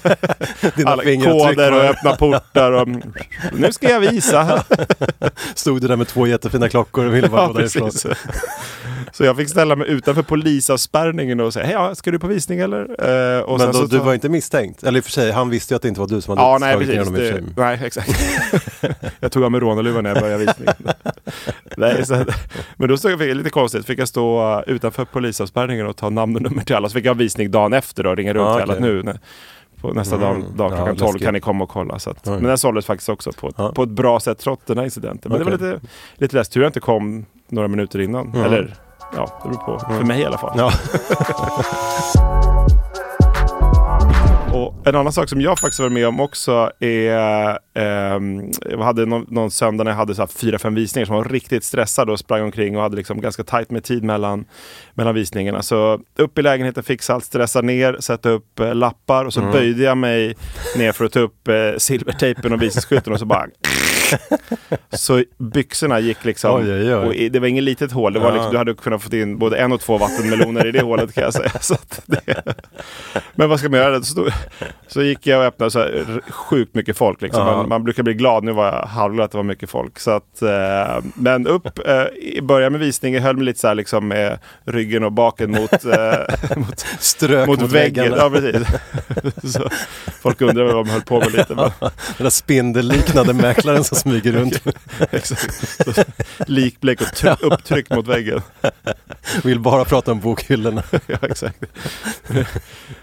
alla 0.86 1.04
koder 1.04 1.74
och 1.74 1.84
öppna 1.84 2.16
portar. 2.16 2.72
Och, 2.72 2.88
nu 3.54 3.72
ska 3.72 3.90
jag 3.90 4.00
visa. 4.00 4.64
Stod 5.56 5.82
du 5.82 5.88
där 5.88 5.96
med 5.96 6.08
två 6.08 6.28
jättefina 6.28 6.70
klockor 6.70 7.06
och 7.06 7.16
ville 7.16 7.30
bara 7.30 7.54
därifrån. 7.58 7.90
precis. 7.90 8.12
Så 9.12 9.24
jag 9.24 9.38
fick 9.38 9.50
ställa 9.50 9.76
mig 9.76 9.88
utanför 9.90 10.22
polisavspärrningen 10.24 11.40
och 11.40 11.54
säga 11.54 11.66
hej, 11.66 11.96
ska 11.96 12.12
du 12.12 12.20
på 12.20 12.28
visning 12.28 12.60
eller? 12.60 12.80
Eh, 13.38 13.42
och 13.42 13.60
Men 13.60 13.72
då, 13.72 13.86
du 13.86 13.98
var 13.98 14.14
inte 14.14 14.30
misstänkt? 14.30 14.84
Eller 14.84 14.98
i 14.98 15.02
och 15.02 15.04
för 15.06 15.12
sig, 15.12 15.32
han 15.32 15.50
visste 15.50 15.74
ju 15.74 15.76
att 15.76 15.82
det 15.82 15.88
inte 15.88 16.00
var 16.00 16.08
du 16.08 16.22
som 16.22 16.38
hade 16.38 16.50
Ja, 16.50 16.58
nej 16.58 16.72
slagit 16.74 16.90
ner 16.90 16.96
precis. 16.98 17.32
honom 17.32 17.48
i 17.48 17.52
och 17.52 17.58
nej, 17.58 17.80
exakt. 17.84 18.10
jag 19.20 19.32
tog 19.32 19.44
av 19.44 19.52
mig 19.52 19.62
rånarluvan 19.62 20.04
när 20.04 20.10
jag 20.10 20.20
började 20.20 20.46
visningen. 20.46 20.76
nej, 21.78 22.06
så, 22.06 22.26
men 22.76 22.90
då 22.90 22.98
stod 22.98 23.12
jag, 23.12 23.38
lite 23.38 23.50
konstigt, 23.50 23.86
fick 23.86 24.00
jag 24.00 24.08
stå 24.08 24.58
uh, 24.58 24.64
utanför 24.68 25.06
polisavspärrningen 25.06 25.88
och 25.88 25.96
ta 25.98 26.10
namn 26.10 26.36
och 26.36 26.42
nummer 26.42 26.64
till 26.64 26.76
alla. 26.76 26.90
Så 26.90 26.94
fick 26.94 27.06
jag 27.06 27.16
visning 27.16 27.52
dagen 27.52 27.74
efter 27.74 28.06
och 28.06 28.18
ringa 28.18 28.34
runt 28.34 28.48
Ah, 28.48 28.54
till 28.54 28.72
alla 28.72 28.80
nu. 28.80 29.04
När, 29.04 29.20
på 29.82 29.94
nästa 29.94 30.18
dag, 30.18 30.44
dag 30.56 30.72
Ja, 30.72 30.76
klockan 30.76 30.96
12 30.96 31.08
läskigt. 31.08 31.24
kan 31.24 31.34
ni 31.34 31.40
komma 31.40 31.64
och 31.64 31.70
kolla. 31.70 32.00
Så 32.00 32.10
att, 32.10 32.26
men 32.26 32.44
den 32.44 32.58
såldes 32.58 32.86
faktiskt 32.86 33.10
också 33.10 33.32
på 33.32 33.52
Ja. 33.58 33.72
på 33.76 33.84
ett 33.84 33.90
bra 33.90 34.20
sätt 34.20 34.40
trots 34.40 34.64
den 34.66 34.78
här 34.78 34.86
incidenten. 34.86 35.32
Men 35.32 35.40
det 35.40 35.46
Okej. 35.56 35.58
var 35.68 35.74
lite, 35.76 35.88
lite 36.16 36.36
lätt 36.36 36.52
tur 36.52 36.62
jag 36.62 36.70
inte 36.70 36.80
kom 36.80 37.26
några 37.50 37.68
minuter 37.68 38.00
innan. 38.00 38.28
Mm. 38.28 38.42
Eller 38.46 38.76
ja, 39.16 39.40
det 39.44 39.50
beror 39.50 39.60
på. 39.80 39.80
För 39.80 40.04
mig 40.04 40.22
i 40.22 40.26
alla 40.26 40.38
fall. 40.38 40.72
En 44.88 44.96
annan 44.96 45.14
sak 45.14 45.30
som 45.30 45.42
jag 45.42 45.60
faktiskt 45.60 45.80
var 45.80 45.90
med 45.90 46.08
om 46.08 46.20
också 46.20 46.72
är 46.80 47.58
ehm, 47.74 48.52
Jag 48.72 48.84
hade 48.84 49.06
någon, 49.06 49.26
någon 49.30 49.52
söndag 49.52 49.84
när 49.84 49.92
jag 49.92 49.98
hade 49.98 50.16
så 50.16 50.28
fyra, 50.28 50.60
fem 50.60 50.76
visningar 50.76 51.06
som 51.06 51.16
var 51.16 51.24
riktigt 51.24 51.64
stressad 51.64 52.10
och 52.10 52.20
sprang 52.20 52.44
omkring 52.44 52.76
och 52.78 52.82
hade 52.84 52.96
liksom 52.98 53.22
ganska 53.22 53.44
tajt 53.44 53.72
med 53.72 53.84
tid 53.84 54.04
mellan, 54.04 54.46
mellan 54.94 55.16
visningarna. 55.16 55.62
Så 55.62 56.00
upp 56.18 56.38
i 56.38 56.42
lägenheten, 56.42 56.84
fixa 56.84 57.14
allt, 57.14 57.26
stressa 57.26 57.62
ner, 57.62 57.98
sätta 58.00 58.30
upp 58.30 58.60
eh, 58.60 58.76
lappar 58.76 59.26
och 59.26 59.34
så 59.34 59.40
Mm. 59.40 59.52
böjde 59.52 59.84
jag 59.84 59.98
mig 59.98 60.36
ner 60.78 60.92
för 60.92 61.06
att 61.06 61.12
ta 61.12 61.20
upp 61.20 61.48
eh, 61.48 61.54
silvertejpen 61.78 62.54
och 62.54 62.62
visningsskylten 62.62 63.14
och 63.14 63.20
så 63.20 63.26
bara 63.26 63.46
så 64.94 65.24
byxorna 65.38 66.00
gick 66.00 66.26
liksom, 66.26 66.56
Oj, 66.62 66.72
oj, 66.74 66.96
oj. 66.96 67.08
och 67.08 67.14
i- 67.16 67.30
det 67.30 67.40
var 67.40 67.48
inget 67.48 67.64
litet 67.64 67.92
hål, 67.92 68.14
det 68.14 68.20
var 68.20 68.28
Ja. 68.30 68.34
liksom, 68.34 68.52
du 68.52 68.58
hade 68.58 68.74
kunnat 68.74 69.04
få 69.04 69.16
in 69.16 69.38
både 69.38 69.58
en 69.58 69.72
och 69.72 69.82
två 69.82 69.98
vattenmeloner 69.98 70.66
i 70.68 70.72
det 70.72 70.82
hålet 70.82 71.14
kan 71.16 71.24
jag 71.24 71.34
säga. 71.34 71.52
Det, 72.06 72.44
men 73.36 73.50
vad 73.50 73.60
ska 73.60 73.70
man 73.70 73.80
göra? 73.80 74.02
Så, 74.02 74.28
så 74.88 75.02
gick 75.04 75.28
jag 75.28 75.40
och 75.40 75.46
öppnade 75.46 75.72
så 75.72 75.80
här, 75.80 76.22
sjukt 76.30 76.76
mycket 76.76 76.98
folk. 76.98 77.22
Liksom. 77.22 77.48
Ja. 77.48 77.56
Man, 77.58 77.70
man 77.70 77.84
brukar 77.84 78.04
bli 78.04 78.14
glad, 78.14 78.44
nu 78.44 78.52
var 78.52 78.66
jag 78.66 78.86
halvglad 78.88 79.26
att 79.26 79.32
det 79.32 79.38
var 79.38 79.44
mycket 79.44 79.70
folk. 79.70 80.00
Så 80.00 80.12
att, 80.12 80.42
eh, 80.42 81.04
men 81.14 81.48
upp, 81.48 81.88
eh, 81.88 82.04
i 82.22 82.40
början 82.44 82.72
med 82.72 82.82
visningen, 82.82 83.24
höll 83.24 83.36
mig 83.36 83.46
lite 83.46 83.60
så 83.60 83.68
här 83.68 83.76
liksom 83.76 84.08
med 84.08 84.40
ryggen 84.66 85.04
och 85.04 85.12
baken 85.12 85.52
mot, 85.52 85.86
eh, 85.86 86.12
mot, 86.58 86.86
Strök 87.00 87.48
mot, 87.48 87.62
mot, 87.62 87.72
väggen. 87.72 88.14
Ja, 88.18 88.30
precis. 88.30 88.68
så, 89.54 89.70
folk 90.22 90.42
undrar 90.42 90.64
vad 90.64 90.76
de 90.76 90.90
höll 90.90 91.02
på 91.02 91.20
med 91.20 91.32
lite. 91.32 91.56
Men, 91.56 91.72
Den 91.80 91.90
där 92.18 92.30
spindelliknande 92.30 93.34
mäklaren 93.34 93.84
som 93.84 93.97
smyger 93.98 94.32
runt. 94.32 94.62
likblek 96.48 97.02
och 97.02 97.08
try- 97.08 97.36
upptryckt 97.42 97.90
mot 97.96 98.08
väggen. 98.08 98.42
Vill 99.44 99.60
bara 99.60 99.86
prata 99.86 100.12
om 100.12 100.20
bokhyllorna. 100.20 100.84
ja, 101.08 101.18
exakt. 101.22 101.64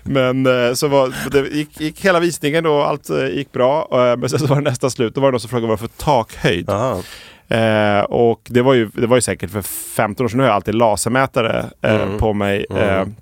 Men 0.03 0.47
eh, 0.47 0.73
så 0.75 0.89
var, 0.89 1.31
det 1.31 1.49
gick, 1.49 1.81
gick 1.81 2.05
hela 2.05 2.21
visningen 2.21 2.67
och 2.67 2.89
allt 2.89 3.11
eh, 3.11 3.27
gick 3.27 3.53
bra. 3.53 3.89
Eh, 3.93 4.17
Men 4.17 4.29
sen 4.29 4.39
så 4.39 4.47
var 4.47 4.57
det 4.57 4.63
nästa 4.71 4.91
slut. 4.91 5.15
Då 5.15 5.21
var 5.21 5.29
det 5.29 5.33
någon 5.33 5.41
som 5.41 5.51
frågade 5.51 5.69
vad 5.69 5.81
för 5.81 5.87
takhöjd. 5.89 6.71
Aha. 6.71 7.03
Eh, 7.49 8.01
och 8.01 8.41
det 8.51 8.63
var, 8.63 8.75
ju, 8.75 8.91
det 8.95 9.07
var 9.07 9.17
ju 9.17 9.21
säkert 9.21 9.51
för 9.51 9.63
15 9.63 10.25
år 10.25 10.29
sedan. 10.29 10.37
Nu 10.37 10.43
har 10.43 10.49
jag 10.49 10.55
alltid 10.57 10.75
lasermätare 10.75 11.67
eh, 11.83 11.95
Mm. 12.03 12.19
på 12.19 12.33
mig. 12.33 12.67
Eh, 12.71 12.95
Mm. 12.95 13.15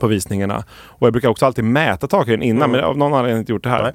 på 0.00 0.06
visningarna. 0.06 0.64
Och 0.70 1.06
jag 1.06 1.12
brukar 1.12 1.28
också 1.28 1.46
alltid 1.46 1.64
mäta 1.64 2.06
takhöjden 2.06 2.42
innan, 2.42 2.62
Mm. 2.62 2.70
men 2.70 2.84
av 2.84 2.98
någon 2.98 3.12
anledning 3.14 3.24
har 3.32 3.36
jag 3.36 3.42
inte 3.42 3.52
gjort 3.52 3.62
det 3.62 3.68
här. 3.70 3.82
Nej. 3.82 3.92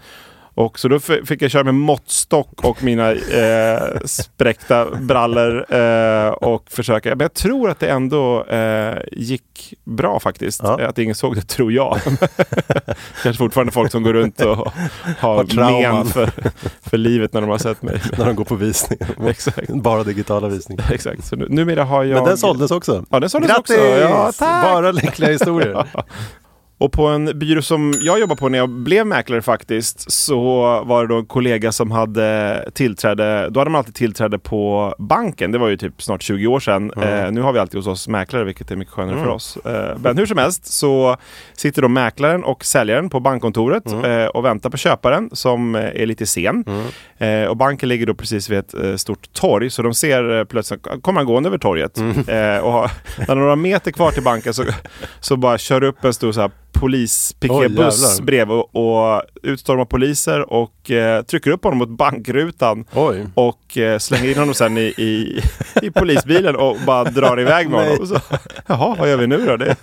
Och 0.53 0.79
så 0.79 0.87
då 0.87 0.99
fick 0.99 1.41
jag 1.41 1.51
köra 1.51 1.63
med 1.63 1.75
måttstock 1.75 2.63
och 2.63 2.83
mina 2.83 3.11
eh, 3.11 3.81
spräckta 4.05 4.85
brallor 4.85 5.75
eh, 5.75 6.27
och 6.27 6.71
försöka. 6.71 7.09
Men 7.09 7.19
jag 7.19 7.33
tror 7.33 7.69
att 7.69 7.79
det 7.79 7.87
ändå 7.87 8.43
eh, 8.45 8.97
gick 9.11 9.73
bra 9.83 10.19
faktiskt. 10.19 10.61
Ja. 10.63 10.87
Att 10.87 10.97
ingen 10.97 11.15
såg 11.15 11.35
det, 11.35 11.41
tror 11.41 11.71
jag. 11.71 11.99
Kanske 13.23 13.37
fortfarande 13.37 13.71
folk 13.71 13.91
som 13.91 14.03
går 14.03 14.13
runt 14.13 14.41
och 14.41 14.73
har 15.19 15.91
men 15.91 16.05
för, 16.05 16.29
för 16.89 16.97
livet 16.97 17.33
när 17.33 17.41
de 17.41 17.49
har 17.49 17.57
sett 17.57 17.81
mig. 17.81 18.01
När 18.17 18.25
de 18.25 18.35
går 18.35 18.45
på 18.45 18.55
visning. 18.55 18.99
Exakt. 19.27 19.69
Bara 19.69 20.03
digitala 20.03 20.47
visningar. 20.47 20.85
Exakt. 20.93 21.25
Så 21.25 21.35
nu, 21.35 21.47
numera 21.49 21.83
har 21.83 22.03
jag... 22.03 22.15
Men 22.15 22.25
den 22.25 22.37
såldes 22.37 22.71
också. 22.71 23.05
Ja, 23.09 23.19
den 23.19 23.29
såldes 23.29 23.51
Grattis! 23.51 23.77
också. 23.77 23.87
Ja, 23.87 24.31
tack! 24.39 24.63
Bara 24.63 24.91
lyckliga 24.91 25.31
historier. 25.31 25.87
Och 26.81 26.91
på 26.91 27.07
en 27.07 27.39
byrå 27.39 27.61
som 27.61 27.93
jag 28.01 28.19
jobbade 28.19 28.39
på 28.39 28.49
när 28.49 28.57
jag 28.57 28.69
blev 28.69 29.07
mäklare 29.07 29.41
faktiskt 29.41 30.11
så 30.11 30.61
var 30.83 31.01
det 31.01 31.07
då 31.13 31.19
en 31.19 31.25
kollega 31.25 31.71
som 31.71 31.91
hade 31.91 32.65
tillträde, 32.73 33.49
då 33.49 33.59
hade 33.59 33.71
man 33.71 33.79
alltid 33.79 33.95
tillträde 33.95 34.39
på 34.39 34.95
banken. 34.99 35.51
Det 35.51 35.57
var 35.57 35.67
ju 35.69 35.77
typ 35.77 36.01
snart 36.01 36.21
20 36.23 36.47
år 36.47 36.59
sedan. 36.59 36.91
Mm. 36.95 37.25
Eh, 37.25 37.31
nu 37.31 37.41
har 37.41 37.53
vi 37.53 37.59
alltid 37.59 37.75
hos 37.77 37.87
oss 37.87 38.07
mäklare 38.07 38.43
vilket 38.43 38.71
är 38.71 38.75
mycket 38.75 38.93
skönare 38.93 39.13
Mm. 39.15 39.25
för 39.25 39.31
oss. 39.33 39.57
Eh, 39.65 39.97
men 39.99 40.17
hur 40.17 40.25
som 40.25 40.37
helst 40.37 40.65
så 40.73 41.17
sitter 41.53 41.81
då 41.81 41.87
mäklaren 41.87 42.43
och 42.43 42.65
säljaren 42.65 43.09
på 43.09 43.19
bankkontoret 43.19 43.87
Mm. 43.91 44.05
eh, 44.21 44.27
och 44.27 44.45
väntar 44.45 44.69
på 44.69 44.77
köparen 44.77 45.29
som 45.33 45.75
eh, 45.75 45.81
är 46.01 46.05
lite 46.05 46.25
sen. 46.25 46.63
Mm. 46.67 47.43
Eh, 47.43 47.49
och 47.49 47.57
banken 47.57 47.89
ligger 47.89 48.05
då 48.05 48.13
precis 48.13 48.49
vid 48.49 48.59
ett 48.59 48.73
eh, 48.73 48.95
stort 48.95 49.33
torg 49.33 49.69
så 49.69 49.81
de 49.81 49.93
ser 49.93 50.45
plötsligt, 50.45 50.87
kommer 51.01 51.19
han 51.19 51.25
gående 51.27 51.49
över 51.49 51.57
torget. 51.57 51.97
Mm. 51.97 52.63
Och 52.63 52.71
har, 52.71 52.91
när 53.27 53.35
några 53.35 53.55
meter 53.55 53.91
kvar 53.91 54.11
till 54.11 54.23
banken 54.23 54.53
så, 54.53 54.63
så 55.19 55.37
bara 55.37 55.57
kör 55.57 55.83
upp 55.83 56.03
en 56.05 56.13
stor 56.13 56.31
så 56.31 56.41
här 56.41 56.51
Oj, 56.75 56.79
polispikébuss 56.79 58.01
jävlar. 58.01 58.25
bredvid 58.25 58.57
och, 58.57 58.75
och 59.15 59.21
utstormar 59.43 59.85
poliser 59.85 60.53
och 60.53 60.91
eh, 60.91 61.21
trycker 61.23 61.51
upp 61.51 61.63
honom 61.63 61.77
mot 61.79 61.89
bankrutan 61.89 62.85
Oj. 62.93 63.25
och 63.33 63.60
eh, 63.77 63.97
slänger 63.97 64.29
in 64.31 64.37
honom 64.37 64.53
sen 64.53 64.77
i, 64.77 64.81
i, 64.97 65.41
i 65.81 65.91
polisbilen 65.91 66.55
och 66.55 66.77
bara 66.85 67.03
drar 67.03 67.39
iväg 67.39 67.69
med 67.69 67.79
honom. 67.83 67.97
Och 68.01 68.07
så, 68.07 68.19
Jaha, 68.67 68.95
vad 68.99 69.09
gör 69.09 69.17
vi 69.17 69.27
nu 69.27 69.45
då? 69.45 69.57
Det 69.57 69.75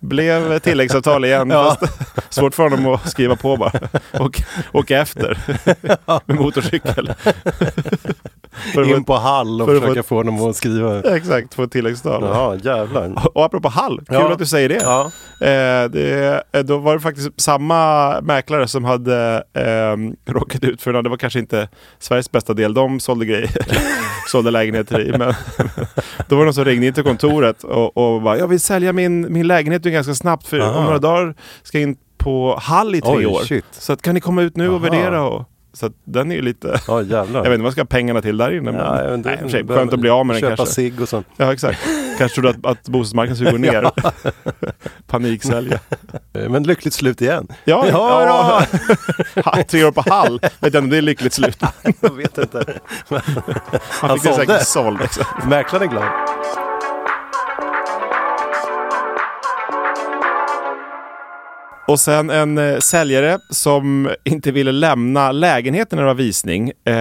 blev 0.00 0.58
tilläggsavtal 0.58 1.24
igen. 1.24 1.50
Ja. 1.50 1.76
Fast 1.80 1.92
svårt 2.34 2.54
för 2.54 2.62
honom 2.62 2.86
att 2.94 3.10
skriva 3.10 3.36
på 3.36 3.56
bara. 3.56 3.72
Och 4.20 4.42
åka 4.72 4.98
efter 4.98 5.38
med 6.26 6.36
motorcykel. 6.40 7.12
För 8.74 8.84
få 8.84 8.90
In 8.96 9.04
på 9.04 9.14
Hall 9.16 9.62
och 9.62 9.68
för 9.68 9.74
att 9.76 9.80
få 9.80 9.86
försöka 9.86 10.00
ett- 10.00 10.06
få 10.06 10.14
honom 10.16 10.50
att 10.50 10.56
skriva. 10.56 11.00
Exakt, 11.16 11.54
få 11.54 11.62
ett 11.62 11.72
tilläggsavtal. 11.72 12.22
Ja, 12.24 12.56
jävlar. 12.76 13.12
Och 13.36 13.44
apropå 13.44 13.68
Hall, 13.68 13.96
kul 13.98 14.06
Ja. 14.20 14.32
att 14.32 14.38
du 14.38 14.46
säger 14.46 14.68
det. 14.68 14.80
Ja. 14.82 15.04
Eh, 15.46 15.90
det. 15.90 16.42
eh, 16.52 16.60
Då 16.60 16.78
var 16.78 16.94
det 16.94 17.00
faktiskt 17.00 17.40
samma 17.40 18.20
mäklare 18.20 18.68
som 18.68 18.84
hade 18.84 19.44
eh, 19.54 20.32
råkat 20.32 20.64
ut 20.64 20.82
för, 20.82 21.02
det 21.02 21.08
var 21.08 21.16
kanske 21.16 21.38
inte 21.38 21.68
Sveriges 21.98 22.30
bästa 22.30 22.54
del, 22.54 22.74
de 22.74 22.99
sålde 23.00 23.26
grejer, 23.26 23.50
sålde 24.28 24.50
lägenheter 24.50 25.00
i. 25.00 25.10
Men 25.18 25.18
då 26.28 26.36
var 26.36 26.42
det 26.42 26.44
någon 26.44 26.54
som 26.54 26.64
ringde 26.64 26.86
in 26.86 26.94
till 26.94 27.02
kontoret 27.04 27.64
och, 27.64 27.96
och 27.96 28.22
bara, 28.22 28.38
jag 28.38 28.48
vill 28.48 28.60
sälja 28.60 28.92
min, 28.92 29.32
min 29.32 29.46
lägenhet 29.46 29.82
ganska 29.82 30.14
snabbt 30.14 30.46
för 30.46 30.60
Aha. 30.60 30.78
om 30.78 30.84
några 30.84 30.98
dagar 30.98 31.34
ska 31.62 31.78
jag 31.78 31.88
in 31.88 31.96
på 32.18 32.58
Hall 32.62 32.94
i 32.94 33.00
tre 33.00 33.12
Oj, 33.16 33.26
år. 33.26 33.40
shit. 33.44 33.64
Så 33.70 33.92
att, 33.92 34.02
kan 34.02 34.14
ni 34.14 34.20
komma 34.20 34.42
ut 34.42 34.56
nu 34.56 34.68
och 34.68 34.74
Aha. 34.74 34.82
värdera? 34.82 35.22
Och, 35.22 35.44
Så 35.72 35.90
den 36.04 36.30
är 36.32 36.36
ju 36.36 36.42
lite... 36.42 36.80
Ja. 36.88 37.02
Jag 37.08 37.24
vet 37.26 37.46
inte 37.46 37.58
vad 37.62 37.72
ska 37.72 37.84
pengarna 37.84 38.22
till 38.22 38.36
där 38.36 38.50
inne. 38.50 38.72
Men, 38.72 38.74
Ja, 38.74 38.98
jag 39.02 39.04
vet 39.04 39.14
inte. 39.26 39.38
nej, 39.52 39.66
skönt 39.68 39.92
att 39.92 40.00
bli 40.00 40.10
av 40.10 40.26
med 40.26 40.34
den 40.34 40.40
Köpa 40.40 40.56
kanske. 40.56 40.74
cigg 40.74 41.00
och 41.00 41.08
sånt. 41.08 41.26
Ja 41.36 41.52
exakt. 41.52 41.80
Kanske 42.18 42.34
trodde 42.40 42.50
att, 42.50 42.66
att 42.78 42.88
bostadsmarknaden 42.88 43.36
skulle 43.36 43.50
gå 43.50 43.58
ner. 43.72 43.90
Paniksälja. 45.06 45.78
Eh, 46.32 46.48
Men 46.48 46.62
lyckligt 46.62 46.94
slut 46.94 47.20
igen. 47.22 47.48
Ja, 47.64 47.84
Ja, 47.88 48.22
ja. 49.34 49.42
Ha, 49.44 49.62
Tre 49.62 49.84
år 49.84 49.90
på 49.92 50.04
Hall. 50.10 50.40
Vet 50.60 50.74
jag 50.74 50.84
om 50.84 50.90
det 50.90 50.96
är 50.96 51.02
lyckligt 51.02 51.32
slut. 51.32 51.62
Jag 52.00 52.14
vet 52.16 52.38
inte. 52.38 52.64
Han 53.08 53.20
Han 54.10 54.18
sålde. 54.18 54.36
säkert 54.36 54.66
såld. 54.66 54.98
Mäklaren 55.48 55.88
är 55.88 55.90
glad. 55.92 56.04
Och 61.90 62.00
sen 62.00 62.30
en 62.30 62.58
eh, 62.58 62.78
säljare 62.78 63.38
som 63.50 64.10
inte 64.24 64.52
ville 64.52 64.72
lämna 64.72 65.32
lägenheten 65.32 65.96
när 65.96 66.02
det 66.02 66.06
var 66.06 66.14
visning. 66.14 66.68
Eh, 66.68 66.94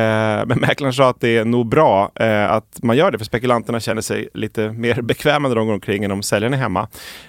men 0.46 0.60
mäklaren 0.60 0.94
sa 0.94 1.10
att 1.10 1.22
det 1.22 1.38
är 1.38 1.46
nog 1.46 1.68
bra 1.68 2.12
eh, 2.16 2.52
att 2.52 2.80
man 2.84 2.98
gör 2.98 3.12
det 3.12 3.18
för 3.18 3.26
spekulanterna 3.26 3.80
känner 3.80 4.02
sig 4.02 4.30
lite 4.34 4.72
mer 4.72 5.02
bekväma 5.02 5.48
när 5.48 5.56
de 5.56 5.68
går 5.68 5.74
omkring 5.74 6.04
än 6.04 6.12
om 6.12 6.24
säljaren 6.24 6.54
är 6.54 6.58
hemma. 6.58 6.88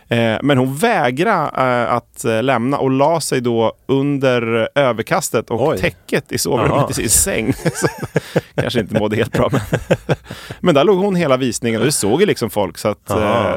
Eh, 0.08 0.36
men 0.42 0.58
hon 0.58 0.76
vägrade 0.76 1.50
eh, 1.56 1.94
att 1.94 2.24
eh, 2.24 2.42
lämna 2.42 2.78
och 2.78 2.90
la 2.90 3.20
sig 3.20 3.40
då 3.40 3.72
under 3.86 4.68
överkastet 4.74 5.50
och 5.50 5.68
Oj. 5.68 5.78
täcket 5.78 6.32
i 6.32 6.38
sovrummet 6.38 6.90
i 6.90 6.94
sin 6.94 7.10
säng. 7.10 7.52
Kanske 8.54 8.80
inte 8.80 8.98
mådde 8.98 9.16
helt 9.16 9.32
bra. 9.32 9.48
Men, 9.52 9.60
men 10.60 10.74
där 10.74 10.84
låg 10.84 10.98
hon 10.98 11.14
hela 11.14 11.36
visningen 11.36 11.80
och 11.80 11.86
det 11.86 11.92
såg 11.92 12.20
ju 12.20 12.26
liksom 12.26 12.50
folk. 12.50 12.78
Så 12.78 12.88
att, 12.88 13.10
eh, 13.10 13.56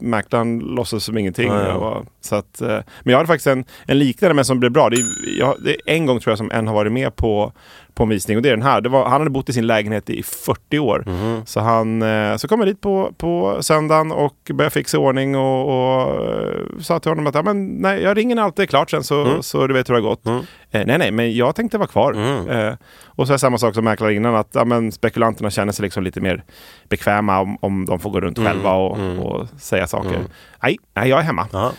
mäklaren 0.00 0.58
låtsades 0.58 1.04
som 1.04 1.18
ingenting. 1.18 1.52
Och, 1.52 2.04
så 2.20 2.36
att, 2.36 2.62
men 3.02 3.14
jag 3.16 3.18
hade 3.18 3.26
faktiskt 3.26 3.46
en, 3.46 3.64
en 3.86 3.98
liknande 3.98 4.34
men 4.34 4.44
som 4.44 4.60
blev 4.60 4.72
bra. 4.72 4.90
Det 4.90 4.96
är, 4.96 5.38
jag, 5.38 5.56
det 5.64 5.70
är 5.70 5.94
en 5.94 6.06
gång 6.06 6.20
tror 6.20 6.30
jag 6.30 6.38
som 6.38 6.50
en 6.50 6.66
har 6.66 6.74
varit 6.74 6.92
med 6.92 7.16
på, 7.16 7.52
på 7.96 8.02
en 8.02 8.08
visning 8.08 8.36
och 8.36 8.42
det 8.42 8.48
är 8.48 8.56
den 8.56 8.62
här. 8.62 8.82
Var, 8.82 9.02
han 9.04 9.20
hade 9.20 9.30
bott 9.30 9.48
i 9.48 9.52
sin 9.52 9.66
lägenhet 9.66 10.10
i 10.10 10.22
40 10.22 10.78
år. 10.78 11.02
Mhm. 11.06 11.46
Så 11.46 11.60
han 11.60 12.02
eh, 12.02 12.36
så 12.36 12.48
kom 12.48 12.60
jag 12.60 12.68
dit 12.68 12.80
på, 12.80 13.12
på 13.18 13.58
söndagen 13.60 14.12
och 14.12 14.36
började 14.54 14.70
fixa 14.74 14.98
ordning 14.98 15.36
och, 15.36 15.68
och 15.68 16.24
eh, 16.24 16.60
sa 16.80 16.98
till 17.00 17.10
honom 17.10 17.26
att 17.26 17.34
ja, 17.34 17.42
men, 17.42 17.66
nej, 17.66 18.02
jag 18.02 18.16
ringer 18.16 18.34
när 18.36 18.42
allt 18.42 18.58
är 18.58 18.66
klart 18.66 18.90
sen 18.90 19.04
så, 19.04 19.24
Mm. 19.24 19.42
så 19.42 19.66
du 19.66 19.74
vet 19.74 19.88
hur 19.88 19.94
det 19.94 20.00
har 20.00 20.08
gått. 20.08 20.26
Mm. 20.26 20.38
Eh, 20.70 20.86
nej, 20.86 20.98
nej, 20.98 21.10
men 21.10 21.36
jag 21.36 21.54
tänkte 21.54 21.78
vara 21.78 21.88
kvar. 21.88 22.12
Mm. 22.12 22.48
Eh, 22.48 22.74
och 23.06 23.26
så 23.26 23.32
är 23.32 23.36
samma 23.36 23.58
sak 23.58 23.74
som 23.74 23.84
mäklare 23.84 24.14
innan, 24.14 24.34
att 24.34 24.48
ja, 24.52 24.64
men 24.64 24.92
spekulanterna 24.92 25.50
känner 25.50 25.72
sig 25.72 25.82
liksom 25.82 26.02
lite 26.04 26.20
mer 26.20 26.44
bekväma 26.88 27.40
om, 27.40 27.58
om 27.60 27.84
de 27.84 27.98
får 28.00 28.10
gå 28.10 28.20
runt 28.20 28.38
Mm. 28.38 28.52
själva 28.52 28.72
och, 28.72 28.96
Mm. 28.98 29.18
och 29.18 29.46
säga 29.60 29.86
saker. 29.86 30.08
Mm. 30.08 30.22
Nej, 30.62 30.78
nej, 30.94 31.08
jag 31.08 31.18
är 31.18 31.22
hemma. 31.24 31.46
Ja. 31.52 31.72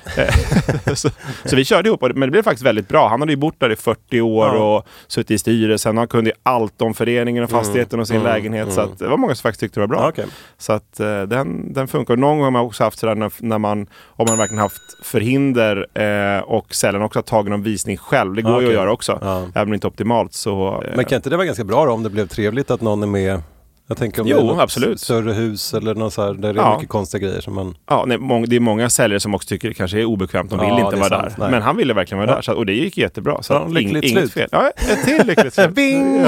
så, 0.96 1.10
så 1.46 1.56
vi 1.56 1.66
körde 1.66 1.90
ihop, 1.90 2.02
men 2.02 2.20
det 2.22 2.28
blev 2.32 2.44
faktiskt 2.44 2.66
väldigt 2.66 2.88
bra. 2.88 3.08
Han 3.08 3.20
hade 3.22 3.32
ju 3.32 3.38
bott 3.38 3.60
där 3.60 3.72
i 3.72 3.76
40 3.76 4.22
år 4.22 4.48
Ja. 4.56 4.76
och 4.78 4.88
suttit 5.08 5.32
i 5.32 5.38
styrelsen. 5.38 5.98
Han 6.08 6.10
kunde 6.10 6.30
ju 6.30 6.36
allt 6.44 6.82
om 6.82 6.94
föreningen 6.94 7.44
och 7.44 7.50
fastigheten 7.50 8.00
och 8.00 8.08
sin 8.08 8.16
Mm. 8.18 8.28
lägenhet. 8.34 8.74
Så 8.74 8.82
Mm. 8.82 8.94
att 8.94 9.00
det 9.00 9.08
var 9.08 9.18
många 9.18 9.36
som 9.36 9.42
faktiskt 9.44 9.60
tyckte 9.60 9.80
det 9.80 9.88
var 9.88 9.96
bra. 9.98 10.10
Okej. 10.10 10.26
Så 10.58 10.74
att 10.74 11.00
eh, 11.00 11.22
den, 11.22 11.74
den 11.74 11.88
funkar. 11.88 12.16
Någon 12.16 12.38
gång 12.38 12.44
har 12.44 12.52
man 12.52 12.62
också 12.62 12.84
haft 12.84 13.00
sådär 13.00 13.16
när, 13.16 13.32
när 13.40 13.58
man, 13.58 13.88
om 14.06 14.26
man 14.30 14.38
verkligen 14.38 14.62
haft 14.62 14.82
förhinder 15.04 15.88
eh, 15.94 16.42
och 16.44 16.76
sällan 16.76 17.02
också 17.02 17.20
har 17.20 17.24
tagit 17.24 17.50
någon 17.52 17.64
visning 17.64 17.98
själv. 17.98 18.34
Det 18.36 18.42
går 18.42 18.52
Ja, 18.54 18.62
ju 18.62 18.68
att 18.68 18.74
göra 18.74 18.92
också. 18.92 19.20
Ja. 19.22 19.38
Även 19.38 19.62
om 19.64 19.70
det 19.70 19.74
inte 19.76 19.88
är 19.88 19.90
optimalt 19.90 20.34
så... 20.34 20.84
eh, 20.86 20.96
Men 20.96 21.06
kan 21.06 21.16
inte 21.16 21.30
det 21.30 21.38
vara 21.38 21.46
ganska 21.46 21.64
bra 21.64 21.86
då, 21.86 21.92
om 21.92 22.04
det 22.04 22.10
blev 22.10 22.28
trevligt 22.28 22.72
att 22.72 22.82
någon 22.82 23.04
är 23.04 23.08
med? 23.08 23.42
Jag 23.90 23.98
tänker 23.98 24.22
om 24.22 24.28
Jo, 24.28 24.48
det 24.48 24.54
är 24.60 24.62
absolut. 24.64 25.00
större 25.00 25.34
hus 25.34 25.74
eller 25.74 25.96
något 25.96 26.14
så 26.14 26.22
här, 26.26 26.34
där 26.34 26.54
det 26.54 26.60
är 26.60 26.64
Ja. 26.64 26.74
mycket 26.76 26.90
konstiga 26.90 27.28
grejer 27.28 27.42
som 27.42 27.56
man... 27.56 27.76
Ja, 27.90 28.04
nej, 28.08 28.18
mång- 28.18 28.46
det 28.48 28.56
är 28.56 28.60
många 28.60 28.90
säljare 28.90 29.20
som 29.20 29.36
också 29.36 29.48
tycker 29.48 29.68
det 29.68 29.74
kanske 29.74 30.00
är 30.00 30.06
obekvämt. 30.06 30.50
De 30.50 30.60
vill 30.60 30.70
Ja, 30.70 30.86
inte 30.86 30.96
vara 30.96 31.10
sant. 31.10 31.24
där. 31.24 31.34
Nej. 31.38 31.52
Men 31.52 31.62
han 31.62 31.78
ville 31.78 31.94
verkligen 31.94 32.20
vara 32.20 32.30
Ja. 32.30 32.36
där. 32.36 32.42
Så, 32.42 32.54
och 32.54 32.66
det 32.66 32.74
gick 32.74 32.98
jättebra. 32.98 33.44
Så 33.44 33.54
Ja, 33.54 33.68
lyckligt 33.68 34.04
inget 34.04 34.20
slut. 34.20 34.34
fel. 34.34 34.50
Ja, 34.52 34.70
ett 34.92 35.06
till 35.06 35.28
lyckligt 35.28 35.54
slut. 35.54 35.70
Bing! 35.76 36.22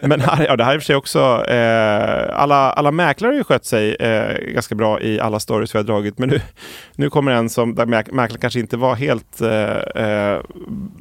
Men 0.00 0.20
här, 0.20 0.46
ja, 0.46 0.56
det 0.56 0.64
här 0.64 0.70
är 0.72 0.74
i 0.74 0.78
och 0.78 0.82
för 0.82 0.86
sig 0.86 0.96
också... 0.96 1.44
Eh, 1.48 2.40
alla, 2.40 2.72
alla 2.72 2.90
mäklare 2.90 3.30
har 3.30 3.36
ju 3.36 3.44
skött 3.44 3.64
sig 3.64 3.94
eh, 3.94 4.52
ganska 4.54 4.74
bra 4.74 5.00
i 5.00 5.20
alla 5.20 5.40
stories 5.40 5.74
vi 5.74 5.78
har 5.78 5.84
dragit. 5.84 6.18
Men 6.18 6.28
nu, 6.28 6.40
nu 6.94 7.10
kommer 7.10 7.32
en 7.32 7.48
som 7.50 7.74
där 7.74 7.86
mäk- 7.86 8.12
mäklaren 8.12 8.40
kanske 8.40 8.60
inte 8.60 8.76
var 8.76 8.94
helt... 8.94 9.40
Eh, 9.40 10.02
eh, 10.04 10.40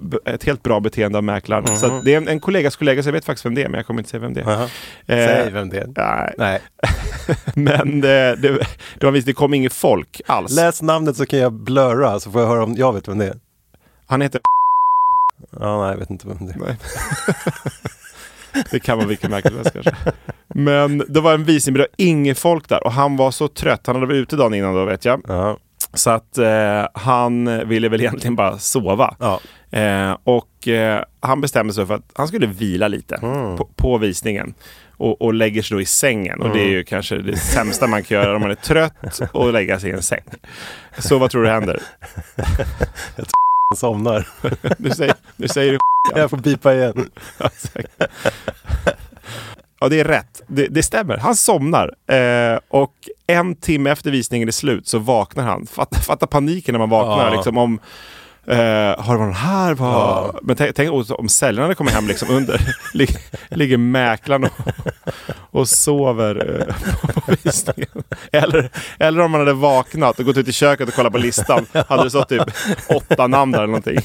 b- 0.01 0.17
ett 0.25 0.43
helt 0.43 0.63
bra 0.63 0.79
beteende 0.79 1.17
av 1.17 1.23
mäklaren. 1.23 1.63
Mhm. 1.67 1.77
Så 1.77 1.85
att 1.85 2.05
det 2.05 2.13
är 2.13 2.17
en, 2.17 2.27
en 2.27 2.39
kollegas 2.39 2.75
kollega, 2.75 3.03
så 3.03 3.09
jag 3.09 3.13
vet 3.13 3.25
faktiskt 3.25 3.45
vem 3.45 3.55
det 3.55 3.63
är. 3.63 3.69
Men 3.69 3.77
jag 3.77 3.85
kommer 3.87 3.99
inte 3.99 4.09
säga 4.09 4.21
vem 4.21 4.33
det 4.33 4.41
är. 4.41 4.61
Eh, 4.61 4.67
Säg 5.27 5.51
vem 5.51 5.69
det 5.69 5.77
är. 5.77 5.86
Nej. 5.95 6.33
Nej. 6.37 6.61
Men 7.53 8.01
det, 8.01 8.35
det, 8.35 8.67
det, 8.99 9.05
var 9.05 9.11
visst, 9.11 9.27
det 9.27 9.33
kom 9.33 9.53
inget 9.53 9.73
folk 9.73 10.21
alls. 10.27 10.55
Läs 10.55 10.81
namnet 10.81 11.15
så 11.17 11.25
kan 11.25 11.39
jag 11.39 11.53
blurra 11.53 12.19
så 12.19 12.31
får 12.31 12.41
jag 12.41 12.47
höra 12.49 12.63
om 12.63 12.73
jag 12.75 12.93
vet 12.93 13.07
vem 13.07 13.17
det 13.17 13.25
är. 13.27 13.35
Han 14.07 14.21
heter... 14.21 14.41
Ja, 15.59 15.81
nej, 15.81 15.91
jag 15.91 15.97
vet 15.97 16.09
inte 16.09 16.27
vem 16.27 16.45
det 16.47 16.53
är. 16.53 16.57
Nej. 16.57 16.77
Det 18.71 18.79
kan 18.79 18.97
vara 18.97 19.07
vilken 19.07 19.31
mäklare 19.31 19.53
som 19.53 19.71
helst 19.73 19.91
kanske. 19.91 20.11
Men 20.47 21.03
det 21.07 21.21
var 21.21 21.33
en 21.33 21.43
visning, 21.43 21.73
det 21.73 21.79
var 21.79 21.87
inget 21.97 22.39
folk 22.39 22.69
där 22.69 22.83
och 22.83 22.91
han 22.91 23.17
var 23.17 23.31
så 23.31 23.47
trött. 23.47 23.87
Han 23.87 23.95
hade 23.95 24.07
varit 24.07 24.17
ute 24.17 24.35
dagen 24.35 24.53
innan 24.53 24.73
då 24.73 24.85
vet 24.85 25.05
jag. 25.05 25.21
Ja. 25.27 25.57
Så 25.93 26.09
att 26.09 26.37
eh, 26.37 26.85
han 26.93 27.67
ville 27.67 27.89
väl 27.89 28.01
egentligen 28.01 28.35
bara 28.35 28.57
sova. 28.57 29.15
Ja. 29.19 29.39
Eh, 29.79 30.17
och 30.23 30.67
eh, 30.67 31.03
han 31.19 31.41
bestämde 31.41 31.73
sig 31.73 31.85
för 31.85 31.93
att 31.95 32.11
han 32.15 32.27
skulle 32.27 32.47
vila 32.47 32.87
lite 32.87 33.15
Mm. 33.15 33.57
på, 33.57 33.65
på 33.75 33.97
visningen. 33.97 34.53
Och, 34.97 35.21
och 35.21 35.33
lägger 35.33 35.61
sig 35.61 35.75
då 35.75 35.81
i 35.81 35.85
sängen. 35.85 36.41
Och 36.41 36.49
det 36.49 36.59
är 36.59 36.69
ju 36.69 36.83
kanske 36.83 37.17
det 37.17 37.37
sämsta 37.37 37.87
man 37.87 38.03
kan 38.03 38.17
göra 38.17 38.35
om 38.35 38.41
man 38.41 38.51
är 38.51 38.55
trött 38.55 39.21
och 39.31 39.53
lägga 39.53 39.79
sig 39.79 39.89
i 39.89 39.93
en 39.93 40.03
säng. 40.03 40.23
Så 40.97 41.17
vad 41.17 41.31
tror 41.31 41.43
du 41.43 41.49
händer? 41.49 41.81
Han 43.69 43.77
somnar. 43.77 44.27
Nu 44.77 44.89
säger, 44.89 45.15
nu 45.35 45.47
säger 45.47 45.71
du 45.71 45.79
Jag 46.15 46.29
får 46.29 46.37
bipa 46.37 46.73
igen. 46.73 47.09
Ja, 49.79 49.89
det 49.89 49.99
är 49.99 50.03
rätt. 50.03 50.41
Det, 50.47 50.67
det 50.67 50.83
stämmer. 50.83 51.17
Han 51.17 51.35
somnar. 51.35 51.93
Eh, 52.07 52.59
och 52.67 52.93
en 53.27 53.55
timme 53.55 53.89
efter 53.89 54.11
visningen 54.11 54.47
är 54.47 54.51
slut 54.51 54.87
så 54.87 54.99
vaknar 54.99 55.43
han. 55.43 55.65
Fatta, 55.65 55.99
fatta 55.99 56.27
paniken 56.27 56.73
när 56.73 56.79
man 56.79 56.89
vaknar. 56.89 57.29
Ja. 57.29 57.35
Liksom 57.35 57.57
om, 57.57 57.79
eh, 58.47 59.03
har 59.03 59.13
det 59.13 59.19
varit 59.19 59.35
här? 59.35 59.75
Ja. 59.79 60.39
Men 60.41 60.55
tänk, 60.55 60.75
tänk 60.75 61.09
om 61.11 61.29
säljarna 61.29 61.75
kommer 61.75 61.91
hem 61.91 62.07
liksom 62.07 62.29
under. 62.29 62.75
ligger, 62.93 63.17
ligger 63.49 63.77
mäklaren 63.77 64.43
och, 64.43 64.51
och 65.57 65.69
sover 65.69 66.65
eh, 66.67 66.75
på, 67.25 67.35
visningen. 67.43 68.03
Eller, 68.31 68.69
eller 68.99 69.21
om 69.21 69.31
man 69.31 69.41
hade 69.41 69.53
vaknat 69.53 70.19
och 70.19 70.25
gått 70.25 70.37
ut 70.37 70.47
i 70.47 70.53
köket 70.53 70.87
och 70.87 70.93
kollat 70.93 71.11
på 71.11 71.17
listan. 71.17 71.65
Hade 71.87 72.03
det 72.03 72.09
stått 72.09 72.29
typ 72.29 72.43
åtta 72.89 73.27
namn 73.27 73.51
där 73.51 73.59
eller 73.59 73.67
någonting. 73.67 73.99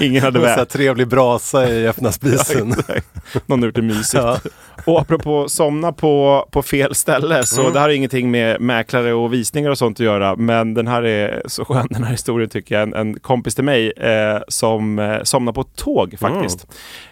Ingen 0.00 0.22
hade 0.22 0.38
väl. 0.38 0.66
trevlig 0.66 1.08
brasa 1.08 1.68
i 1.68 1.88
öppna 1.88 2.12
spisen. 2.12 2.74
Någon 3.46 3.60
har 3.60 3.66
gjort 3.66 3.74
det 3.74 3.82
mysigt. 3.82 4.14
Ja. 4.24 4.38
Och 4.84 5.00
apropå 5.00 5.48
somna 5.48 5.92
på, 5.92 6.48
på 6.50 6.62
fel 6.62 6.94
ställe, 6.94 7.46
så 7.46 7.60
Mm. 7.60 7.72
det 7.72 7.78
här 7.78 7.86
har 7.88 7.94
ingenting 7.94 8.30
med 8.30 8.60
mäklare 8.60 9.12
och 9.12 9.32
visningar 9.32 9.70
och 9.70 9.78
sånt 9.78 9.96
att 10.00 10.04
göra. 10.04 10.36
Men 10.36 10.74
den 10.74 10.86
här 10.86 11.02
är 11.02 11.42
så 11.46 11.64
skön, 11.64 11.86
den 11.90 12.04
här 12.04 12.10
historien 12.10 12.48
tycker 12.50 12.74
jag. 12.74 12.82
En, 12.82 12.94
en 12.94 13.20
kompis 13.20 13.54
till 13.54 13.64
mig 13.64 13.90
eh, 13.90 14.38
som 14.48 14.98
eh, 14.98 15.22
somnade 15.22 15.54
på 15.54 15.60
ett 15.60 15.76
tåg 15.76 16.16
faktiskt. 16.20 16.66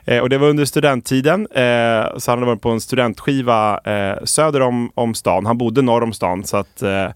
Eh, 0.05 0.19
och 0.19 0.29
det 0.29 0.39
var 0.39 0.49
under 0.49 0.65
studenttiden. 0.65 1.47
Eh, 1.51 2.19
så 2.19 2.31
han 2.31 2.39
hade 2.39 2.47
varit 2.47 2.63
på 2.63 2.71
en 2.71 2.81
studentskiva 2.89 3.81
eh, 3.85 4.25
söder 4.25 4.61
om, 4.61 4.91
om 4.95 5.15
stan. 5.15 5.47
Han 5.47 5.59
bodde 5.59 5.83
norr 5.83 6.03
om 6.03 6.13
stan 6.13 6.45
så 6.45 6.57
att 6.57 6.83
eh, 6.83 7.09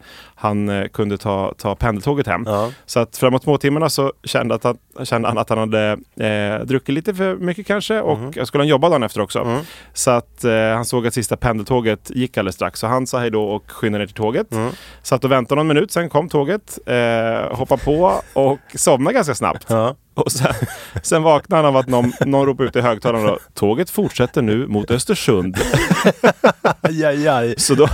han 0.42 0.68
eh, 0.68 0.88
kunde 0.88 1.18
ta, 1.18 1.54
ta 1.58 1.74
pendeltåget 1.74 2.26
hem. 2.26 2.42
Ja. 2.46 2.70
Så 2.86 3.00
att 3.00 3.16
framåt 3.16 3.42
småtimmarna 3.42 3.88
så 3.88 4.12
kände, 4.24 4.54
att 4.54 4.64
han, 4.64 4.76
kände 5.04 5.28
han 5.28 5.38
att 5.38 5.48
han 5.48 5.58
hade 5.58 5.90
eh, 6.20 6.66
druckit 6.66 6.94
lite 6.94 7.14
för 7.14 7.36
mycket 7.36 7.66
kanske 7.66 8.00
och 8.00 8.18
Mhm. 8.18 8.46
skulle 8.46 8.62
han 8.62 8.68
jobba 8.68 8.88
dagen 8.88 9.02
efter 9.02 9.20
också. 9.20 9.38
Mm. 9.38 9.60
Så 9.92 10.10
att 10.10 10.44
eh, 10.44 10.52
han 10.74 10.84
såg 10.84 11.06
att 11.06 11.14
sista 11.14 11.36
pendeltåget 11.36 12.10
gick 12.14 12.38
alldeles 12.38 12.54
strax. 12.54 12.80
Så 12.80 12.86
han 12.86 13.06
sa 13.06 13.18
hej 13.18 13.30
då 13.30 13.44
och 13.44 13.70
skyndade 13.70 14.02
ner 14.02 14.06
till 14.06 14.16
tåget. 14.16 14.52
Mm. 14.52 14.70
Satt 15.02 15.24
och 15.24 15.32
väntade 15.32 15.58
någon 15.58 15.66
minut, 15.66 15.92
sen 15.92 16.08
kom 16.08 16.28
tåget. 16.28 16.78
Eh, 16.86 17.56
hoppade 17.56 17.82
på 17.84 18.20
och 18.32 18.58
somnade 18.74 19.14
ganska 19.14 19.34
snabbt. 19.34 19.66
Ja. 19.68 19.94
Och 20.14 20.32
sen, 20.32 20.54
sen 21.02 21.22
vaknade 21.22 21.62
han 21.62 21.66
av 21.74 21.76
att 21.76 21.86
någon, 21.88 22.12
någon 22.26 22.46
ropade 22.46 22.68
ut 22.68 22.76
i 22.76 22.80
högtalaren 22.80 23.26
då, 23.26 23.38
Tåget 23.54 23.90
fortsätter 23.90 24.42
nu 24.42 24.66
mot 24.66 24.90
Östersund. 24.90 25.56
Aj, 26.80 27.04
aj, 27.04 27.28
aj. 27.28 27.54
Så 27.58 27.74
då, 27.74 27.88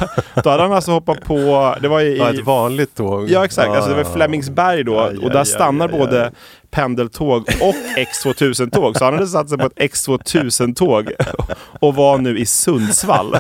då 0.45 0.51
hade 0.51 0.63
han 0.63 0.73
alltså 0.73 0.91
hoppat 0.93 1.21
på, 1.25 1.75
det 1.81 1.89
var 1.89 2.01
i, 2.01 2.19
Ja, 2.19 2.33
vanligt 2.43 2.95
tåg. 2.97 3.31
Ja 3.31 3.45
exakt, 3.45 3.69
alltså 3.69 3.89
det 3.91 3.97
var 3.97 4.03
Ja. 4.05 4.15
Flemingsberg 4.15 4.85
då 4.85 5.01
Aj, 5.01 5.19
och 5.19 5.31
där 5.31 5.45
stannar 5.45 5.89
både. 5.89 6.33
Pendeltåg 6.71 7.43
och 7.61 7.75
X2000-tåg. 7.97 8.97
Så 8.97 9.05
han 9.05 9.15
hade 9.15 9.27
satt 9.27 9.49
sig 9.49 9.59
på 9.59 9.67
ett 9.67 9.93
X2000-tåg 9.93 11.13
och 11.81 11.95
var 11.95 12.19
nu 12.19 12.39
i 12.39 12.47
Sundsvall. 12.47 13.35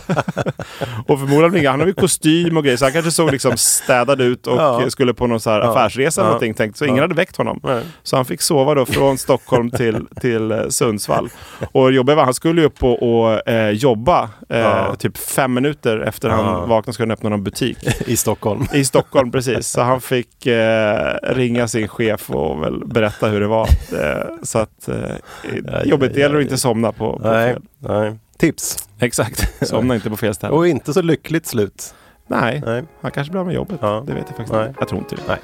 och 1.06 1.18
förmodligen, 1.20 1.70
han 1.70 1.80
hade 1.80 1.90
ju 1.90 1.94
kostym 1.94 2.56
och 2.56 2.64
grejer 2.64 2.76
så 2.76 2.84
han 2.84 2.92
kanske 2.92 3.10
såg 3.10 3.32
liksom 3.32 3.56
städad 3.56 4.20
ut 4.20 4.46
och 4.46 4.56
Ja. 4.56 4.90
skulle 4.90 5.14
på 5.14 5.26
någon 5.26 5.40
så 5.40 5.50
här 5.50 5.60
Ja. 5.60 5.70
affärsresa 5.70 6.20
eller 6.20 6.28
Ja. 6.28 6.32
någonting. 6.32 6.54
Tänkt, 6.54 6.76
så 6.76 6.84
ingen 6.84 7.00
hade 7.00 7.14
väckt 7.14 7.36
honom. 7.36 7.60
Nej. 7.62 7.82
Så 8.02 8.16
han 8.16 8.24
fick 8.24 8.42
sova 8.42 8.74
då 8.74 8.86
från 8.86 9.18
Stockholm 9.18 9.70
till, 9.70 10.06
till 10.20 10.50
eh, 10.52 10.68
Sundsvall. 10.68 11.28
Och 11.72 11.92
jobbiga 11.92 12.16
var, 12.16 12.24
han 12.24 12.34
skulle 12.34 12.60
ju 12.60 12.66
upp 12.66 12.82
och, 12.84 13.02
och 13.22 13.48
eh, 13.48 13.70
jobba 13.70 14.30
eh, 14.48 14.58
Ja. 14.58 14.94
typ 14.98 15.18
fem 15.18 15.54
minuter 15.54 15.98
efter 16.00 16.28
han 16.28 16.68
vaknade 16.68 16.92
skulle 16.94 17.04
han 17.06 17.10
öppna 17.10 17.28
någon 17.30 17.44
butik. 17.44 17.78
I 18.06 18.16
Stockholm. 18.16 18.66
I 18.72 18.84
Stockholm, 18.84 19.32
precis. 19.32 19.68
Så 19.68 19.80
han 19.82 20.00
fick 20.00 20.46
eh, 20.46 21.14
ringa 21.22 21.68
sin 21.68 21.88
chef 21.88 22.30
och 22.30 22.62
väl 22.62 22.86
berätta 22.86 23.17
berätta 23.20 23.32
hur 23.32 23.40
det 23.40 23.46
var. 23.46 23.68
Eh, 23.92 24.24
Så 24.42 24.58
att 24.58 24.88
eh, 24.88 25.82
jobbigt, 25.84 26.14
det 26.14 26.20
gäller 26.20 26.36
att 26.36 26.42
inte 26.42 26.58
somna 26.58 26.92
på, 26.92 27.18
på 27.18 27.28
Nej, 27.28 27.52
fel. 27.52 27.62
nej. 27.78 28.18
Tips. 28.38 28.88
Exakt, 29.00 29.66
somna 29.68 29.94
inte 29.94 30.10
på 30.10 30.16
fel 30.16 30.34
ställe. 30.34 30.52
Och 30.52 30.68
inte 30.68 30.92
så 30.92 31.02
lyckligt 31.02 31.46
slut. 31.46 31.94
Nej, 32.26 32.62
Nej. 32.66 32.84
han 33.00 33.10
kanske 33.10 33.30
blir 33.30 33.40
av 33.40 33.46
med 33.46 33.54
jobbet. 33.54 33.78
Ja. 33.82 34.04
Det 34.06 34.12
vet 34.14 34.24
jag 34.28 34.36
faktiskt 34.36 34.52
Nej. 34.52 34.66
inte. 34.68 34.76
Jag 34.80 34.88
tror 34.88 35.00
inte 35.00 35.16
det. 35.16 35.22
Nej. 35.28 35.38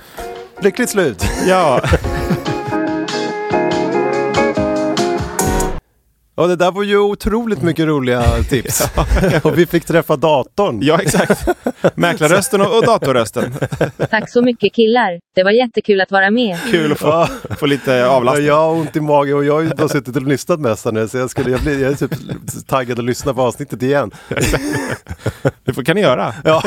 Lyckligt 0.63 0.91
slut. 0.91 1.25
Ja, 1.47 1.81
Och 6.37 6.49
det 6.49 6.57
där 6.57 6.71
var 6.71 6.83
ju 6.83 6.99
otroligt 6.99 7.63
mycket 7.63 7.87
roliga 7.87 8.23
tips. 8.51 8.89
och 9.43 9.59
vi 9.59 9.67
fick 9.67 9.85
träffa 9.85 10.17
datorn. 10.17 10.79
ja 10.83 10.99
exakt. 11.03 11.49
Mäklarrösten 11.95 12.61
och, 12.61 12.77
och 12.79 12.85
datorrösten. 12.87 13.55
Tack 14.11 14.31
så 14.31 14.43
mycket 14.43 14.75
killar. 14.75 15.21
Det 15.35 15.43
var 15.45 15.51
jättekul 15.51 16.01
att 16.01 16.11
vara 16.11 16.31
med. 16.31 16.59
Kul 16.71 16.93
att 16.93 16.99
få, 16.99 17.07
Ja. 17.09 17.29
få 17.59 17.67
lite 17.67 17.93
Ja, 17.93 18.07
avlastning. 18.09 18.47
jag 18.47 18.55
har 18.55 18.71
ont 18.73 18.97
i 18.97 19.01
magen 19.01 19.37
och 19.37 19.45
jag 19.45 19.55
har 19.55 19.61
ju 19.61 19.69
bara 19.69 19.89
suttit 19.89 20.17
och 20.17 20.23
lyssnat 20.23 20.61
mest 20.61 20.85
här 20.85 20.93
nu 20.93 21.09
så 21.09 21.19
jag, 21.19 21.31
skulle, 21.31 21.51
jag, 21.51 21.61
blir, 21.61 21.83
jag 21.83 21.93
är 21.93 21.97
typ 21.97 22.15
taggad 22.67 22.99
att 22.99 23.05
lyssna 23.05 23.35
på 23.35 23.43
avsnittet 23.43 23.83
igen. 23.83 24.11
Det 25.65 25.73
får- 25.73 25.83
kan 25.83 25.95
ni 25.97 26.01
göra. 26.03 26.35
Ja, 26.45 26.63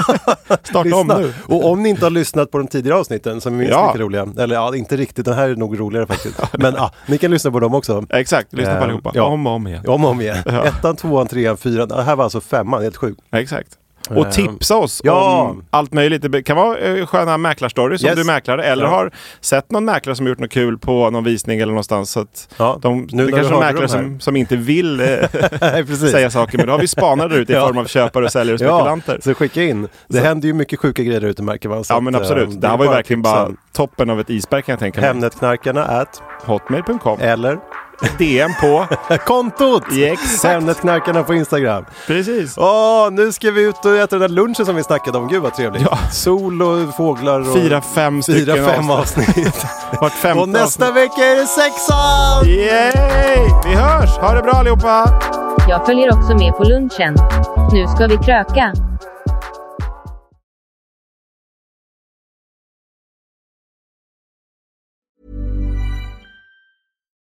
Starta 0.63 0.95
om 0.95 1.07
nu. 1.07 1.34
Och 1.45 1.65
om 1.72 1.84
ni 1.84 1.89
inte 1.89 2.05
har 2.05 2.09
lyssnat 2.09 2.51
på 2.51 2.57
de 2.57 2.68
tidigare 2.68 2.97
avsnitten 2.99 3.41
som 3.41 3.53
är 3.53 3.57
minst 3.57 3.72
Ja. 3.74 3.91
lika 3.93 4.03
roliga, 4.03 4.28
eller 4.39 4.55
ja, 4.55 4.76
inte 4.76 4.97
riktigt, 4.97 5.26
den 5.26 5.34
här 5.34 5.49
är 5.49 5.55
nog 5.55 5.80
roligare 5.80 6.07
faktiskt. 6.07 6.39
Men 6.59 6.74
ja, 6.74 6.91
ni 7.05 7.18
kan 7.18 7.32
lyssna 7.32 7.51
på 7.51 7.59
dem 7.59 7.74
också. 7.74 8.05
Exakt, 8.09 8.53
lyssna 8.53 8.72
på 8.74 8.78
Eh, 8.78 8.84
allihopa. 8.84 9.11
ja. 9.13 9.24
Om 9.24 9.47
och 9.47 9.57
om 9.58 9.68
igen. 9.68 9.84
Om 9.88 10.05
och 10.05 10.12
om 10.12 10.22
igen. 10.22 10.38
Ja. 10.45 10.66
Ettan, 10.66 10.95
tvåan, 10.95 11.28
trean, 11.28 11.58
fyran. 11.58 11.88
Det 11.88 12.03
här 12.03 12.16
var 12.16 12.24
alltså 12.24 12.41
femman, 12.41 12.82
helt 12.84 12.97
sjukt. 12.97 13.22
Exakt. 13.32 13.70
Och 14.10 14.26
Eh, 14.26 14.32
tipsa 14.32 14.76
oss 14.78 15.01
ja. 15.03 15.41
om 15.41 15.64
allt 15.70 15.93
möjligt. 15.93 16.32
Det 16.32 16.43
kan 16.43 16.58
vara 16.58 16.78
eh, 16.78 17.05
sköna 17.05 17.38
mäklarstories 17.38 18.03
om 18.03 18.08
Yes. 18.08 18.16
du 18.16 18.22
är 18.22 18.26
mäklare 18.26 18.64
eller 18.64 18.84
Ja. 18.84 18.89
har 18.89 19.12
sett 19.41 19.72
någon 19.72 19.86
mäklare 19.86 20.16
som 20.16 20.28
gjort 20.28 20.39
något 20.39 20.51
kul 20.51 20.78
på 20.78 21.10
någon 21.10 21.24
visning 21.24 21.60
eller 21.60 21.72
någonstans. 21.72 22.12
Så 22.12 22.20
att 22.20 22.49
Ja, 22.58 22.80
de, 22.82 23.08
nu 23.12 23.26
det 23.26 23.32
kanske 23.32 23.55
är 23.55 23.60
mäklare 23.60 23.88
som, 23.88 24.20
som 24.20 24.36
inte 24.36 24.55
vill 24.55 24.99
eh, 24.99 25.05
säga 26.12 26.30
saker. 26.30 26.58
Men 26.58 26.68
då 26.68 26.74
har 26.74 26.80
vi 26.80 26.88
spanare 26.88 27.28
där 27.30 27.38
ute 27.39 27.53
i 27.53 27.55
Ja. 27.60 27.68
form 27.68 27.78
av 27.78 27.86
köpare, 27.86 28.26
och 28.26 28.32
säljare 28.32 28.55
och 28.55 28.62
Ja, 28.66 28.78
spekulanter. 28.80 29.20
så 29.24 29.34
skicka 29.34 29.64
in. 29.64 29.88
Det 30.08 30.18
Så- 30.18 30.24
händer 30.24 30.47
ju 30.47 30.53
mycket 30.53 30.80
sjuka 30.80 31.03
grejer 31.03 31.22
där 31.22 31.28
ute 31.28 31.43
märker 31.43 31.70
man. 31.70 31.84
Ja 31.89 31.99
men 31.99 32.16
att, 32.16 32.22
eh, 32.22 32.28
absolut. 32.28 32.62
Det 32.62 32.68
här 32.68 32.74
är 32.74 32.78
var 32.78 32.86
ju 32.86 32.91
verkligen 32.91 33.24
tipsa. 33.24 33.36
bara 33.45 33.51
toppen 33.74 34.10
av 34.10 34.20
ett 34.20 34.30
isberg 34.30 34.62
kan 34.62 34.74
jag 34.74 34.80
tänka 34.80 35.01
mig. 35.01 35.08
Hemnetknarkarna 35.08 35.84
at 35.86 36.22
Hotmail.com. 36.45 37.20
eller 37.22 37.58
DM 38.18 38.52
på. 38.62 38.86
kontot! 39.26 39.84
Ja, 39.91 40.08
exakt. 40.08 40.54
Hemnetknarkarna 40.54 41.24
på 41.24 41.34
Instagram. 41.34 41.86
Precis. 42.08 42.58
Åh, 42.58 43.08
nu 43.12 43.32
ska 43.32 43.52
vi 43.52 43.62
ut 43.64 43.86
och 43.86 43.95
äta 43.98 44.08
den 44.20 44.20
där 44.20 44.36
lunchen 44.36 44.66
som 44.66 44.76
vi 44.76 44.84
snackade 44.84 45.18
om. 45.18 45.28
Gud 45.28 45.41
vad 45.41 45.54
trevligt. 45.54 45.82
Ja. 45.82 45.98
Sol 46.12 46.62
och 46.62 46.95
fåglar 46.95 47.39
och 47.39 47.56
Fyra, 47.58 47.82
fem 47.82 48.22
stycken 48.24 48.56
fyra, 48.56 48.72
fem 48.72 48.89
avsnitt. 48.89 49.30
avsnitt. 49.30 49.66
Vart 50.02 50.14
femte 50.14 50.41
och 50.41 50.50
nästa 50.50 50.88
avsnitt. 50.88 51.04
vecka 51.04 51.22
är 51.26 51.36
det 51.36 51.48
sexan! 51.48 52.45
Yay! 52.45 53.50
Vi 53.66 53.76
hörs! 53.76 54.10
Ha 54.18 54.34
det 54.34 54.41
bra 54.41 54.52
allihopa! 54.54 55.22
Jag 55.70 55.86
följer 55.86 56.18
också 56.18 56.36
med 56.38 56.54
på 56.58 56.64
lunchen. 56.64 57.16
Nu 57.74 57.88
ska 57.88 58.08
vi 58.08 58.18
kröka. 58.18 58.74